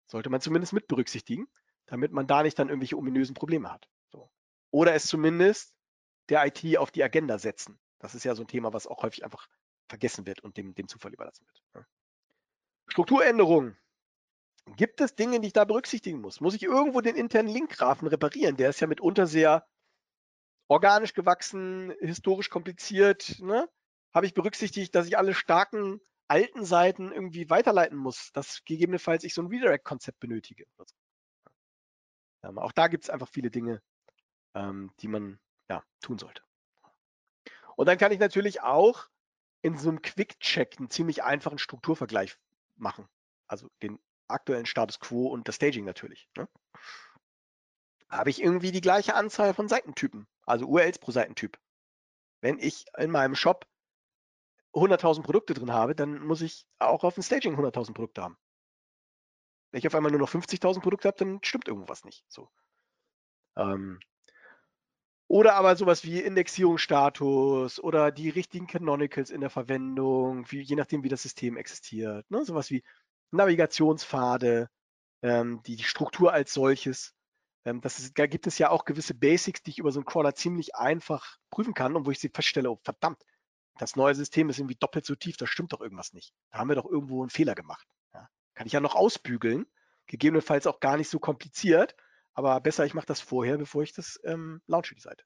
Sollte 0.06 0.30
man 0.30 0.40
zumindest 0.40 0.72
mit 0.72 0.86
berücksichtigen, 0.86 1.46
damit 1.86 2.12
man 2.12 2.26
da 2.26 2.42
nicht 2.42 2.58
dann 2.58 2.68
irgendwelche 2.68 2.96
ominösen 2.96 3.34
Probleme 3.34 3.70
hat. 3.70 3.88
So. 4.10 4.30
Oder 4.70 4.94
es 4.94 5.06
zumindest 5.06 5.74
der 6.30 6.46
IT 6.46 6.78
auf 6.78 6.90
die 6.90 7.02
Agenda 7.02 7.38
setzen. 7.38 7.78
Das 7.98 8.14
ist 8.14 8.24
ja 8.24 8.34
so 8.34 8.42
ein 8.42 8.48
Thema, 8.48 8.72
was 8.72 8.86
auch 8.86 9.02
häufig 9.02 9.24
einfach 9.24 9.46
vergessen 9.88 10.26
wird 10.26 10.40
und 10.40 10.56
dem, 10.56 10.74
dem 10.74 10.88
Zufall 10.88 11.12
überlassen 11.12 11.46
wird. 11.46 11.62
Ne? 11.74 11.86
Strukturänderungen. 12.86 13.76
Gibt 14.76 15.00
es 15.00 15.14
Dinge, 15.14 15.40
die 15.40 15.48
ich 15.48 15.52
da 15.52 15.64
berücksichtigen 15.64 16.20
muss? 16.20 16.40
Muss 16.40 16.54
ich 16.54 16.62
irgendwo 16.62 17.00
den 17.00 17.16
internen 17.16 17.48
Linkgrafen 17.48 18.08
reparieren? 18.08 18.56
Der 18.56 18.70
ist 18.70 18.80
ja 18.80 18.86
mitunter 18.86 19.26
sehr 19.26 19.66
organisch 20.68 21.12
gewachsen, 21.12 21.92
historisch 22.00 22.48
kompliziert. 22.48 23.38
Ne? 23.40 23.68
Habe 24.14 24.26
ich 24.26 24.34
berücksichtigt, 24.34 24.94
dass 24.94 25.06
ich 25.06 25.18
alle 25.18 25.34
starken 25.34 26.00
alten 26.28 26.64
Seiten 26.64 27.12
irgendwie 27.12 27.50
weiterleiten 27.50 27.98
muss, 27.98 28.32
dass 28.32 28.64
gegebenenfalls 28.64 29.24
ich 29.24 29.34
so 29.34 29.42
ein 29.42 29.48
Redirect-Konzept 29.48 30.20
benötige. 30.20 30.64
Ähm, 32.42 32.58
auch 32.58 32.72
da 32.72 32.88
gibt 32.88 33.04
es 33.04 33.10
einfach 33.10 33.28
viele 33.28 33.50
Dinge, 33.50 33.82
ähm, 34.54 34.90
die 35.00 35.08
man 35.08 35.38
ja, 35.68 35.84
tun 36.00 36.18
sollte. 36.18 36.42
Und 37.76 37.86
dann 37.86 37.98
kann 37.98 38.12
ich 38.12 38.18
natürlich 38.18 38.62
auch 38.62 39.08
in 39.62 39.76
so 39.76 39.88
einem 39.88 40.02
Quick-Check 40.02 40.76
einen 40.78 40.90
ziemlich 40.90 41.22
einfachen 41.22 41.58
Strukturvergleich 41.58 42.38
machen. 42.76 43.08
Also 43.46 43.68
den 43.82 43.98
aktuellen 44.28 44.66
Status 44.66 45.00
Quo 45.00 45.28
und 45.28 45.48
das 45.48 45.56
Staging 45.56 45.84
natürlich. 45.84 46.28
Ne? 46.36 46.48
Habe 48.08 48.30
ich 48.30 48.42
irgendwie 48.42 48.72
die 48.72 48.80
gleiche 48.80 49.14
Anzahl 49.14 49.54
von 49.54 49.68
Seitentypen, 49.68 50.26
also 50.46 50.66
URLs 50.66 50.98
pro 50.98 51.10
Seitentyp. 51.10 51.58
Wenn 52.40 52.58
ich 52.58 52.86
in 52.98 53.10
meinem 53.10 53.34
Shop 53.34 53.66
100.000 54.74 55.22
Produkte 55.22 55.54
drin 55.54 55.72
habe, 55.72 55.94
dann 55.94 56.18
muss 56.18 56.40
ich 56.40 56.66
auch 56.78 57.04
auf 57.04 57.14
dem 57.14 57.22
Staging 57.22 57.54
100.000 57.56 57.94
Produkte 57.94 58.22
haben. 58.22 58.36
Wenn 59.70 59.78
ich 59.78 59.86
auf 59.86 59.94
einmal 59.94 60.10
nur 60.12 60.20
noch 60.20 60.30
50.000 60.30 60.80
Produkte 60.80 61.08
habe, 61.08 61.18
dann 61.18 61.40
stimmt 61.42 61.68
irgendwas 61.68 62.04
nicht. 62.04 62.24
So. 62.28 62.48
Ähm, 63.56 64.00
oder 65.34 65.56
aber 65.56 65.74
sowas 65.74 66.04
wie 66.04 66.20
Indexierungsstatus 66.20 67.80
oder 67.80 68.12
die 68.12 68.28
richtigen 68.28 68.68
Canonicals 68.68 69.30
in 69.30 69.40
der 69.40 69.50
Verwendung, 69.50 70.48
wie, 70.52 70.60
je 70.60 70.76
nachdem, 70.76 71.02
wie 71.02 71.08
das 71.08 71.22
System 71.22 71.56
existiert. 71.56 72.30
Ne? 72.30 72.44
Sowas 72.44 72.70
wie 72.70 72.84
Navigationspfade, 73.32 74.70
ähm, 75.22 75.60
die, 75.66 75.74
die 75.74 75.82
Struktur 75.82 76.32
als 76.32 76.52
solches. 76.52 77.16
Ähm, 77.64 77.80
das 77.80 77.98
ist, 77.98 78.16
da 78.16 78.28
gibt 78.28 78.46
es 78.46 78.58
ja 78.58 78.70
auch 78.70 78.84
gewisse 78.84 79.12
Basics, 79.12 79.60
die 79.64 79.72
ich 79.72 79.80
über 79.80 79.90
so 79.90 79.98
einen 79.98 80.06
Crawler 80.06 80.36
ziemlich 80.36 80.76
einfach 80.76 81.38
prüfen 81.50 81.74
kann 81.74 81.96
und 81.96 82.06
wo 82.06 82.12
ich 82.12 82.20
sie 82.20 82.30
feststelle, 82.32 82.70
oh 82.70 82.78
verdammt, 82.84 83.20
das 83.76 83.96
neue 83.96 84.14
System 84.14 84.50
ist 84.50 84.60
irgendwie 84.60 84.76
doppelt 84.76 85.04
so 85.04 85.16
tief, 85.16 85.36
da 85.36 85.48
stimmt 85.48 85.72
doch 85.72 85.80
irgendwas 85.80 86.12
nicht. 86.12 86.32
Da 86.52 86.58
haben 86.58 86.68
wir 86.68 86.76
doch 86.76 86.86
irgendwo 86.86 87.22
einen 87.22 87.30
Fehler 87.30 87.56
gemacht. 87.56 87.88
Ja? 88.12 88.28
Kann 88.54 88.68
ich 88.68 88.72
ja 88.72 88.78
noch 88.78 88.94
ausbügeln, 88.94 89.66
gegebenenfalls 90.06 90.68
auch 90.68 90.78
gar 90.78 90.96
nicht 90.96 91.10
so 91.10 91.18
kompliziert, 91.18 91.96
aber 92.34 92.60
besser, 92.60 92.84
ich 92.84 92.94
mache 92.94 93.06
das 93.06 93.20
vorher, 93.20 93.56
bevor 93.58 93.82
ich 93.82 93.92
das 93.92 94.20
ähm, 94.24 94.60
launche, 94.66 94.94
die 94.94 95.00
Seite. 95.00 95.24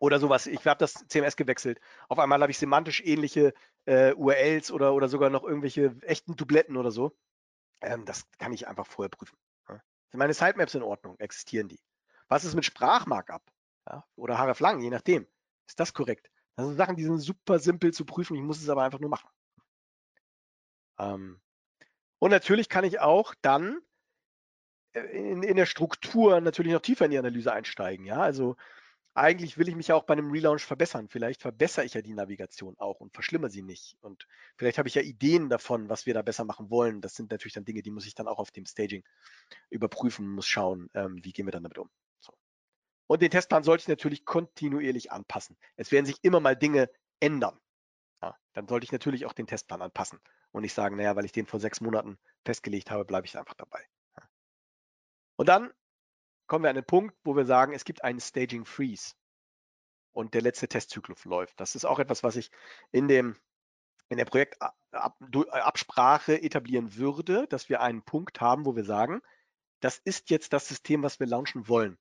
Oder 0.00 0.18
sowas, 0.18 0.46
ich 0.46 0.66
habe 0.66 0.78
das 0.78 0.94
CMS 1.08 1.36
gewechselt. 1.36 1.78
Auf 2.08 2.18
einmal 2.18 2.40
habe 2.40 2.50
ich 2.50 2.58
semantisch 2.58 3.02
ähnliche 3.02 3.52
äh, 3.84 4.14
URLs 4.14 4.72
oder, 4.72 4.94
oder 4.94 5.08
sogar 5.08 5.28
noch 5.28 5.44
irgendwelche 5.44 5.94
echten 6.00 6.36
Dubletten 6.36 6.78
oder 6.78 6.90
so. 6.90 7.14
Ähm, 7.82 8.06
das 8.06 8.24
kann 8.38 8.54
ich 8.54 8.66
einfach 8.66 8.86
vorher 8.86 9.10
prüfen. 9.10 9.36
Ja. 9.68 9.82
Sind 10.10 10.18
meine 10.18 10.32
Sitemaps 10.32 10.74
in 10.74 10.82
Ordnung? 10.82 11.18
Existieren 11.18 11.68
die? 11.68 11.80
Was 12.28 12.44
ist 12.44 12.54
mit 12.54 12.64
Sprachmarkup? 12.64 13.42
Ja? 13.86 14.06
Oder 14.16 14.38
hreflang, 14.38 14.80
je 14.80 14.88
nachdem. 14.88 15.26
Ist 15.66 15.78
das 15.78 15.92
korrekt? 15.92 16.30
Das 16.56 16.66
sind 16.66 16.76
Sachen, 16.76 16.96
die 16.96 17.04
sind 17.04 17.18
super 17.18 17.58
simpel 17.58 17.92
zu 17.92 18.06
prüfen. 18.06 18.36
Ich 18.36 18.42
muss 18.42 18.62
es 18.62 18.70
aber 18.70 18.84
einfach 18.84 19.00
nur 19.00 19.10
machen. 19.10 19.28
Ähm, 20.98 21.40
und 22.18 22.30
natürlich 22.30 22.70
kann 22.70 22.84
ich 22.84 23.00
auch 23.00 23.34
dann 23.42 23.80
in, 24.94 25.42
in 25.42 25.56
der 25.56 25.66
Struktur 25.66 26.40
natürlich 26.40 26.72
noch 26.72 26.80
tiefer 26.80 27.04
in 27.04 27.10
die 27.12 27.18
Analyse 27.18 27.52
einsteigen. 27.52 28.04
Ja, 28.04 28.20
also 28.20 28.56
eigentlich 29.14 29.58
will 29.58 29.68
ich 29.68 29.74
mich 29.74 29.88
ja 29.88 29.96
auch 29.96 30.04
bei 30.04 30.12
einem 30.12 30.30
Relaunch 30.30 30.64
verbessern. 30.64 31.08
Vielleicht 31.08 31.42
verbessere 31.42 31.84
ich 31.84 31.94
ja 31.94 32.02
die 32.02 32.14
Navigation 32.14 32.76
auch 32.78 33.00
und 33.00 33.12
verschlimme 33.12 33.50
sie 33.50 33.62
nicht. 33.62 33.96
Und 34.00 34.26
vielleicht 34.56 34.78
habe 34.78 34.88
ich 34.88 34.94
ja 34.94 35.02
Ideen 35.02 35.48
davon, 35.48 35.88
was 35.88 36.06
wir 36.06 36.14
da 36.14 36.22
besser 36.22 36.44
machen 36.44 36.70
wollen. 36.70 37.00
Das 37.00 37.14
sind 37.14 37.30
natürlich 37.30 37.54
dann 37.54 37.64
Dinge, 37.64 37.82
die 37.82 37.90
muss 37.90 38.06
ich 38.06 38.14
dann 38.14 38.28
auch 38.28 38.38
auf 38.38 38.50
dem 38.50 38.66
Staging 38.66 39.02
überprüfen, 39.68 40.28
muss 40.28 40.46
schauen, 40.46 40.88
ähm, 40.94 41.18
wie 41.22 41.32
gehen 41.32 41.46
wir 41.46 41.52
dann 41.52 41.64
damit 41.64 41.78
um. 41.78 41.90
So. 42.20 42.32
Und 43.08 43.20
den 43.22 43.30
Testplan 43.30 43.64
sollte 43.64 43.82
ich 43.82 43.88
natürlich 43.88 44.24
kontinuierlich 44.24 45.10
anpassen. 45.10 45.56
Es 45.76 45.90
werden 45.90 46.06
sich 46.06 46.18
immer 46.22 46.40
mal 46.40 46.56
Dinge 46.56 46.88
ändern. 47.18 47.58
Ja, 48.22 48.36
dann 48.52 48.68
sollte 48.68 48.84
ich 48.84 48.92
natürlich 48.92 49.26
auch 49.26 49.32
den 49.32 49.46
Testplan 49.46 49.82
anpassen 49.82 50.20
und 50.52 50.62
nicht 50.62 50.74
sagen, 50.74 50.96
naja, 50.96 51.16
weil 51.16 51.24
ich 51.24 51.32
den 51.32 51.46
vor 51.46 51.58
sechs 51.58 51.80
Monaten 51.80 52.18
festgelegt 52.44 52.90
habe, 52.90 53.04
bleibe 53.04 53.26
ich 53.26 53.36
einfach 53.36 53.54
dabei. 53.54 53.84
Und 55.40 55.48
dann 55.48 55.72
kommen 56.48 56.64
wir 56.64 56.68
an 56.68 56.76
den 56.76 56.84
Punkt, 56.84 57.16
wo 57.24 57.34
wir 57.34 57.46
sagen, 57.46 57.72
es 57.72 57.86
gibt 57.86 58.04
einen 58.04 58.20
Staging 58.20 58.66
Freeze 58.66 59.14
und 60.12 60.34
der 60.34 60.42
letzte 60.42 60.68
Testzyklus 60.68 61.24
läuft. 61.24 61.58
Das 61.58 61.74
ist 61.74 61.86
auch 61.86 61.98
etwas, 61.98 62.22
was 62.22 62.36
ich 62.36 62.50
in 62.92 63.08
dem 63.08 63.38
in 64.10 64.18
der 64.18 64.26
Projektabsprache 64.26 66.42
etablieren 66.42 66.94
würde, 66.96 67.46
dass 67.46 67.70
wir 67.70 67.80
einen 67.80 68.02
Punkt 68.02 68.42
haben, 68.42 68.66
wo 68.66 68.76
wir 68.76 68.84
sagen, 68.84 69.22
das 69.80 69.96
ist 69.96 70.28
jetzt 70.28 70.52
das 70.52 70.68
System, 70.68 71.02
was 71.02 71.20
wir 71.20 71.26
launchen 71.26 71.68
wollen. 71.68 71.96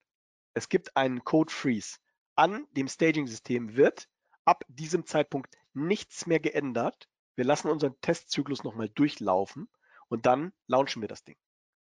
Es 0.53 0.67
gibt 0.67 0.97
einen 0.97 1.23
Code 1.23 1.53
Freeze. 1.53 1.99
An 2.35 2.67
dem 2.71 2.89
Staging-System 2.89 3.77
wird 3.77 4.09
ab 4.43 4.65
diesem 4.67 5.05
Zeitpunkt 5.05 5.55
nichts 5.71 6.25
mehr 6.25 6.41
geändert. 6.41 7.07
Wir 7.35 7.45
lassen 7.45 7.69
unseren 7.69 7.95
Testzyklus 8.01 8.65
nochmal 8.65 8.89
durchlaufen 8.89 9.69
und 10.09 10.25
dann 10.25 10.51
launchen 10.67 11.01
wir 11.01 11.07
das 11.07 11.23
Ding. 11.23 11.37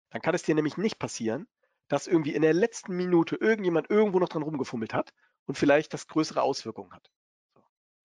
Dann 0.10 0.22
kann 0.22 0.36
es 0.36 0.44
dir 0.44 0.56
nämlich 0.56 0.78
nicht 0.78 1.00
passieren, 1.00 1.48
dass 1.88 2.08
irgendwie 2.08 2.34
in 2.36 2.42
der 2.42 2.54
letzten 2.54 2.96
Minute 2.96 3.36
irgendjemand 3.36 3.90
irgendwo 3.90 4.20
noch 4.20 4.30
dran 4.30 4.44
rumgefummelt 4.44 4.94
hat 4.94 5.14
und 5.46 5.58
vielleicht 5.58 5.94
das 5.94 6.08
größere 6.08 6.42
Auswirkungen 6.42 6.94
hat. 6.94 7.12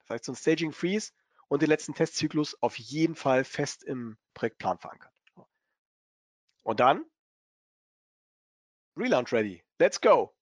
Das 0.01 0.11
heißt, 0.11 0.25
so 0.25 0.33
ein 0.33 0.37
Staging 0.37 0.73
Freeze 0.73 1.13
und 1.49 1.63
den 1.63 1.69
letzten 1.69 1.95
Testzyklus 1.95 2.61
auf 2.63 2.79
jeden 2.79 3.15
Fall 3.15 3.45
fest 3.45 3.85
im 3.85 4.19
Projektplan 4.35 4.79
verankert. 4.79 5.13
Und 6.63 6.81
dann 6.81 7.05
Relaunch 8.97 9.33
ready. 9.33 9.63
Let's 9.79 10.01
go. 10.01 10.34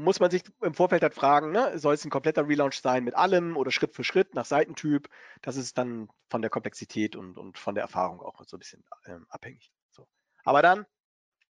Muss 0.00 0.20
man 0.20 0.30
sich 0.30 0.44
im 0.62 0.74
Vorfeld 0.74 1.02
halt 1.02 1.14
fragen, 1.14 1.50
ne, 1.50 1.76
soll 1.76 1.94
es 1.94 2.04
ein 2.04 2.10
kompletter 2.10 2.46
Relaunch 2.46 2.80
sein 2.80 3.02
mit 3.02 3.16
allem 3.16 3.56
oder 3.56 3.72
Schritt 3.72 3.96
für 3.96 4.04
Schritt 4.04 4.32
nach 4.32 4.44
Seitentyp? 4.44 5.08
Das 5.42 5.56
ist 5.56 5.76
dann 5.76 6.08
von 6.30 6.40
der 6.40 6.50
Komplexität 6.50 7.16
und, 7.16 7.36
und 7.36 7.58
von 7.58 7.74
der 7.74 7.82
Erfahrung 7.82 8.20
auch 8.20 8.40
so 8.46 8.56
ein 8.56 8.60
bisschen 8.60 8.84
ähm, 9.06 9.26
abhängig. 9.28 9.72
So. 9.90 10.06
Aber 10.44 10.62
dann 10.62 10.86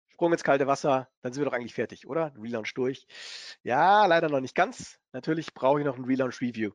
Sprung 0.08 0.32
ins 0.32 0.44
kalte 0.44 0.66
Wasser, 0.66 1.08
dann 1.22 1.34
sind 1.34 1.42
wir 1.42 1.46
doch 1.52 1.56
eigentlich 1.56 1.76
fertig, 1.76 2.08
oder? 2.08 2.34
Relaunch 2.36 2.74
durch. 2.74 3.06
Ja, 3.62 4.08
leider 4.08 4.28
noch 4.28 4.42
nicht 4.42 4.56
ganz. 4.56 5.00
Natürlich 5.12 5.54
brauche 5.54 5.80
ich 5.80 5.86
noch 5.86 5.98
ein 5.98 6.06
Relaunch 6.06 6.42
Review. 6.42 6.72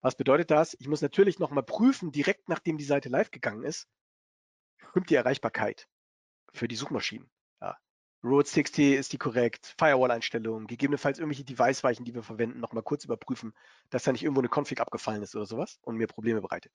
Was 0.00 0.16
bedeutet 0.16 0.50
das? 0.50 0.74
Ich 0.80 0.88
muss 0.88 1.02
natürlich 1.02 1.38
nochmal 1.38 1.64
prüfen, 1.64 2.12
direkt 2.12 2.48
nachdem 2.48 2.78
die 2.78 2.84
Seite 2.84 3.10
live 3.10 3.30
gegangen 3.30 3.62
ist, 3.62 3.88
stimmt 4.90 5.10
die 5.10 5.16
Erreichbarkeit 5.16 5.86
für 6.54 6.66
die 6.66 6.76
Suchmaschinen. 6.76 7.30
Road 8.24 8.48
60 8.48 8.94
ist 8.94 9.12
die 9.12 9.18
korrekt, 9.18 9.74
Firewall-Einstellungen, 9.78 10.66
gegebenenfalls 10.66 11.18
irgendwelche 11.18 11.44
Device-Weichen, 11.44 12.04
die 12.04 12.14
wir 12.14 12.22
verwenden, 12.22 12.58
nochmal 12.58 12.82
kurz 12.82 13.04
überprüfen, 13.04 13.52
dass 13.90 14.04
da 14.04 14.12
nicht 14.12 14.22
irgendwo 14.22 14.40
eine 14.40 14.48
Config 14.48 14.80
abgefallen 14.80 15.22
ist 15.22 15.36
oder 15.36 15.46
sowas 15.46 15.78
und 15.82 15.96
mir 15.96 16.06
Probleme 16.06 16.40
bereitet. 16.40 16.72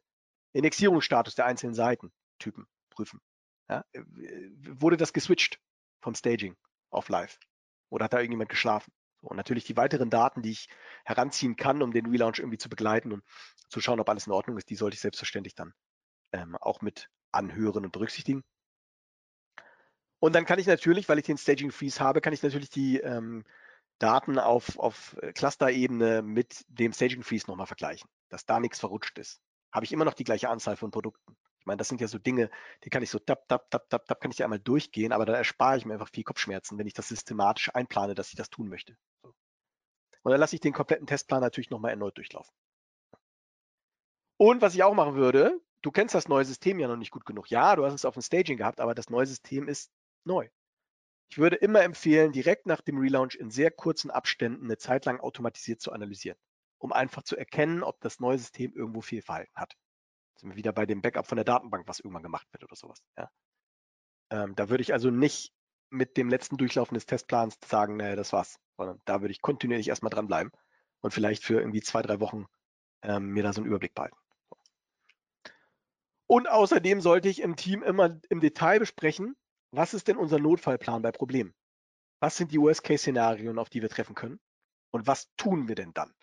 Indexierungsstatus 0.53 1.35
der 1.35 1.47
einzelnen 1.47 1.73
Seitentypen 1.73 2.67
prüfen. 2.91 3.19
Ja. 3.67 3.83
Wurde 4.61 4.97
das 4.97 5.11
geswitcht? 5.11 5.59
vom 6.01 6.15
Staging 6.15 6.55
auf 6.89 7.09
Live? 7.09 7.39
Oder 7.89 8.05
hat 8.05 8.13
da 8.13 8.17
irgendjemand 8.17 8.49
geschlafen? 8.49 8.93
Und 9.21 9.35
natürlich 9.35 9.65
die 9.65 9.75
weiteren 9.75 10.09
Daten, 10.09 10.41
die 10.41 10.51
ich 10.51 10.69
heranziehen 11.03 11.57
kann, 11.57 11.81
um 11.81 11.91
den 11.91 12.05
Relaunch 12.05 12.39
irgendwie 12.39 12.57
zu 12.57 12.69
begleiten 12.69 13.11
und 13.11 13.23
zu 13.67 13.81
schauen, 13.81 13.99
ob 13.99 14.07
alles 14.09 14.27
in 14.27 14.33
Ordnung 14.33 14.57
ist, 14.57 14.69
die 14.69 14.75
sollte 14.75 14.95
ich 14.95 15.01
selbstverständlich 15.01 15.55
dann 15.55 15.73
ähm, 16.31 16.55
auch 16.55 16.81
mit 16.81 17.09
anhören 17.31 17.83
und 17.83 17.91
berücksichtigen. 17.91 18.43
Und 20.19 20.35
dann 20.35 20.45
kann 20.45 20.59
ich 20.59 20.67
natürlich, 20.67 21.07
weil 21.07 21.19
ich 21.19 21.25
den 21.25 21.37
Staging 21.37 21.71
Freeze 21.71 21.99
habe, 21.99 22.21
kann 22.21 22.33
ich 22.33 22.43
natürlich 22.43 22.69
die 22.69 22.99
ähm, 22.99 23.45
Daten 23.99 24.37
auf, 24.39 24.77
auf 24.77 25.17
Cluster-Ebene 25.33 26.21
mit 26.21 26.65
dem 26.67 26.93
Staging 26.93 27.23
Freeze 27.23 27.47
nochmal 27.47 27.67
vergleichen, 27.67 28.09
dass 28.29 28.45
da 28.45 28.59
nichts 28.59 28.79
verrutscht 28.79 29.17
ist. 29.17 29.41
Habe 29.71 29.85
ich 29.85 29.91
immer 29.91 30.05
noch 30.05 30.13
die 30.13 30.23
gleiche 30.23 30.49
Anzahl 30.49 30.75
von 30.75 30.91
Produkten 30.91 31.37
meine, 31.69 31.77
das 31.77 31.87
sind 31.87 32.01
ja 32.01 32.07
so 32.07 32.17
Dinge, 32.17 32.49
die 32.83 32.89
kann 32.89 33.01
ich 33.01 33.09
so 33.09 33.19
tap, 33.19 33.47
tap, 33.47 33.69
tap, 33.69 33.89
tap, 33.89 34.05
tap, 34.05 34.19
kann 34.19 34.31
ich 34.31 34.39
ja 34.39 34.45
einmal 34.45 34.59
durchgehen, 34.59 35.13
aber 35.13 35.25
da 35.25 35.33
erspare 35.33 35.77
ich 35.77 35.85
mir 35.85 35.93
einfach 35.93 36.09
viel 36.09 36.23
Kopfschmerzen, 36.25 36.77
wenn 36.77 36.87
ich 36.87 36.93
das 36.93 37.07
systematisch 37.07 37.73
einplane, 37.73 38.15
dass 38.15 38.29
ich 38.29 38.35
das 38.35 38.49
tun 38.49 38.67
möchte. 38.67 38.97
Und 39.21 40.31
dann 40.31 40.39
lasse 40.39 40.55
ich 40.55 40.59
den 40.59 40.73
kompletten 40.73 41.07
Testplan 41.07 41.39
natürlich 41.39 41.69
nochmal 41.69 41.91
erneut 41.91 42.17
durchlaufen. 42.17 42.53
Und 44.37 44.61
was 44.61 44.75
ich 44.75 44.83
auch 44.83 44.93
machen 44.93 45.15
würde, 45.15 45.61
du 45.81 45.91
kennst 45.91 46.15
das 46.15 46.27
neue 46.27 46.43
System 46.43 46.79
ja 46.79 46.87
noch 46.87 46.97
nicht 46.97 47.11
gut 47.11 47.25
genug. 47.25 47.49
Ja, 47.49 47.75
du 47.75 47.85
hast 47.85 47.93
es 47.93 48.05
auf 48.05 48.15
dem 48.15 48.23
Staging 48.23 48.57
gehabt, 48.57 48.81
aber 48.81 48.95
das 48.95 49.09
neue 49.09 49.25
System 49.25 49.67
ist 49.67 49.91
neu. 50.29 50.47
Ich 51.29 51.37
würde 51.37 51.57
immer 51.57 51.83
empfehlen, 51.83 52.31
direkt 52.31 52.65
nach 52.65 52.81
dem 52.81 52.97
Relaunch 52.97 53.35
in 53.35 53.51
sehr 53.51 53.71
kurzen 53.71 54.09
Abständen 54.09 54.65
eine 54.65 54.77
Zeit 54.77 55.05
lang 55.05 55.19
automatisiert 55.19 55.81
zu 55.81 55.91
analysieren, 55.91 56.37
um 56.77 56.93
einfach 56.93 57.23
zu 57.23 57.35
erkennen, 57.35 57.83
ob 57.83 57.99
das 57.99 58.19
neue 58.19 58.37
System 58.37 58.73
irgendwo 58.73 59.01
Fehlverhalten 59.01 59.55
hat 59.55 59.75
sind 60.39 60.49
wir 60.49 60.55
wieder 60.55 60.71
bei 60.71 60.85
dem 60.85 61.01
Backup 61.01 61.27
von 61.27 61.35
der 61.35 61.45
Datenbank, 61.45 61.87
was 61.87 61.99
irgendwann 61.99 62.23
gemacht 62.23 62.47
wird 62.51 62.63
oder 62.63 62.75
sowas. 62.75 63.03
Ja. 63.17 63.29
Ähm, 64.31 64.55
da 64.55 64.69
würde 64.69 64.81
ich 64.81 64.93
also 64.93 65.09
nicht 65.09 65.53
mit 65.89 66.17
dem 66.17 66.29
letzten 66.29 66.57
Durchlaufen 66.57 66.93
des 66.93 67.05
Testplans 67.05 67.57
sagen, 67.65 67.97
nee, 67.97 68.15
das 68.15 68.31
war's, 68.31 68.59
sondern 68.77 69.01
da 69.05 69.21
würde 69.21 69.31
ich 69.31 69.41
kontinuierlich 69.41 69.89
erstmal 69.89 70.11
dranbleiben 70.11 70.51
und 71.01 71.13
vielleicht 71.13 71.43
für 71.43 71.59
irgendwie 71.59 71.81
zwei, 71.81 72.01
drei 72.01 72.19
Wochen 72.19 72.45
ähm, 73.01 73.29
mir 73.29 73.43
da 73.43 73.53
so 73.53 73.61
einen 73.61 73.67
Überblick 73.67 73.95
behalten. 73.95 74.15
Und 76.27 76.47
außerdem 76.47 77.01
sollte 77.01 77.27
ich 77.27 77.41
im 77.41 77.55
Team 77.55 77.81
immer 77.81 78.19
im 78.29 78.39
Detail 78.39 78.79
besprechen, 78.79 79.35
was 79.71 79.93
ist 79.93 80.07
denn 80.07 80.17
unser 80.17 80.39
Notfallplan 80.39 81.01
bei 81.01 81.11
Problemen? 81.11 81.53
Was 82.19 82.37
sind 82.37 82.51
die 82.51 82.59
Worst-Case-Szenarien, 82.59 83.57
auf 83.59 83.69
die 83.69 83.81
wir 83.81 83.89
treffen 83.89 84.15
können? 84.15 84.39
Und 84.91 85.07
was 85.07 85.33
tun 85.35 85.67
wir 85.67 85.75
denn 85.75 85.93
dann? 85.93 86.13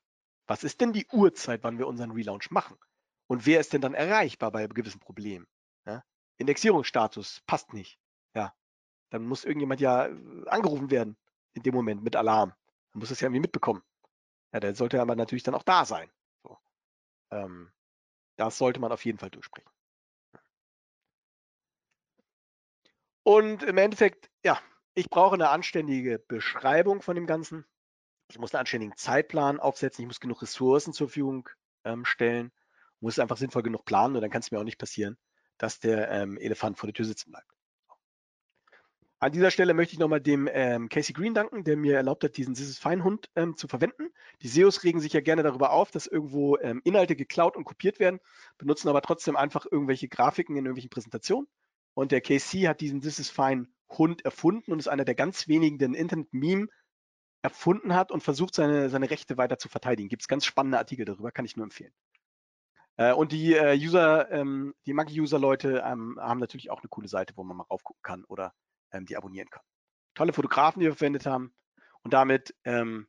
Was 0.47 0.65
ist 0.65 0.81
denn 0.81 0.93
die 0.93 1.07
Uhrzeit, 1.13 1.63
wann 1.63 1.79
wir 1.79 1.87
unseren 1.87 2.11
Relaunch 2.11 2.51
machen? 2.51 2.77
Und 3.29 3.47
wer 3.47 3.61
ist 3.61 3.73
denn 3.73 3.81
dann 3.81 3.95
erreichbar 3.95 4.53
bei 4.53 4.67
gewissen 4.67 5.01
Problemen? 5.01 5.47
Ja? 5.87 6.05
Indexierungsstatus 6.39 7.43
passt 7.47 7.73
nicht. 7.73 7.99
Ja, 8.35 8.55
dann 9.11 9.27
muss 9.27 9.45
irgendjemand 9.45 9.81
ja 9.81 10.07
äh, 10.07 10.49
angerufen 10.49 10.91
werden 10.91 11.17
in 11.55 11.63
dem 11.63 11.75
Moment 11.75 12.03
mit 12.03 12.17
Alarm. 12.17 12.53
Dann 12.93 13.01
muss 13.01 13.11
es 13.11 13.21
ja 13.21 13.27
irgendwie 13.27 13.41
mitbekommen. 13.41 13.83
Ja, 14.53 14.61
der 14.61 14.75
sollte 14.75 15.01
aber 15.01 15.17
natürlich 15.17 15.43
dann 15.43 15.55
auch 15.55 15.63
da 15.63 15.85
sein. 15.85 16.11
So. 16.43 16.59
Ähm, 17.31 17.73
das 18.37 18.59
sollte 18.59 18.81
man 18.81 18.93
auf 18.93 19.05
jeden 19.05 19.19
Fall 19.19 19.31
durchsprechen. 19.31 19.71
Und 23.27 23.65
im 23.65 23.77
Endeffekt, 23.77 24.31
ja, 24.45 24.57
ich 24.95 25.11
brauche 25.11 25.35
eine 25.35 25.49
anständige 25.49 26.21
Beschreibung 26.21 27.03
von 27.03 27.17
dem 27.17 27.27
Ganzen. 27.27 27.65
Ich 28.31 28.39
muss 28.39 28.55
einen 28.55 28.61
anständigen 28.61 28.97
Zeitplan 28.97 29.59
aufsetzen. 29.59 30.03
Ich 30.03 30.07
muss 30.07 30.21
genug 30.21 30.43
Ressourcen 30.43 30.93
zur 30.93 31.09
Verfügung 31.09 31.49
ähm, 31.83 32.05
stellen. 32.05 32.53
Muss 33.01 33.19
einfach 33.19 33.37
sinnvoll 33.37 33.65
genug 33.65 33.85
planen 33.85 34.15
und 34.15 34.23
dann 34.23 34.31
kann 34.31 34.43
es 34.43 34.53
mir 34.53 34.61
auch 34.61 34.65
nicht 34.65 34.79
passieren, 34.79 35.19
dass 35.59 35.81
der 35.81 36.09
ähm, 36.13 36.39
Elefant 36.39 36.79
vor 36.79 36.87
der 36.87 36.95
Tür 36.95 37.05
sitzen 37.05 37.33
bleibt. 37.33 37.51
An 39.19 39.33
dieser 39.33 39.51
Stelle 39.51 39.75
möchte 39.75 39.95
ich 39.95 39.99
nochmal 39.99 40.21
dem 40.21 40.49
ähm, 40.53 40.89
Casey 40.89 41.13
Green 41.13 41.35
danken, 41.35 41.65
der 41.65 41.77
mir 41.77 41.97
erlaubt 41.97 42.23
hat, 42.23 42.37
diesen 42.37 42.55
This 42.55 42.69
is 42.69 42.79
Fine 42.79 43.03
Hund 43.03 43.29
ähm, 43.35 43.57
zu 43.57 43.67
verwenden. 43.67 44.11
Die 44.43 44.49
SEOs 44.49 44.85
regen 44.85 45.01
sich 45.01 45.15
ja 45.15 45.21
gerne 45.21 45.43
darüber 45.43 45.73
auf, 45.73 45.91
dass 45.91 46.07
irgendwo 46.07 46.59
ähm, 46.59 46.81
Inhalte 46.85 47.17
geklaut 47.17 47.57
und 47.57 47.65
kopiert 47.65 47.99
werden, 47.99 48.21
benutzen 48.57 48.89
aber 48.89 49.03
trotzdem 49.03 49.35
einfach 49.35 49.67
irgendwelche 49.69 50.07
Grafiken 50.07 50.55
in 50.55 50.67
irgendwelchen 50.67 50.91
Präsentationen. 50.91 51.49
Und 51.97 52.13
der 52.13 52.21
KC 52.21 52.69
hat 52.69 52.83
diesen 52.83 53.01
This 53.01 53.19
is 53.19 53.31
Fine 53.31 53.69
Hund 53.89 54.23
erfunden 54.23 54.71
und 54.71 54.79
ist 54.79 54.89
einer 54.89 55.07
der 55.07 55.15
ganz 55.15 55.49
wenigen, 55.49 55.79
der 55.79 55.89
ein 55.89 55.95
Internet-Meme 55.95 56.69
erfunden 57.41 57.95
hat 57.95 58.13
und 58.13 58.23
versucht, 58.23 58.55
seine, 58.55 58.91
seine 58.91 59.09
Rechte 59.09 59.39
weiter 59.39 59.59
zu 59.59 59.71
verteidigen. 59.71 60.11
Gibt 60.11 60.21
es 60.21 60.29
ganz 60.29 60.45
spannende 60.45 60.77
Artikel 60.77 61.07
darüber, 61.07 61.33
kann 61.33 61.47
ich 61.47 61.57
nur 61.57 61.65
empfehlen. 61.65 61.95
Äh, 62.99 63.15
und 63.15 63.33
die 63.33 63.55
äh, 63.55 63.75
User, 63.79 64.31
ähm, 64.31 64.75
die 64.85 64.93
Monkey-User-Leute 64.93 65.83
ähm, 65.87 66.19
haben 66.21 66.39
natürlich 66.39 66.71
auch 66.71 66.81
eine 66.81 66.89
coole 66.91 67.09
Seite, 67.09 67.35
wo 67.37 67.45
man 67.45 67.57
mal 67.57 67.67
raufgucken 67.71 68.03
kann 68.03 68.25
oder 68.25 68.53
ähm, 68.93 69.07
die 69.07 69.17
abonnieren 69.17 69.49
kann. 69.49 69.63
Tolle 70.15 70.35
Fotografen, 70.35 70.81
die 70.81 70.87
wir 70.87 70.95
verwendet 70.95 71.25
haben. 71.25 71.55
Und 72.03 72.13
damit 72.13 72.55
ähm, 72.65 73.07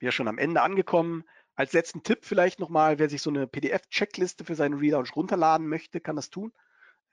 wir 0.00 0.10
schon 0.10 0.26
am 0.26 0.38
Ende 0.38 0.62
angekommen. 0.62 1.22
Als 1.54 1.72
letzten 1.72 2.02
Tipp 2.02 2.24
vielleicht 2.24 2.58
nochmal, 2.58 2.98
wer 2.98 3.08
sich 3.08 3.22
so 3.22 3.30
eine 3.30 3.46
PDF-Checkliste 3.46 4.44
für 4.44 4.56
seinen 4.56 4.74
Relaunch 4.74 5.14
runterladen 5.14 5.68
möchte, 5.68 6.00
kann 6.00 6.16
das 6.16 6.30
tun. 6.30 6.52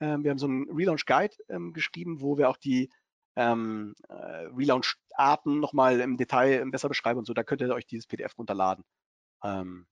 Ähm, 0.00 0.24
wir 0.24 0.30
haben 0.30 0.38
so 0.38 0.46
einen 0.46 0.70
Relaunch-Guide 0.70 1.36
ähm, 1.48 1.72
geschrieben, 1.72 2.20
wo 2.20 2.36
wir 2.38 2.48
auch 2.48 2.56
die 2.56 2.90
ähm, 3.36 3.94
äh, 4.08 4.14
Relaunch-Arten 4.14 5.60
nochmal 5.60 6.00
im 6.00 6.16
Detail 6.16 6.60
ähm, 6.60 6.70
besser 6.70 6.88
beschreiben 6.88 7.18
und 7.18 7.26
so. 7.26 7.34
Da 7.34 7.42
könnt 7.44 7.60
ihr 7.60 7.74
euch 7.74 7.86
dieses 7.86 8.06
PDF 8.06 8.36
runterladen, 8.38 8.84
ähm, 9.42 9.86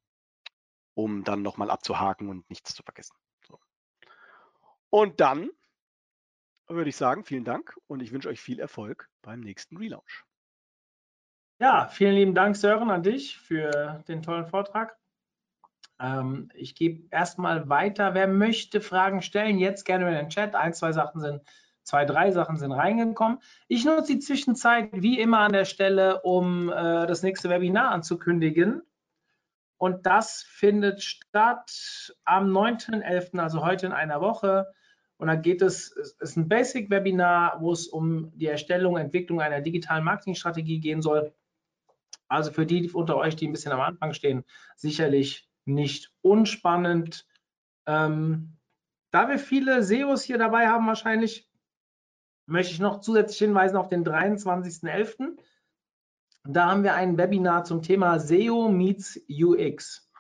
um 0.95 1.25
dann 1.25 1.43
nochmal 1.43 1.71
abzuhaken 1.71 2.29
und 2.29 2.49
nichts 2.51 2.75
zu 2.75 2.83
vergessen. 2.83 3.17
So. 3.47 3.59
Und 4.91 5.21
dann 5.21 5.51
würde 6.69 6.91
ich 6.91 6.97
sagen, 6.97 7.25
vielen 7.25 7.45
Dank 7.45 7.77
und 7.87 8.01
ich 8.01 8.13
wünsche 8.13 8.29
euch 8.29 8.41
viel 8.41 8.61
Erfolg 8.61 9.09
beim 9.23 9.41
nächsten 9.41 9.77
Relaunch. 9.77 10.25
Ja, 11.61 11.87
vielen 11.89 12.15
lieben 12.15 12.35
Dank, 12.35 12.57
Sören, 12.57 12.91
an 12.91 13.03
dich 13.03 13.39
für 13.39 14.03
den 14.09 14.23
tollen 14.23 14.47
Vortrag. 14.47 14.99
Ähm, 16.03 16.51
ich 16.55 16.75
gebe 16.75 17.05
erstmal 17.11 17.69
weiter. 17.69 18.15
Wer 18.15 18.27
möchte 18.27 18.81
Fragen 18.81 19.23
stellen, 19.23 19.59
jetzt 19.59 19.85
gerne 19.85 20.09
in 20.09 20.15
den 20.15 20.29
Chat. 20.29 20.55
Ein, 20.57 20.75
zwei 20.75 20.93
Sachen 20.93 21.21
sind, 21.21 21.43
zwei, 21.85 22.05
drei 22.05 22.33
Sachen 22.33 22.57
sind 22.57 22.73
reingekommen. 22.73 23.39
Ich 23.69 23.85
nutze 23.85 24.15
die 24.15 24.19
Zwischenzeit 24.19 24.91
wie 24.93 25.21
immer 25.21 25.39
an 25.39 25.53
der 25.53 25.65
Stelle, 25.65 26.21
um 26.23 26.69
äh, 26.69 27.07
das 27.07 27.23
nächste 27.23 27.49
Webinar 27.49 27.93
anzukündigen. 27.93 28.83
Und 29.79 30.07
das 30.07 30.43
findet 30.43 31.03
statt 31.03 32.13
am 32.25 32.57
9.11., 32.57 33.39
also 33.39 33.65
heute 33.65 33.87
in 33.87 33.93
einer 33.93 34.21
Woche. 34.21 34.73
Und 35.19 35.29
da 35.29 35.37
geht 35.37 35.63
es, 35.63 35.93
es 35.97 36.13
ist 36.21 36.37
ein 36.37 36.49
Basic-Webinar, 36.49 37.61
wo 37.61 37.73
es 37.73 37.87
um 37.87 38.37
die 38.37 38.47
Erstellung, 38.47 38.97
Entwicklung 38.97 39.41
einer 39.41 39.61
digitalen 39.61 40.05
Marketingstrategie 40.05 40.81
gehen 40.81 41.03
soll. 41.03 41.33
Also 42.29 42.51
für 42.51 42.67
die 42.67 42.91
unter 42.91 43.17
euch, 43.17 43.37
die 43.37 43.47
ein 43.47 43.53
bisschen 43.53 43.73
am 43.73 43.81
Anfang 43.81 44.15
stehen, 44.15 44.45
sicherlich 44.77 45.52
nicht 45.65 46.13
unspannend. 46.23 47.27
Ähm, 47.87 48.57
da 49.11 49.29
wir 49.29 49.39
viele 49.39 49.83
SEOs 49.83 50.23
hier 50.23 50.39
dabei 50.39 50.69
haben 50.69 50.87
wahrscheinlich, 50.87 51.49
möchte 52.47 52.73
ich 52.73 52.81
noch 52.81 53.01
zusätzlich 53.01 53.39
hinweisen 53.39 53.77
auf 53.77 53.89
den 53.89 54.05
23.11. 54.05 55.37
Da 56.45 56.71
haben 56.71 56.83
wir 56.83 56.95
ein 56.95 57.19
Webinar 57.19 57.65
zum 57.65 57.83
Thema 57.83 58.19
SEO 58.19 58.69
meets 58.69 59.21
UX. 59.29 60.11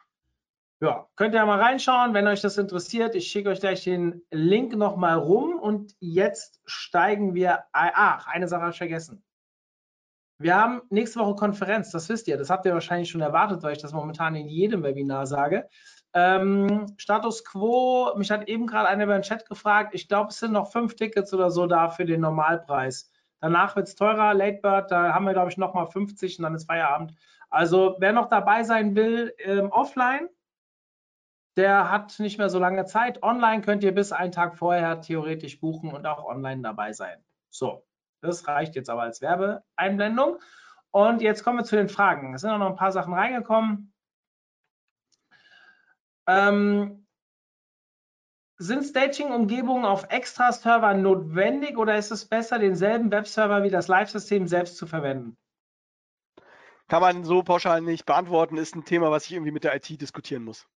Ja, 0.80 1.08
könnt 1.14 1.34
ihr 1.34 1.46
mal 1.46 1.60
reinschauen, 1.60 2.12
wenn 2.12 2.26
euch 2.26 2.40
das 2.40 2.58
interessiert. 2.58 3.14
Ich 3.14 3.28
schicke 3.28 3.50
euch 3.50 3.60
gleich 3.60 3.84
den 3.84 4.22
Link 4.30 4.74
nochmal 4.74 5.16
rum 5.16 5.54
und 5.54 5.94
jetzt 6.00 6.60
steigen 6.64 7.34
wir. 7.34 7.64
Ach, 7.72 8.26
eine 8.26 8.48
Sache 8.48 8.62
habe 8.62 8.72
ich 8.72 8.78
vergessen. 8.78 9.24
Wir 10.42 10.56
haben 10.56 10.82
nächste 10.90 11.20
Woche 11.20 11.36
Konferenz, 11.36 11.90
das 11.92 12.08
wisst 12.08 12.26
ihr, 12.26 12.36
das 12.36 12.50
habt 12.50 12.66
ihr 12.66 12.74
wahrscheinlich 12.74 13.08
schon 13.08 13.20
erwartet, 13.20 13.62
weil 13.62 13.74
ich 13.74 13.82
das 13.82 13.92
momentan 13.92 14.34
in 14.34 14.48
jedem 14.48 14.82
Webinar 14.82 15.24
sage. 15.26 15.68
Ähm, 16.14 16.92
Status 16.96 17.44
Quo, 17.44 18.12
mich 18.16 18.30
hat 18.32 18.48
eben 18.48 18.66
gerade 18.66 18.88
einer 18.88 19.04
über 19.04 19.14
den 19.14 19.22
Chat 19.22 19.48
gefragt, 19.48 19.94
ich 19.94 20.08
glaube, 20.08 20.30
es 20.30 20.40
sind 20.40 20.52
noch 20.52 20.72
fünf 20.72 20.96
Tickets 20.96 21.32
oder 21.32 21.52
so 21.52 21.66
da 21.66 21.90
für 21.90 22.04
den 22.04 22.20
Normalpreis. 22.22 23.08
Danach 23.40 23.76
wird 23.76 23.86
es 23.86 23.94
teurer, 23.94 24.34
Late 24.34 24.58
Bird, 24.60 24.90
da 24.90 25.14
haben 25.14 25.26
wir, 25.26 25.32
glaube 25.32 25.50
ich, 25.50 25.58
nochmal 25.58 25.86
50 25.86 26.38
und 26.38 26.42
dann 26.42 26.56
ist 26.56 26.66
Feierabend. 26.66 27.14
Also 27.48 27.94
wer 28.00 28.12
noch 28.12 28.28
dabei 28.28 28.64
sein 28.64 28.96
will, 28.96 29.32
ähm, 29.38 29.70
offline, 29.70 30.28
der 31.56 31.88
hat 31.88 32.18
nicht 32.18 32.38
mehr 32.38 32.48
so 32.48 32.58
lange 32.58 32.84
Zeit. 32.86 33.22
Online 33.22 33.62
könnt 33.62 33.84
ihr 33.84 33.94
bis 33.94 34.10
einen 34.10 34.32
Tag 34.32 34.56
vorher 34.56 35.00
theoretisch 35.00 35.60
buchen 35.60 35.92
und 35.92 36.04
auch 36.04 36.24
online 36.24 36.62
dabei 36.62 36.92
sein. 36.92 37.22
So, 37.50 37.84
das 38.22 38.46
reicht 38.48 38.74
jetzt 38.76 38.88
aber 38.88 39.02
als 39.02 39.20
Werbeeinblendung. 39.20 40.38
Und 40.90 41.22
jetzt 41.22 41.42
kommen 41.42 41.58
wir 41.58 41.64
zu 41.64 41.76
den 41.76 41.88
Fragen. 41.88 42.34
Es 42.34 42.42
sind 42.42 42.50
auch 42.50 42.58
noch 42.58 42.70
ein 42.70 42.76
paar 42.76 42.92
Sachen 42.92 43.12
reingekommen. 43.12 43.92
Ähm, 46.26 47.06
sind 48.58 48.84
Staging-Umgebungen 48.84 49.84
auf 49.84 50.06
Extra-Server 50.10 50.94
notwendig 50.94 51.76
oder 51.76 51.96
ist 51.96 52.12
es 52.12 52.26
besser, 52.26 52.58
denselben 52.58 53.10
Webserver 53.10 53.64
wie 53.64 53.70
das 53.70 53.88
Live-System 53.88 54.46
selbst 54.46 54.76
zu 54.76 54.86
verwenden? 54.86 55.36
Kann 56.86 57.00
man 57.00 57.24
so 57.24 57.42
pauschal 57.42 57.80
nicht 57.80 58.06
beantworten, 58.06 58.56
ist 58.56 58.76
ein 58.76 58.84
Thema, 58.84 59.10
was 59.10 59.26
ich 59.26 59.32
irgendwie 59.32 59.50
mit 59.50 59.64
der 59.64 59.74
IT 59.74 60.00
diskutieren 60.00 60.44
muss. 60.44 60.68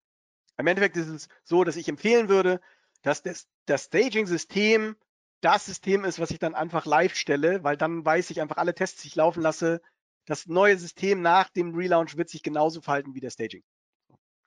Im 0.57 0.65
Endeffekt 0.65 0.97
ist 0.97 1.09
es 1.09 1.27
so, 1.43 1.63
dass 1.63 1.75
ich 1.75 1.89
empfehlen 1.89 2.29
würde, 2.29 2.59
dass 3.03 3.21
das, 3.21 3.47
das 3.65 3.83
Staging-System 3.83 4.95
das 5.41 5.65
System 5.65 6.05
ist, 6.05 6.19
was 6.19 6.31
ich 6.31 6.39
dann 6.39 6.55
einfach 6.55 6.86
live 6.86 7.15
stelle, 7.15 7.63
weil 7.63 7.77
dann 7.77 8.05
weiß 8.05 8.29
ich 8.29 8.41
einfach 8.41 8.57
alle 8.57 8.73
Tests, 8.73 9.01
die 9.01 9.09
ich 9.09 9.15
laufen 9.15 9.41
lasse. 9.41 9.81
Das 10.25 10.47
neue 10.47 10.77
System 10.77 11.21
nach 11.21 11.49
dem 11.49 11.75
Relaunch 11.75 12.17
wird 12.17 12.29
sich 12.29 12.41
genauso 12.41 12.81
verhalten 12.81 13.13
wie 13.13 13.19
der 13.19 13.29
Staging. 13.29 13.63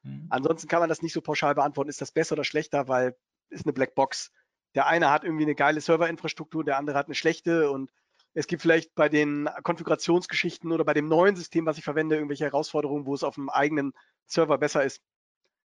Mhm. 0.02 0.26
Ansonsten 0.30 0.68
kann 0.68 0.80
man 0.80 0.88
das 0.88 1.02
nicht 1.02 1.12
so 1.12 1.20
pauschal 1.20 1.54
beantworten, 1.54 1.90
ist 1.90 2.00
das 2.00 2.12
besser 2.12 2.34
oder 2.34 2.44
schlechter, 2.44 2.88
weil 2.88 3.16
ist 3.50 3.64
eine 3.64 3.72
Blackbox. 3.72 4.30
Der 4.74 4.86
eine 4.86 5.10
hat 5.10 5.24
irgendwie 5.24 5.44
eine 5.44 5.54
geile 5.54 5.80
Serverinfrastruktur, 5.80 6.64
der 6.64 6.76
andere 6.78 6.98
hat 6.98 7.06
eine 7.06 7.14
schlechte 7.14 7.70
und 7.70 7.92
es 8.34 8.46
gibt 8.46 8.62
vielleicht 8.62 8.94
bei 8.94 9.08
den 9.08 9.48
Konfigurationsgeschichten 9.62 10.70
oder 10.70 10.84
bei 10.84 10.94
dem 10.94 11.08
neuen 11.08 11.34
System, 11.34 11.66
was 11.66 11.78
ich 11.78 11.84
verwende, 11.84 12.16
irgendwelche 12.16 12.44
Herausforderungen, 12.44 13.06
wo 13.06 13.14
es 13.14 13.24
auf 13.24 13.36
dem 13.36 13.48
eigenen 13.48 13.92
Server 14.26 14.58
besser 14.58 14.84
ist. 14.84 15.02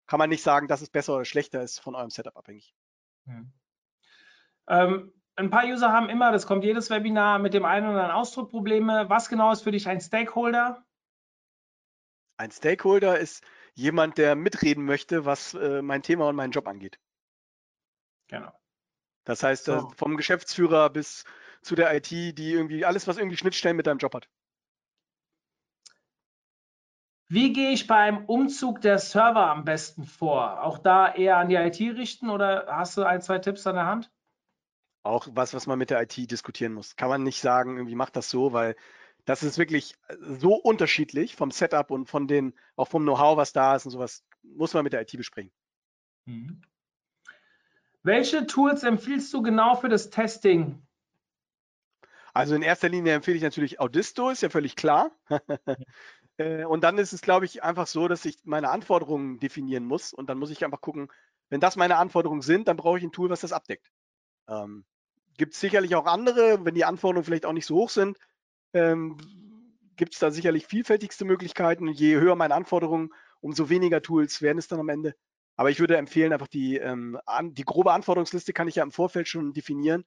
Kann 0.06 0.18
man 0.18 0.28
nicht 0.28 0.42
sagen, 0.42 0.68
dass 0.68 0.82
es 0.82 0.90
besser 0.90 1.14
oder 1.14 1.24
schlechter 1.24 1.62
ist 1.62 1.80
von 1.80 1.94
eurem 1.94 2.10
Setup 2.10 2.36
abhängig. 2.36 2.74
Mhm. 3.24 3.52
Ähm, 4.68 5.12
ein 5.36 5.50
paar 5.50 5.64
User 5.64 5.92
haben 5.92 6.08
immer, 6.08 6.30
das 6.30 6.46
kommt 6.46 6.64
jedes 6.64 6.90
Webinar, 6.90 7.38
mit 7.38 7.54
dem 7.54 7.64
einen 7.64 7.86
oder 7.86 8.00
anderen 8.00 8.16
Ausdruck 8.16 8.50
Probleme. 8.50 9.08
Was 9.08 9.28
genau 9.28 9.50
ist 9.52 9.62
für 9.62 9.72
dich 9.72 9.88
ein 9.88 10.00
Stakeholder? 10.00 10.84
Ein 12.36 12.50
Stakeholder 12.50 13.18
ist 13.18 13.44
jemand, 13.74 14.18
der 14.18 14.34
mitreden 14.34 14.84
möchte, 14.84 15.24
was 15.24 15.54
äh, 15.54 15.80
mein 15.82 16.02
Thema 16.02 16.28
und 16.28 16.36
meinen 16.36 16.52
Job 16.52 16.68
angeht. 16.68 16.98
Genau. 18.28 18.52
Das 19.24 19.42
heißt, 19.42 19.66
so. 19.66 19.90
vom 19.96 20.16
Geschäftsführer 20.16 20.90
bis 20.90 21.24
zu 21.62 21.74
der 21.74 21.94
IT, 21.94 22.10
die 22.10 22.52
irgendwie 22.52 22.84
alles, 22.84 23.06
was 23.06 23.18
irgendwie 23.18 23.36
Schnittstellen 23.36 23.76
mit 23.76 23.86
deinem 23.86 23.98
Job 23.98 24.14
hat. 24.14 24.28
Wie 27.28 27.52
gehe 27.52 27.70
ich 27.70 27.86
beim 27.86 28.26
Umzug 28.26 28.82
der 28.82 28.98
Server 28.98 29.46
am 29.46 29.64
besten 29.64 30.04
vor? 30.04 30.62
Auch 30.62 30.78
da 30.78 31.14
eher 31.14 31.38
an 31.38 31.48
die 31.48 31.54
IT 31.54 31.80
richten 31.80 32.28
oder 32.28 32.66
hast 32.68 32.96
du 32.98 33.04
ein, 33.04 33.22
zwei 33.22 33.38
Tipps 33.38 33.66
an 33.66 33.76
der 33.76 33.86
Hand? 33.86 34.12
Auch 35.02 35.28
was, 35.32 35.54
was 35.54 35.66
man 35.66 35.78
mit 35.78 35.90
der 35.90 36.00
IT 36.02 36.30
diskutieren 36.30 36.72
muss. 36.72 36.96
Kann 36.96 37.08
man 37.08 37.22
nicht 37.22 37.40
sagen, 37.40 37.76
irgendwie 37.76 37.94
macht 37.94 38.16
das 38.16 38.30
so, 38.30 38.52
weil 38.52 38.76
das 39.24 39.42
ist 39.42 39.58
wirklich 39.58 39.94
äh, 40.08 40.16
so 40.20 40.54
unterschiedlich 40.54 41.36
vom 41.36 41.50
Setup 41.50 41.90
und 41.90 42.06
von 42.06 42.26
den, 42.26 42.54
auch 42.76 42.88
vom 42.88 43.02
Know-how, 43.02 43.36
was 43.36 43.52
da 43.52 43.76
ist 43.76 43.84
und 43.84 43.92
sowas, 43.92 44.24
muss 44.42 44.74
man 44.74 44.84
mit 44.84 44.92
der 44.92 45.02
IT 45.02 45.16
besprechen. 45.16 45.52
Mhm. 46.26 46.62
Welche 48.02 48.46
Tools 48.46 48.82
empfiehlst 48.82 49.32
du 49.32 49.42
genau 49.42 49.76
für 49.76 49.88
das 49.88 50.10
Testing? 50.10 50.84
Also 52.34 52.54
in 52.54 52.62
erster 52.62 52.88
Linie 52.88 53.14
empfehle 53.14 53.36
ich 53.36 53.42
natürlich 53.42 53.78
Audisto, 53.78 54.30
ist 54.30 54.42
ja 54.42 54.50
völlig 54.50 54.76
klar. 54.76 55.10
Äh, 56.38 56.64
und 56.64 56.82
dann 56.82 56.96
ist 56.96 57.12
es, 57.12 57.20
glaube 57.20 57.44
ich, 57.44 57.62
einfach 57.62 57.86
so, 57.86 58.08
dass 58.08 58.24
ich 58.24 58.38
meine 58.44 58.70
Anforderungen 58.70 59.38
definieren 59.38 59.84
muss. 59.84 60.14
Und 60.14 60.30
dann 60.30 60.38
muss 60.38 60.50
ich 60.50 60.64
einfach 60.64 60.80
gucken, 60.80 61.08
wenn 61.50 61.60
das 61.60 61.76
meine 61.76 61.98
Anforderungen 61.98 62.40
sind, 62.40 62.68
dann 62.68 62.78
brauche 62.78 62.96
ich 62.96 63.04
ein 63.04 63.12
Tool, 63.12 63.28
was 63.28 63.42
das 63.42 63.52
abdeckt. 63.52 63.92
Ähm, 64.48 64.86
Gibt 65.36 65.54
es 65.54 65.60
sicherlich 65.60 65.94
auch 65.94 66.06
andere, 66.06 66.64
wenn 66.64 66.74
die 66.74 66.84
Anforderungen 66.84 67.24
vielleicht 67.24 67.46
auch 67.46 67.52
nicht 67.52 67.66
so 67.66 67.76
hoch 67.76 67.90
sind, 67.90 68.18
ähm, 68.74 69.16
gibt 69.96 70.14
es 70.14 70.18
da 70.18 70.30
sicherlich 70.30 70.66
vielfältigste 70.66 71.24
Möglichkeiten. 71.24 71.88
Je 71.88 72.16
höher 72.16 72.36
meine 72.36 72.54
Anforderungen, 72.54 73.10
umso 73.40 73.68
weniger 73.68 74.02
Tools 74.02 74.42
werden 74.42 74.58
es 74.58 74.68
dann 74.68 74.80
am 74.80 74.88
Ende. 74.88 75.14
Aber 75.56 75.70
ich 75.70 75.80
würde 75.80 75.96
empfehlen, 75.96 76.32
einfach 76.32 76.48
die, 76.48 76.76
ähm, 76.76 77.18
an, 77.26 77.54
die 77.54 77.64
grobe 77.64 77.92
Anforderungsliste 77.92 78.52
kann 78.52 78.68
ich 78.68 78.76
ja 78.76 78.82
im 78.82 78.92
Vorfeld 78.92 79.28
schon 79.28 79.52
definieren 79.52 80.04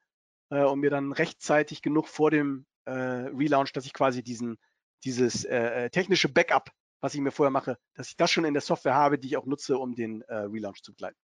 äh, 0.50 0.64
und 0.64 0.80
mir 0.80 0.90
dann 0.90 1.12
rechtzeitig 1.12 1.82
genug 1.82 2.08
vor 2.08 2.32
dem 2.32 2.66
äh, 2.86 2.92
Relaunch, 2.92 3.72
dass 3.72 3.86
ich 3.86 3.94
quasi 3.94 4.24
diesen, 4.24 4.58
dieses 5.04 5.46
äh, 5.46 5.86
äh, 5.86 5.90
technische 5.90 6.30
Backup, 6.30 6.72
was 7.00 7.14
ich 7.14 7.22
mir 7.22 7.32
vorher 7.32 7.52
mache, 7.52 7.78
dass 7.94 8.10
ich 8.10 8.18
das 8.18 8.32
schon 8.32 8.46
in 8.46 8.54
der 8.54 8.62
Software 8.62 8.96
habe, 8.96 9.20
die 9.20 9.28
ich 9.28 9.38
auch 9.38 9.46
nutze, 9.46 9.78
um 9.78 9.96
den 9.96 10.22
äh, 10.24 10.36
Relaunch 10.36 10.82
zu 10.82 10.94
begleiten. 10.94 11.18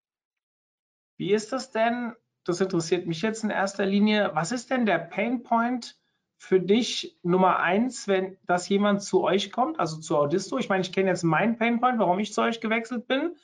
Wie 1.16 1.32
ist 1.32 1.53
das 1.53 1.70
denn? 1.70 2.14
Das 2.45 2.61
interessiert 2.61 3.07
mich 3.07 3.22
jetzt 3.22 3.45
in 3.45 3.51
erster 3.51 3.86
Linie. 3.86 4.30
Was 4.34 4.53
ist 4.53 4.70
denn 4.70 4.86
der 4.86 4.99
Painpoint 4.99 5.99
für 6.38 6.61
dich 6.61 7.18
Nummer 7.22 7.59
eins, 7.59 8.09
wenn 8.09 8.38
das 8.47 8.68
jemand 8.68 9.03
zu 9.03 9.22
euch 9.22 9.53
kommt, 9.53 9.78
also 9.78 10.01
zu 10.01 10.16
Audisto? 10.16 10.59
Ich 10.59 10.68
meine, 10.68 10.82
ich 10.82 10.93
kenne 10.93 11.11
jetzt 11.11 11.22
meinen 11.22 11.59
Painpoint, 11.59 11.99
warum 11.99 12.18
ich 12.18 12.32
zu 12.32 12.43
euch 12.43 12.61
gewechselt 12.61 13.07
bin. 13.07 13.36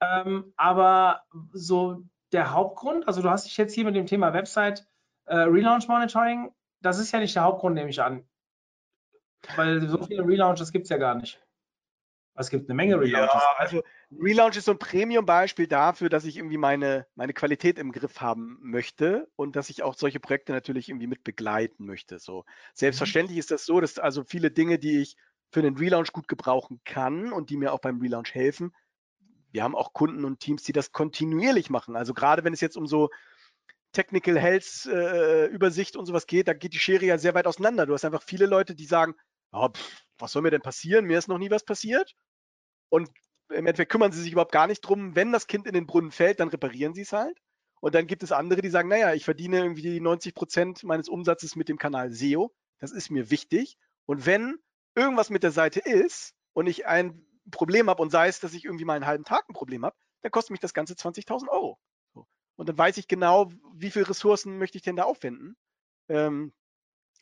Ähm, 0.00 0.52
aber 0.56 1.22
so 1.52 2.02
der 2.32 2.52
Hauptgrund, 2.52 3.06
also 3.06 3.22
du 3.22 3.30
hast 3.30 3.46
dich 3.46 3.56
jetzt 3.56 3.74
hier 3.74 3.84
mit 3.84 3.94
dem 3.94 4.06
Thema 4.06 4.32
Website 4.32 4.86
äh, 5.26 5.36
Relaunch 5.36 5.86
Monitoring, 5.86 6.52
das 6.80 6.98
ist 6.98 7.12
ja 7.12 7.20
nicht 7.20 7.36
der 7.36 7.44
Hauptgrund, 7.44 7.76
nehme 7.76 7.90
ich 7.90 8.02
an. 8.02 8.24
Weil 9.56 9.88
so 9.88 10.02
viele 10.02 10.26
Relaunches 10.26 10.72
gibt 10.72 10.84
es 10.84 10.90
ja 10.90 10.96
gar 10.96 11.14
nicht. 11.14 11.40
Es 12.34 12.48
gibt 12.48 12.68
eine 12.68 12.74
Menge 12.74 12.98
Relaunches. 12.98 13.34
Ja, 13.34 13.54
also 13.58 13.82
Relaunch 14.18 14.56
ist 14.56 14.64
so 14.64 14.72
ein 14.72 14.78
Premium-Beispiel 14.78 15.66
dafür, 15.66 16.08
dass 16.08 16.24
ich 16.24 16.38
irgendwie 16.38 16.56
meine, 16.56 17.06
meine 17.14 17.34
Qualität 17.34 17.78
im 17.78 17.92
Griff 17.92 18.20
haben 18.20 18.58
möchte 18.62 19.28
und 19.36 19.54
dass 19.54 19.68
ich 19.68 19.82
auch 19.82 19.94
solche 19.94 20.18
Projekte 20.18 20.52
natürlich 20.52 20.88
irgendwie 20.88 21.06
mit 21.06 21.24
begleiten 21.24 21.84
möchte. 21.84 22.18
So. 22.18 22.44
Selbstverständlich 22.74 23.36
mhm. 23.36 23.40
ist 23.40 23.50
das 23.50 23.66
so, 23.66 23.80
dass 23.80 23.98
also 23.98 24.24
viele 24.24 24.50
Dinge, 24.50 24.78
die 24.78 25.00
ich 25.00 25.16
für 25.50 25.60
einen 25.60 25.76
Relaunch 25.76 26.12
gut 26.12 26.28
gebrauchen 26.28 26.80
kann 26.84 27.32
und 27.32 27.50
die 27.50 27.58
mir 27.58 27.72
auch 27.72 27.80
beim 27.80 28.00
Relaunch 28.00 28.34
helfen, 28.34 28.74
wir 29.50 29.62
haben 29.62 29.76
auch 29.76 29.92
Kunden 29.92 30.24
und 30.24 30.40
Teams, 30.40 30.62
die 30.62 30.72
das 30.72 30.92
kontinuierlich 30.92 31.68
machen. 31.68 31.94
Also 31.94 32.14
gerade 32.14 32.42
wenn 32.44 32.54
es 32.54 32.62
jetzt 32.62 32.76
um 32.76 32.86
so 32.86 33.10
Technical 33.92 34.38
Health 34.38 34.86
äh, 34.86 35.46
Übersicht 35.46 35.96
und 35.96 36.06
sowas 36.06 36.26
geht, 36.26 36.48
da 36.48 36.54
geht 36.54 36.72
die 36.72 36.78
Schere 36.78 37.04
ja 37.04 37.18
sehr 37.18 37.34
weit 37.34 37.46
auseinander. 37.46 37.84
Du 37.84 37.92
hast 37.92 38.06
einfach 38.06 38.22
viele 38.22 38.46
Leute, 38.46 38.74
die 38.74 38.86
sagen, 38.86 39.14
oh, 39.52 39.68
pff, 39.68 40.02
was 40.18 40.32
soll 40.32 40.42
mir 40.42 40.50
denn 40.50 40.62
passieren? 40.62 41.04
Mir 41.06 41.18
ist 41.18 41.28
noch 41.28 41.38
nie 41.38 41.50
was 41.50 41.64
passiert. 41.64 42.14
Und 42.88 43.10
im 43.50 43.66
Endeffekt 43.66 43.92
kümmern 43.92 44.12
sie 44.12 44.22
sich 44.22 44.32
überhaupt 44.32 44.52
gar 44.52 44.66
nicht 44.66 44.80
drum. 44.80 45.14
Wenn 45.14 45.32
das 45.32 45.46
Kind 45.46 45.66
in 45.66 45.74
den 45.74 45.86
Brunnen 45.86 46.10
fällt, 46.10 46.40
dann 46.40 46.48
reparieren 46.48 46.94
sie 46.94 47.02
es 47.02 47.12
halt. 47.12 47.38
Und 47.80 47.94
dann 47.94 48.06
gibt 48.06 48.22
es 48.22 48.32
andere, 48.32 48.62
die 48.62 48.70
sagen, 48.70 48.88
naja, 48.88 49.12
ich 49.14 49.24
verdiene 49.24 49.58
irgendwie 49.58 50.00
90 50.00 50.34
Prozent 50.34 50.84
meines 50.84 51.08
Umsatzes 51.08 51.56
mit 51.56 51.68
dem 51.68 51.78
Kanal 51.78 52.12
SEO. 52.12 52.54
Das 52.78 52.92
ist 52.92 53.10
mir 53.10 53.30
wichtig. 53.30 53.76
Und 54.06 54.26
wenn 54.26 54.58
irgendwas 54.94 55.30
mit 55.30 55.42
der 55.42 55.50
Seite 55.50 55.80
ist 55.80 56.34
und 56.52 56.66
ich 56.66 56.86
ein 56.86 57.26
Problem 57.50 57.90
habe 57.90 58.02
und 58.02 58.10
sei 58.10 58.28
es, 58.28 58.40
dass 58.40 58.54
ich 58.54 58.64
irgendwie 58.64 58.84
mal 58.84 58.94
einen 58.94 59.06
halben 59.06 59.24
Tag 59.24 59.48
ein 59.48 59.54
Problem 59.54 59.84
habe, 59.84 59.96
dann 60.22 60.30
kostet 60.30 60.52
mich 60.52 60.60
das 60.60 60.74
Ganze 60.74 60.94
20.000 60.94 61.48
Euro. 61.48 61.78
Und 62.56 62.68
dann 62.68 62.78
weiß 62.78 62.98
ich 62.98 63.08
genau, 63.08 63.50
wie 63.74 63.90
viele 63.90 64.08
Ressourcen 64.08 64.58
möchte 64.58 64.78
ich 64.78 64.82
denn 64.82 64.96
da 64.96 65.04
aufwenden, 65.04 65.56
ähm, 66.08 66.52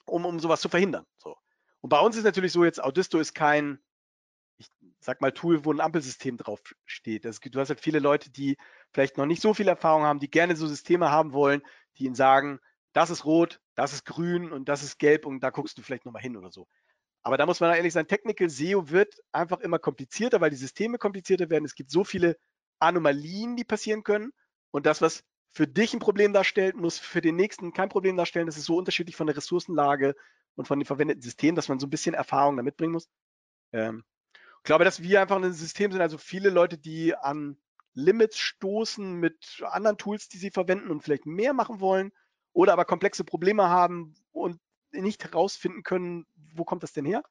um, 0.05 0.27
um 0.27 0.41
sowas 0.41 0.61
zu 0.61 0.69
verhindern. 0.69 1.07
So. 1.17 1.37
Und 1.81 1.89
bei 1.91 2.01
uns 2.01 2.17
ist 2.17 2.25
natürlich 2.25 2.53
so, 2.53 2.65
jetzt 2.65 2.83
Audisto 2.83 3.19
ist 3.19 3.35
kein, 3.35 3.79
ich 4.59 4.69
sag 5.01 5.21
mal, 5.21 5.33
Tool, 5.33 5.65
wo 5.65 5.73
ein 5.73 5.81
Ampelsystem 5.81 6.37
drauf 6.37 6.61
steht. 6.85 7.25
Das, 7.25 7.41
du 7.41 7.59
hast 7.59 7.71
halt 7.71 7.81
viele 7.81 7.99
Leute, 7.99 8.31
die 8.31 8.57
vielleicht 8.93 9.17
noch 9.17 9.27
nicht 9.27 9.43
so 9.43 9.55
viel 9.55 9.69
Erfahrung 9.69 10.03
haben, 10.03 10.21
die 10.21 10.31
gerne 10.31 10.57
so 10.57 10.67
Systeme 10.67 11.11
haben 11.11 11.33
wollen, 11.33 11.63
die 11.99 12.05
ihnen 12.05 12.15
sagen, 12.15 12.61
das 12.93 13.11
ist 13.11 13.25
rot, 13.25 13.61
das 13.75 13.93
ist 13.93 14.05
grün 14.05 14.53
und 14.53 14.69
das 14.69 14.83
ist 14.83 14.99
gelb 14.99 15.25
und 15.25 15.41
da 15.41 15.51
guckst 15.51 15.79
du 15.79 15.83
vielleicht 15.83 16.05
nochmal 16.05 16.23
hin 16.23 16.37
oder 16.37 16.51
so. 16.51 16.67
Aber 17.23 17.37
da 17.37 17.47
muss 17.47 17.61
man 17.61 17.75
ehrlich 17.75 17.93
sein, 17.93 18.09
Technical 18.09 18.49
SEO 18.49 18.91
wird 18.91 19.15
einfach 19.33 19.61
immer 19.61 19.79
komplizierter, 19.79 20.41
weil 20.41 20.51
die 20.51 20.57
Systeme 20.57 20.99
komplizierter 20.99 21.51
werden. 21.51 21.65
Es 21.65 21.75
gibt 21.75 21.91
so 21.91 22.03
viele 22.05 22.37
Anomalien, 22.79 23.57
die 23.57 23.65
passieren 23.65 24.05
können. 24.05 24.33
Und 24.71 24.87
das, 24.87 25.03
was 25.03 25.23
für 25.53 25.67
dich 25.67 25.93
ein 25.93 26.01
Problem 26.01 26.33
darstellt, 26.33 26.77
muss 26.77 26.99
für 26.99 27.21
den 27.21 27.37
nächsten 27.37 27.73
kein 27.73 27.89
Problem 27.89 28.17
darstellen. 28.17 28.47
Das 28.47 28.57
ist 28.57 28.65
so 28.65 28.77
unterschiedlich 28.77 29.17
von 29.17 29.27
der 29.27 29.37
Ressourcenlage 29.37 30.15
und 30.55 30.69
von 30.69 30.79
den 30.79 30.87
verwendeten 30.87 31.23
Systemen, 31.23 31.57
dass 31.57 31.69
man 31.69 31.81
so 31.81 31.87
ein 31.87 31.91
bisschen 31.91 32.15
Erfahrung 32.15 32.57
da 32.57 32.63
mitbringen 32.63 32.93
muss. 32.93 33.09
Ähm, 33.73 34.05
ich 34.33 34.65
glaube, 34.65 34.85
dass 34.85 35.03
wir 35.03 35.21
einfach 35.21 35.37
ein 35.37 35.53
System 35.53 35.91
sind, 35.91 36.01
also 36.01 36.19
viele 36.19 36.51
Leute, 36.51 36.79
die 36.79 37.15
an 37.15 37.57
Limits 37.95 38.39
stoßen 38.39 39.15
mit 39.15 39.63
anderen 39.65 39.97
Tools, 39.97 40.29
die 40.29 40.39
sie 40.39 40.51
verwenden 40.51 40.91
und 40.91 41.03
vielleicht 41.03 41.27
mehr 41.27 41.53
machen 41.53 41.81
wollen 41.81 42.13
oder 42.53 42.73
aber 42.73 42.85
komplexe 42.85 43.25
Probleme 43.25 43.69
haben 43.69 44.15
und 44.33 44.61
nicht 44.93 45.25
herausfinden 45.25 45.83
können, 45.83 46.27
wo 46.55 46.65
kommt 46.65 46.83
das 46.83 46.93
denn 46.93 47.05
her? 47.05 47.23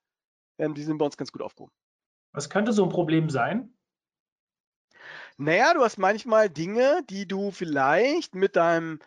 Ähm, 0.57 0.73
die 0.73 0.83
sind 0.83 0.97
bei 0.97 1.05
uns 1.05 1.17
ganz 1.17 1.31
gut 1.31 1.41
aufgehoben. 1.41 1.73
Was 2.33 2.49
könnte 2.49 2.73
so 2.73 2.83
ein 2.83 2.89
Problem 2.89 3.29
sein? 3.29 3.73
Naja, 5.41 5.73
du 5.73 5.81
hast 5.81 5.97
manchmal 5.97 6.49
Dinge, 6.49 7.01
die 7.09 7.25
du 7.25 7.51
vielleicht 7.51 8.35
mit 8.35 8.57
deinem 8.57 8.99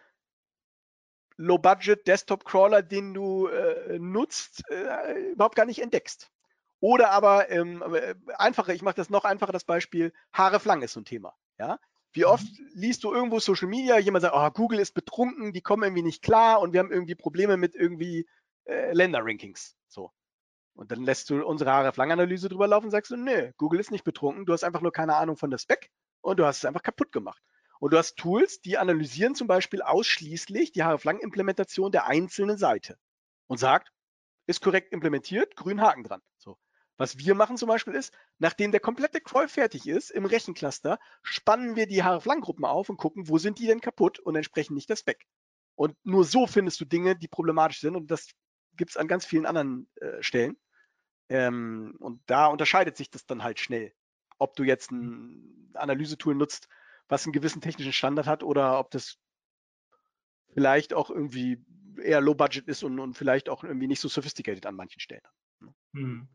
Low-Budget 1.37 2.07
Desktop-Crawler, 2.07 2.81
den 2.81 3.13
du 3.13 3.49
äh, 3.49 3.99
nutzt, 3.99 4.63
äh, 4.71 5.33
überhaupt 5.33 5.57
gar 5.57 5.67
nicht 5.67 5.83
entdeckst. 5.83 6.31
Oder 6.81 7.11
aber 7.11 7.51
ähm, 7.51 7.83
äh, 7.83 8.15
einfacher, 8.39 8.73
ich 8.73 8.81
mache 8.81 8.95
das 8.95 9.11
noch 9.11 9.27
einfacher, 9.27 9.53
das 9.53 9.65
Beispiel, 9.65 10.15
Haare 10.33 10.59
Flang 10.59 10.81
ist 10.81 10.95
so 10.95 11.01
ein 11.01 11.05
Thema. 11.05 11.35
Ja? 11.59 11.79
Wie 12.15 12.25
oft 12.25 12.47
mhm. 12.47 12.71
liest 12.73 13.05
du 13.05 13.13
irgendwo 13.13 13.39
Social 13.39 13.69
Media, 13.69 13.99
jemand 13.99 14.23
sagt, 14.23 14.35
oh, 14.35 14.51
Google 14.59 14.79
ist 14.79 14.95
betrunken, 14.95 15.53
die 15.53 15.61
kommen 15.61 15.83
irgendwie 15.83 16.03
nicht 16.03 16.23
klar 16.23 16.63
und 16.63 16.73
wir 16.73 16.81
haben 16.81 16.93
irgendwie 16.93 17.15
Probleme 17.15 17.59
mit 17.59 17.75
irgendwie 17.75 18.27
äh, 18.65 18.95
Länder-Rankings. 18.95 19.77
So. 19.87 20.11
Und 20.73 20.93
dann 20.93 21.03
lässt 21.03 21.29
du 21.29 21.45
unsere 21.45 21.73
Haare-Flang-Analyse 21.73 22.49
drüber 22.49 22.69
laufen 22.69 22.87
und 22.87 22.91
sagst 22.91 23.11
du, 23.11 23.17
nö, 23.17 23.53
Google 23.59 23.81
ist 23.81 23.91
nicht 23.91 24.05
betrunken, 24.05 24.47
du 24.47 24.55
hast 24.55 24.65
einfach 24.65 24.81
nur 24.81 24.93
keine 24.93 25.17
Ahnung 25.17 25.37
von 25.37 25.51
der 25.51 25.59
Spec 25.59 25.91
und 26.23 26.39
du 26.39 26.47
hast 26.47 26.59
es 26.59 26.65
einfach 26.65 26.83
kaputt 26.83 27.13
gemacht. 27.13 27.43
Und 27.81 27.93
du 27.93 27.99
hast 27.99 28.17
Tools, 28.17 28.61
die 28.61 28.79
analysieren 28.79 29.35
zum 29.35 29.49
Beispiel 29.49 29.83
ausschließlich 29.83 30.73
die 30.73 30.85
Haare-Flang-Implementation 30.85 31.91
der 31.91 32.07
einzelnen 32.07 32.57
Seite 32.57 32.97
und 33.49 33.59
sagt, 33.59 33.93
ist 34.47 34.61
korrekt 34.61 34.93
implementiert, 34.93 35.57
grün 35.57 35.81
Haken 35.81 36.05
dran. 36.05 36.23
So. 36.39 36.59
Was 36.97 37.19
wir 37.19 37.35
machen 37.35 37.57
zum 37.57 37.69
Beispiel 37.69 37.95
ist, 37.95 38.15
nachdem 38.39 38.71
der 38.71 38.81
komplette 38.81 39.21
Crawl 39.21 39.49
fertig 39.49 39.89
ist 39.89 40.11
im 40.11 40.25
Rechencluster, 40.25 40.99
spannen 41.23 41.75
wir 41.75 41.87
die 41.87 42.03
Haare-Flang-Gruppen 42.03 42.65
auf 42.65 42.89
und 42.89 42.99
gucken, 42.99 43.29
wo 43.29 43.39
sind 43.39 43.59
die 43.59 43.67
denn 43.67 43.81
kaputt 43.81 44.21
und 44.21 44.37
entsprechen 44.37 44.75
nicht 44.75 44.89
das 44.89 45.01
Spec. 45.01 45.27
Und 45.75 45.97
nur 46.05 46.25
so 46.25 46.47
findest 46.47 46.81
du 46.81 46.85
Dinge, 46.85 47.17
die 47.17 47.29
problematisch 47.29 47.81
sind 47.81 47.97
und 47.97 48.11
das 48.11 48.29
gibt 48.77 48.91
es 48.91 48.97
an 48.97 49.09
ganz 49.09 49.27
vielen 49.27 49.47
anderen 49.47 49.89
äh, 49.97 50.23
Stellen. 50.23 50.57
Ähm, 51.29 51.97
und 51.99 52.23
da 52.27 52.47
unterscheidet 52.47 52.97
sich 52.97 53.11
das 53.11 53.27
dann 53.27 53.43
halt 53.43 53.59
schnell, 53.59 53.93
ob 54.43 54.57
du 54.57 54.65
jetzt 54.65 54.91
ein 54.91 55.71
Analysetool 55.75 56.35
nutzt, 56.35 56.69
was 57.09 57.25
einen 57.25 57.33
gewissen 57.33 57.61
technischen 57.61 57.93
Standard 57.93 58.27
hat 58.27 58.43
oder 58.43 58.79
ob 58.79 58.91
das 58.91 59.19
vielleicht 60.53 60.95
auch 60.95 61.11
irgendwie 61.11 61.65
eher 62.03 62.21
low 62.21 62.35
budget 62.35 62.67
ist 62.69 62.83
und, 62.83 62.99
und 62.99 63.15
vielleicht 63.15 63.49
auch 63.49 63.65
irgendwie 63.65 63.87
nicht 63.87 64.01
so 64.01 64.09
sophisticated 64.09 64.67
an 64.67 64.75
manchen 64.75 65.01
Stellen. 65.01 65.23
Hm. 65.95 66.29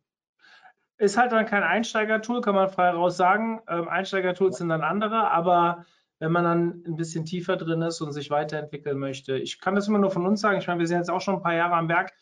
Ist 0.97 1.17
halt 1.17 1.31
dann 1.31 1.45
kein 1.45 1.63
Einsteiger-Tool, 1.63 2.41
kann 2.41 2.55
man 2.55 2.69
frei 2.69 2.89
raus 2.89 3.17
sagen. 3.17 3.61
Ähm, 3.67 3.87
Einsteiger-Tools 3.87 4.57
sind 4.57 4.69
dann 4.69 4.81
andere, 4.81 5.29
aber 5.29 5.85
wenn 6.19 6.31
man 6.31 6.43
dann 6.43 6.83
ein 6.87 6.95
bisschen 6.95 7.25
tiefer 7.25 7.57
drin 7.57 7.81
ist 7.83 8.01
und 8.01 8.13
sich 8.13 8.31
weiterentwickeln 8.31 8.97
möchte. 8.97 9.37
Ich 9.37 9.59
kann 9.59 9.75
das 9.75 9.87
immer 9.87 9.99
nur 9.99 10.09
von 10.09 10.25
uns 10.25 10.41
sagen. 10.41 10.57
Ich 10.57 10.67
meine, 10.67 10.79
wir 10.79 10.87
sind 10.87 10.97
jetzt 10.97 11.11
auch 11.11 11.21
schon 11.21 11.35
ein 11.35 11.43
paar 11.43 11.53
Jahre 11.53 11.75
am 11.75 11.89
Werk. 11.89 12.13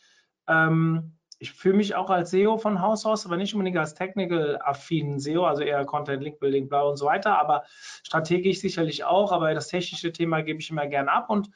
Ähm, 0.48 1.15
ich 1.38 1.52
fühle 1.52 1.76
mich 1.76 1.96
auch 1.96 2.10
als 2.10 2.32
SEO 2.32 2.58
von 2.58 2.82
Haus 2.82 3.06
aus, 3.06 3.26
aber 3.26 3.38
nicht 3.38 3.54
unbedingt 3.54 3.78
als 3.78 3.94
technical-affinen 3.94 5.20
SEO, 5.20 5.46
also 5.46 5.64
eher 5.64 5.86
Content, 5.86 6.24
Link 6.24 6.40
Building, 6.40 6.70
bla 6.70 6.84
und 6.84 6.98
so 6.98 7.06
weiter, 7.06 7.38
aber 7.38 7.64
strategisch 8.04 8.60
sicherlich 8.60 9.04
auch, 9.04 9.32
aber 9.32 9.54
das 9.54 9.68
technische 9.68 10.12
Thema 10.12 10.42
gebe 10.42 10.60
ich 10.60 10.70
immer 10.70 10.88
gern 10.88 11.10
ab 11.10 11.30
und 11.30 11.50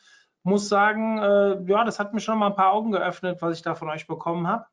muss 0.43 0.69
sagen, 0.69 1.17
äh, 1.17 1.61
ja, 1.65 1.83
das 1.83 1.99
hat 1.99 2.13
mir 2.13 2.19
schon 2.19 2.37
mal 2.37 2.47
ein 2.47 2.55
paar 2.55 2.71
Augen 2.71 2.91
geöffnet, 2.91 3.41
was 3.41 3.57
ich 3.57 3.61
da 3.61 3.75
von 3.75 3.89
euch 3.89 4.07
bekommen 4.07 4.47
habe. 4.47 4.65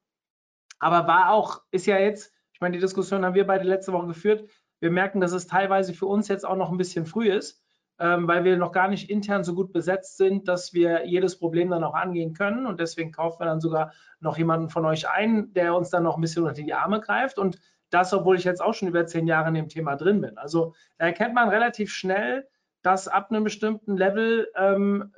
Aber 0.79 1.07
war 1.07 1.31
auch, 1.31 1.63
ist 1.71 1.87
ja 1.87 1.99
jetzt, 1.99 2.33
ich 2.53 2.61
meine, 2.61 2.77
die 2.77 2.81
Diskussion 2.81 3.25
haben 3.25 3.35
wir 3.35 3.47
beide 3.47 3.65
letzte 3.65 3.93
Woche 3.93 4.07
geführt. 4.07 4.49
Wir 4.81 4.91
merken, 4.91 5.21
dass 5.21 5.33
es 5.33 5.47
teilweise 5.47 5.95
für 5.95 6.07
uns 6.07 6.29
jetzt 6.29 6.45
auch 6.45 6.57
noch 6.57 6.71
ein 6.71 6.77
bisschen 6.77 7.07
früh 7.07 7.31
ist 7.31 7.66
ähm, 7.99 8.29
weil 8.29 8.45
wir 8.45 8.57
noch 8.57 8.73
gar 8.73 8.89
nicht 8.89 9.09
intern 9.09 9.45
so 9.45 9.55
gut 9.55 9.73
besetzt 9.73 10.17
sind, 10.17 10.49
dass 10.49 10.75
wir 10.75 11.07
jedes 11.07 11.39
Problem 11.39 11.71
dann 11.71 11.85
auch 11.85 11.95
angehen 11.95 12.35
können. 12.35 12.67
Und 12.67 12.81
deswegen 12.81 13.13
kaufen 13.13 13.41
wir 13.41 13.47
dann 13.47 13.61
sogar 13.61 13.93
noch 14.21 14.37
jemanden 14.37 14.69
von 14.69 14.85
euch 14.85 15.09
ein, 15.09 15.53
der 15.55 15.75
uns 15.75 15.91
dann 15.91 16.03
noch 16.03 16.17
ein 16.17 16.21
bisschen 16.21 16.43
unter 16.43 16.55
die 16.55 16.75
Arme 16.75 17.01
greift. 17.01 17.39
Und 17.39 17.59
das, 17.91 18.13
obwohl 18.13 18.37
ich 18.37 18.45
jetzt 18.45 18.61
auch 18.61 18.75
schon 18.75 18.89
über 18.89 19.07
zehn 19.07 19.27
Jahre 19.27 19.49
in 19.49 19.55
dem 19.55 19.69
Thema 19.69 19.97
drin 19.97 20.21
bin. 20.21 20.39
Also 20.39 20.75
da 20.99 21.07
erkennt 21.07 21.35
man 21.35 21.49
relativ 21.49 21.93
schnell, 21.93 22.47
dass 22.83 23.09
ab 23.09 23.31
einem 23.31 23.45
bestimmten 23.45 23.97
Level, 23.97 24.49
ähm, 24.57 25.13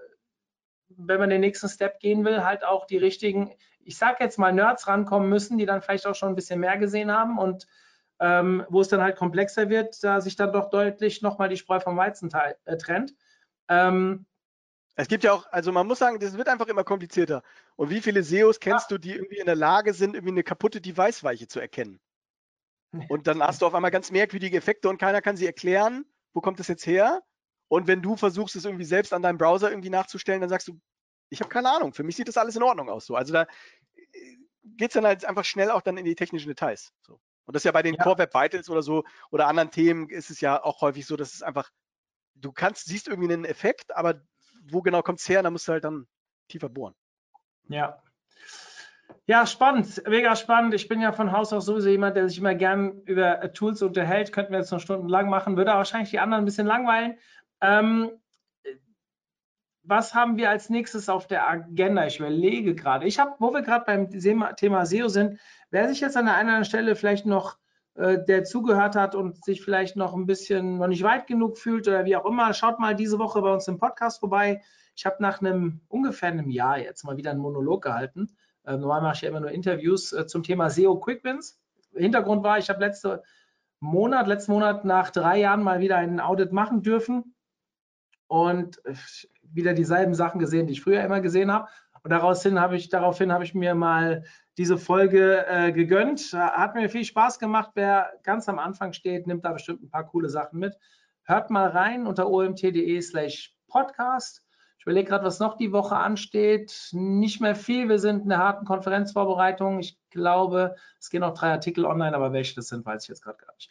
wenn 0.89 1.20
man 1.20 1.31
den 1.31 1.41
nächsten 1.41 1.68
Step 1.68 1.99
gehen 2.01 2.24
will, 2.24 2.45
halt 2.45 2.64
auch 2.64 2.87
die 2.87 2.97
richtigen, 2.97 3.53
ich 3.81 3.99
sage 3.99 4.16
jetzt 4.20 4.39
mal 4.39 4.53
Nerds 4.53 4.87
rankommen 4.87 5.29
müssen, 5.29 5.59
die 5.59 5.66
dann 5.66 5.83
vielleicht 5.83 6.07
auch 6.07 6.14
schon 6.14 6.31
ein 6.31 6.35
bisschen 6.35 6.61
mehr 6.61 6.76
gesehen 6.79 7.11
haben 7.11 7.39
und 7.39 7.66
ähm, 8.21 8.64
wo 8.69 8.81
es 8.81 8.89
dann 8.89 9.01
halt 9.01 9.16
komplexer 9.16 9.69
wird, 9.69 10.03
da 10.03 10.21
sich 10.21 10.37
dann 10.37 10.53
doch 10.53 10.71
deutlich 10.71 11.23
nochmal 11.23 11.49
die 11.49 11.57
Spreu 11.57 11.81
vom 11.81 11.97
Weizen 11.97 12.31
äh, 12.64 12.77
trennt. 12.77 13.14
Ähm, 13.69 14.27
Es 14.97 15.09
gibt 15.09 15.25
ja 15.25 15.33
auch, 15.33 15.47
also 15.53 15.71
man 15.71 15.87
muss 15.87 16.01
sagen, 16.01 16.19
das 16.19 16.37
wird 16.37 16.49
einfach 16.49 16.66
immer 16.66 16.85
komplizierter. 16.85 17.43
Und 17.77 17.91
wie 17.91 18.01
viele 18.01 18.23
SEOs 18.23 18.59
kennst 18.59 18.91
ja. 18.91 18.97
du, 18.97 19.01
die 19.01 19.12
irgendwie 19.12 19.39
in 19.39 19.47
der 19.47 19.55
Lage 19.55 19.95
sind, 19.95 20.14
irgendwie 20.14 20.33
eine 20.33 20.43
kaputte 20.43 20.81
Device-Weiche 20.81 21.47
zu 21.47 21.61
erkennen? 21.61 22.01
Und 23.09 23.27
dann 23.27 23.43
hast 23.43 23.61
du 23.61 23.66
auf 23.66 23.75
einmal 23.75 23.91
ganz 23.91 24.11
merkwürdige 24.11 24.57
Effekte 24.57 24.89
und 24.89 24.99
keiner 24.99 25.21
kann 25.21 25.37
sie 25.37 25.47
erklären. 25.47 26.07
Wo 26.33 26.41
kommt 26.41 26.59
das 26.59 26.69
jetzt 26.69 26.87
her? 26.87 27.23
Und 27.69 27.87
wenn 27.87 28.01
du 28.01 28.16
versuchst, 28.16 28.57
es 28.57 28.64
irgendwie 28.64 28.87
selbst 28.87 29.12
an 29.12 29.21
deinem 29.21 29.37
Browser 29.37 29.71
irgendwie 29.71 29.91
nachzustellen, 29.91 30.41
dann 30.41 30.49
sagst 30.49 30.69
du, 30.69 30.81
ich 31.29 31.41
habe 31.41 31.51
keine 31.51 31.71
Ahnung. 31.71 31.93
Für 31.93 32.03
mich 32.03 32.16
sieht 32.16 32.29
das 32.29 32.39
alles 32.39 32.57
in 32.57 32.62
Ordnung 32.62 32.89
aus. 32.89 33.05
So. 33.05 33.14
Also 33.14 33.35
da 33.35 33.43
äh, 33.43 34.37
geht 34.64 34.91
es 34.91 34.95
dann 34.95 35.05
halt 35.05 35.27
einfach 35.27 35.45
schnell 35.45 35.71
auch 35.71 35.83
dann 35.83 35.99
in 35.99 36.07
die 36.07 36.14
technischen 36.14 36.49
Details. 36.49 36.93
So. 37.03 37.21
Und 37.49 37.55
das 37.55 37.61
ist 37.61 37.65
ja 37.65 37.73
bei 37.73 37.83
den 37.83 37.95
ja. 37.95 38.05
Core 38.05 38.19
Web 38.19 38.35
Vitals 38.35 38.69
oder 38.69 38.83
so 38.83 39.05
oder 39.31 39.47
anderen 39.47 39.71
Themen 39.71 40.11
ist 40.11 40.29
es 40.29 40.43
ja 40.43 40.63
auch 40.63 40.83
häufig 40.83 41.07
so, 41.07 41.17
dass 41.17 41.33
es 41.33 41.43
einfach, 41.43 41.71
du 42.35 42.53
kannst, 42.53 42.85
siehst 42.85 43.09
irgendwie 43.09 43.33
einen 43.33 43.47
Effekt, 43.47 43.97
aber 43.97 44.21
wo 44.71 44.83
genau 44.83 45.01
kommt 45.01 45.21
es 45.21 45.29
her? 45.31 45.43
Da 45.43 45.51
musst 45.51 45.67
du 45.67 45.73
halt 45.73 45.83
dann 45.83 46.07
tiefer 46.49 46.69
bohren. 46.69 46.95
Ja. 47.69 48.03
Ja, 49.25 49.47
spannend, 49.47 50.03
mega 50.07 50.37
spannend. 50.37 50.75
Ich 50.75 50.89
bin 50.89 51.01
ja 51.01 51.13
von 51.13 51.33
Haus 51.33 51.55
aus 51.55 51.65
sowieso 51.65 51.89
jemand, 51.89 52.17
der 52.17 52.29
sich 52.29 52.37
immer 52.37 52.55
gern 52.55 53.01
über 53.07 53.51
Tools 53.55 53.81
unterhält. 53.81 54.31
Könnten 54.31 54.53
wir 54.53 54.59
jetzt 54.59 54.71
noch 54.71 54.81
stundenlang 54.81 55.31
machen, 55.31 55.57
würde 55.57 55.71
wahrscheinlich 55.71 56.11
die 56.11 56.19
anderen 56.19 56.43
ein 56.43 56.45
bisschen 56.45 56.67
langweilen. 56.67 57.17
Ähm, 57.63 58.11
was 59.89 60.14
haben 60.14 60.36
wir 60.36 60.51
als 60.51 60.70
nächstes 60.70 61.09
auf 61.09 61.26
der 61.26 61.49
Agenda? 61.49 62.07
Ich 62.07 62.18
überlege 62.18 62.74
gerade. 62.74 63.07
Ich 63.07 63.18
habe, 63.18 63.34
wo 63.39 63.53
wir 63.53 63.62
gerade 63.62 63.84
beim 63.86 64.11
Thema 64.11 64.86
SEO 64.86 65.09
sind, 65.09 65.41
wer 65.70 65.89
sich 65.89 66.01
jetzt 66.01 66.16
an 66.16 66.26
der 66.26 66.34
einen 66.34 66.49
oder 66.49 66.57
anderen 66.57 66.64
Stelle 66.64 66.97
vielleicht 66.97 67.26
noch 67.26 67.59
äh, 67.99 68.24
der 68.24 68.45
zugehört 68.45 68.95
hat 68.95 69.16
und 69.16 69.45
sich 69.45 69.61
vielleicht 69.61 69.97
noch 69.97 70.14
ein 70.14 70.26
bisschen 70.26 70.78
noch 70.78 70.86
nicht 70.86 71.03
weit 71.03 71.26
genug 71.26 71.59
fühlt 71.59 71.89
oder 71.89 72.05
wie 72.05 72.14
auch 72.16 72.26
immer, 72.26 72.55
schaut 72.55 72.78
mal 72.78 72.95
diese 72.95 73.18
Woche 73.18 73.43
bei 73.43 73.53
uns 73.53 73.66
im 73.66 73.78
Podcast 73.78 74.20
vorbei. 74.20 74.62
Ich 74.95 75.05
habe 75.05 75.16
nach 75.20 75.41
einem 75.41 75.80
ungefähr 75.89 76.28
einem 76.28 76.49
Jahr 76.49 76.78
jetzt 76.78 77.05
mal 77.05 77.16
wieder 77.16 77.32
einen 77.32 77.41
Monolog 77.41 77.82
gehalten. 77.82 78.36
Äh, 78.64 78.76
normal 78.76 79.03
mache 79.03 79.14
ich 79.16 79.22
ja 79.22 79.28
immer 79.28 79.41
nur 79.41 79.51
Interviews 79.51 80.12
äh, 80.12 80.26
zum 80.26 80.45
Thema 80.45 80.70
SEO 80.70 81.01
Quick 81.01 81.24
Wins. 81.24 81.61
Hintergrund 81.93 82.45
war, 82.45 82.59
ich 82.59 82.68
habe 82.68 82.80
letzte 82.80 83.24
Monat, 83.80 84.28
letzten 84.28 84.53
Monat 84.53 84.84
nach 84.84 85.11
drei 85.11 85.39
Jahren 85.41 85.64
mal 85.64 85.80
wieder 85.80 85.97
einen 85.97 86.20
Audit 86.20 86.53
machen 86.53 86.82
dürfen 86.82 87.34
und 88.28 88.84
äh, 88.84 88.95
wieder 89.53 89.75
dieselben 89.75 90.15
Sachen 90.15 90.39
gesehen, 90.39 90.67
die 90.67 90.75
ich 90.75 90.83
früher 90.83 91.03
immer 91.03 91.21
gesehen 91.21 91.53
habe. 91.53 91.69
Und 92.03 92.11
daraus 92.11 92.43
hin 92.43 92.61
habe 92.61 92.77
ich, 92.77 92.89
daraufhin 92.89 93.33
habe 93.33 93.45
ich 93.45 93.55
mir 93.55 93.75
mal 93.75 94.25
diese 94.57 94.79
Folge 94.79 95.47
äh, 95.47 95.73
gegönnt. 95.73 96.33
Hat 96.33 96.75
mir 96.75 96.89
viel 96.89 97.05
Spaß 97.05 97.39
gemacht. 97.39 97.71
Wer 97.75 98.13
ganz 98.23 98.49
am 98.49 98.59
Anfang 98.59 98.93
steht, 98.93 99.27
nimmt 99.27 99.45
da 99.45 99.53
bestimmt 99.53 99.83
ein 99.83 99.91
paar 99.91 100.07
coole 100.07 100.29
Sachen 100.29 100.59
mit. 100.59 100.77
Hört 101.25 101.51
mal 101.51 101.69
rein 101.69 102.07
unter 102.07 102.31
omt.de 102.31 103.01
slash 103.01 103.55
podcast. 103.69 104.43
Ich 104.79 104.87
überlege 104.87 105.09
gerade, 105.09 105.25
was 105.25 105.41
noch 105.41 105.57
die 105.57 105.73
Woche 105.73 105.97
ansteht. 105.97 106.89
Nicht 106.93 107.41
mehr 107.41 107.55
viel. 107.55 107.89
Wir 107.89 107.99
sind 107.99 108.23
in 108.23 108.29
der 108.29 108.39
harten 108.39 108.65
Konferenzvorbereitung. 108.65 109.81
Ich 109.81 109.99
glaube, 110.11 110.77
es 110.99 111.11
gehen 111.11 111.21
noch 111.21 111.35
drei 111.35 111.51
Artikel 111.51 111.85
online, 111.85 112.15
aber 112.15 112.33
welche 112.33 112.55
das 112.55 112.69
sind, 112.69 112.87
weiß 112.87 113.03
ich 113.03 113.09
jetzt 113.09 113.23
gerade 113.23 113.39
gar 113.39 113.53
nicht. 113.55 113.71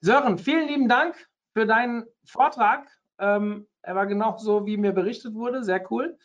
Sören, 0.00 0.38
vielen 0.38 0.66
lieben 0.66 0.88
Dank 0.88 1.14
für 1.52 1.64
deinen 1.64 2.04
Vortrag. 2.24 2.86
Ähm, 3.18 3.66
er 3.82 3.94
war 3.94 4.06
genau 4.06 4.36
so, 4.38 4.66
wie 4.66 4.76
mir 4.76 4.92
berichtet 4.92 5.34
wurde. 5.34 5.64
Sehr 5.64 5.90
cool 5.90 6.18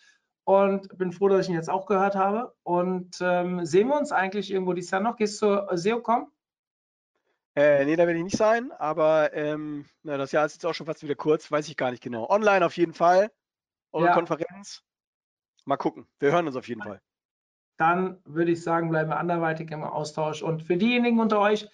und 0.46 0.98
bin 0.98 1.12
froh, 1.12 1.30
dass 1.30 1.46
ich 1.46 1.50
ihn 1.50 1.56
jetzt 1.56 1.70
auch 1.70 1.86
gehört 1.86 2.16
habe. 2.16 2.54
Und 2.64 3.18
ähm, 3.22 3.66
sehen 3.66 3.88
wir 3.88 3.98
uns 3.98 4.12
eigentlich 4.12 4.52
irgendwo 4.52 4.74
dieses 4.74 4.92
Jahr 4.92 5.02
noch? 5.02 5.16
Gehst 5.16 5.42
du 5.42 5.48
zur 5.48 5.78
SEOCom? 5.78 6.32
Äh, 7.56 7.86
nee, 7.86 7.96
da 7.96 8.08
werde 8.08 8.18
ich 8.18 8.24
nicht 8.24 8.38
sein, 8.38 8.72
aber 8.72 9.32
ähm, 9.34 9.86
na, 10.02 10.18
das 10.18 10.32
Jahr 10.32 10.46
ist 10.46 10.54
jetzt 10.54 10.66
auch 10.66 10.74
schon 10.74 10.88
fast 10.88 11.04
wieder 11.04 11.14
kurz, 11.14 11.52
weiß 11.52 11.68
ich 11.70 11.78
gar 11.78 11.92
nicht 11.92 12.02
genau. 12.02 12.28
Online 12.30 12.66
auf 12.66 12.76
jeden 12.78 12.94
Fall. 12.94 13.32
Eure 13.92 14.08
ja. 14.08 14.14
Konferenz. 14.14 14.84
Mal 15.66 15.78
gucken. 15.78 16.08
Wir 16.20 16.32
hören 16.32 16.48
uns 16.48 16.56
auf 16.56 16.68
jeden 16.68 16.82
Fall. 16.82 17.00
Dann 17.78 18.20
würde 18.26 18.52
ich 18.52 18.64
sagen, 18.64 18.90
bleiben 18.90 19.10
wir 19.10 19.18
anderweitig 19.18 19.70
im 19.72 19.84
Austausch. 19.84 20.42
Und 20.42 20.64
für 20.64 20.78
diejenigen 20.78 21.20
unter 21.20 21.40
euch, 21.40 21.70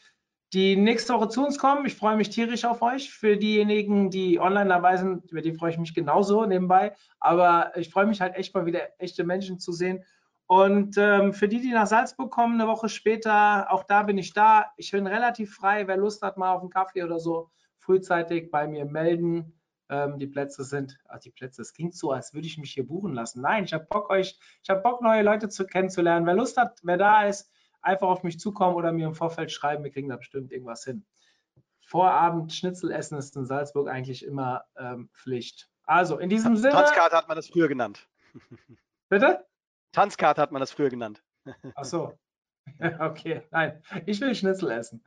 die 0.53 0.75
nächste 0.75 1.13
Woche 1.13 1.29
zu 1.29 1.45
uns 1.45 1.59
kommen. 1.59 1.85
Ich 1.85 1.95
freue 1.95 2.15
mich 2.17 2.29
tierisch 2.29 2.65
auf 2.65 2.81
euch. 2.81 3.11
Für 3.11 3.37
diejenigen, 3.37 4.09
die 4.09 4.39
online 4.39 4.69
dabei 4.69 4.97
sind, 4.97 5.31
über 5.31 5.41
die 5.41 5.53
freue 5.53 5.71
ich 5.71 5.77
mich 5.77 5.93
genauso 5.93 6.45
nebenbei. 6.45 6.95
Aber 7.19 7.71
ich 7.77 7.89
freue 7.89 8.07
mich 8.07 8.21
halt 8.21 8.35
echt 8.35 8.55
mal 8.55 8.65
wieder 8.65 8.81
echte 8.99 9.23
Menschen 9.23 9.59
zu 9.59 9.71
sehen. 9.71 10.03
Und 10.47 10.97
ähm, 10.97 11.33
für 11.33 11.47
die, 11.47 11.61
die 11.61 11.71
nach 11.71 11.85
Salzburg 11.85 12.31
kommen, 12.31 12.59
eine 12.59 12.67
Woche 12.67 12.89
später, 12.89 13.71
auch 13.71 13.83
da 13.83 14.01
bin 14.01 14.17
ich 14.17 14.33
da. 14.33 14.71
Ich 14.77 14.91
bin 14.91 15.05
relativ 15.05 15.53
frei. 15.53 15.87
Wer 15.87 15.97
Lust 15.97 16.23
hat, 16.23 16.37
mal 16.37 16.53
auf 16.53 16.61
einen 16.61 16.71
Kaffee 16.71 17.03
oder 17.03 17.19
so, 17.19 17.51
frühzeitig 17.77 18.49
bei 18.49 18.67
mir 18.67 18.85
melden. 18.85 19.53
Ähm, 19.89 20.17
die 20.17 20.25
Plätze 20.25 20.63
sind, 20.63 20.97
ach, 21.07 21.19
die 21.19 21.29
Plätze, 21.29 21.61
es 21.61 21.73
klingt 21.73 21.95
so, 21.95 22.11
als 22.11 22.33
würde 22.33 22.47
ich 22.47 22.57
mich 22.57 22.73
hier 22.73 22.87
buchen 22.87 23.13
lassen. 23.13 23.41
Nein, 23.41 23.65
ich 23.65 23.73
habe 23.73 23.85
Bock, 23.89 24.09
euch, 24.09 24.39
ich 24.63 24.69
habe 24.71 24.81
Bock, 24.81 25.01
neue 25.03 25.21
Leute 25.21 25.49
zu 25.49 25.67
kennenzulernen. 25.67 26.25
Wer 26.25 26.35
Lust 26.35 26.57
hat, 26.57 26.79
wer 26.81 26.97
da 26.97 27.25
ist, 27.25 27.51
einfach 27.81 28.07
auf 28.07 28.23
mich 28.23 28.39
zukommen 28.39 28.75
oder 28.75 28.91
mir 28.91 29.07
im 29.07 29.15
Vorfeld 29.15 29.51
schreiben, 29.51 29.83
wir 29.83 29.91
kriegen 29.91 30.09
da 30.09 30.17
bestimmt 30.17 30.51
irgendwas 30.51 30.83
hin. 30.83 31.05
Vorabend 31.81 32.53
Schnitzel 32.53 32.91
essen 32.91 33.17
ist 33.17 33.35
in 33.35 33.45
Salzburg 33.45 33.89
eigentlich 33.89 34.23
immer 34.23 34.63
ähm, 34.77 35.09
Pflicht. 35.13 35.69
Also 35.83 36.19
in 36.19 36.29
diesem 36.29 36.55
Sinne. 36.55 36.73
Tanzkarte 36.73 37.15
hat 37.17 37.27
man 37.27 37.35
das 37.35 37.47
früher 37.47 37.67
genannt. 37.67 38.07
Bitte? 39.09 39.45
Tanzkarte 39.91 40.41
hat 40.41 40.51
man 40.51 40.59
das 40.59 40.71
früher 40.71 40.89
genannt. 40.89 41.23
Ach 41.75 41.85
so. 41.85 42.17
Okay, 42.99 43.41
nein, 43.49 43.81
ich 44.05 44.21
will 44.21 44.35
Schnitzel 44.35 44.69
essen. 44.69 45.03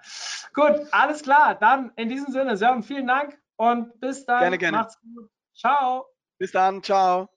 Gut, 0.53 0.81
alles 0.91 1.23
klar. 1.23 1.55
Dann 1.55 1.93
in 1.95 2.09
diesem 2.09 2.33
Sinne, 2.33 2.57
Sören, 2.57 2.83
vielen 2.83 3.07
Dank 3.07 3.39
und 3.55 4.01
bis 4.01 4.27
dann. 4.27 4.41
Gerne, 4.41 4.59
gerne. 4.59 4.79
Macht's 4.79 5.01
gut. 5.01 5.31
Ciao. 5.55 6.07
Bis 6.39 6.51
dann, 6.51 6.83
ciao. 6.83 7.32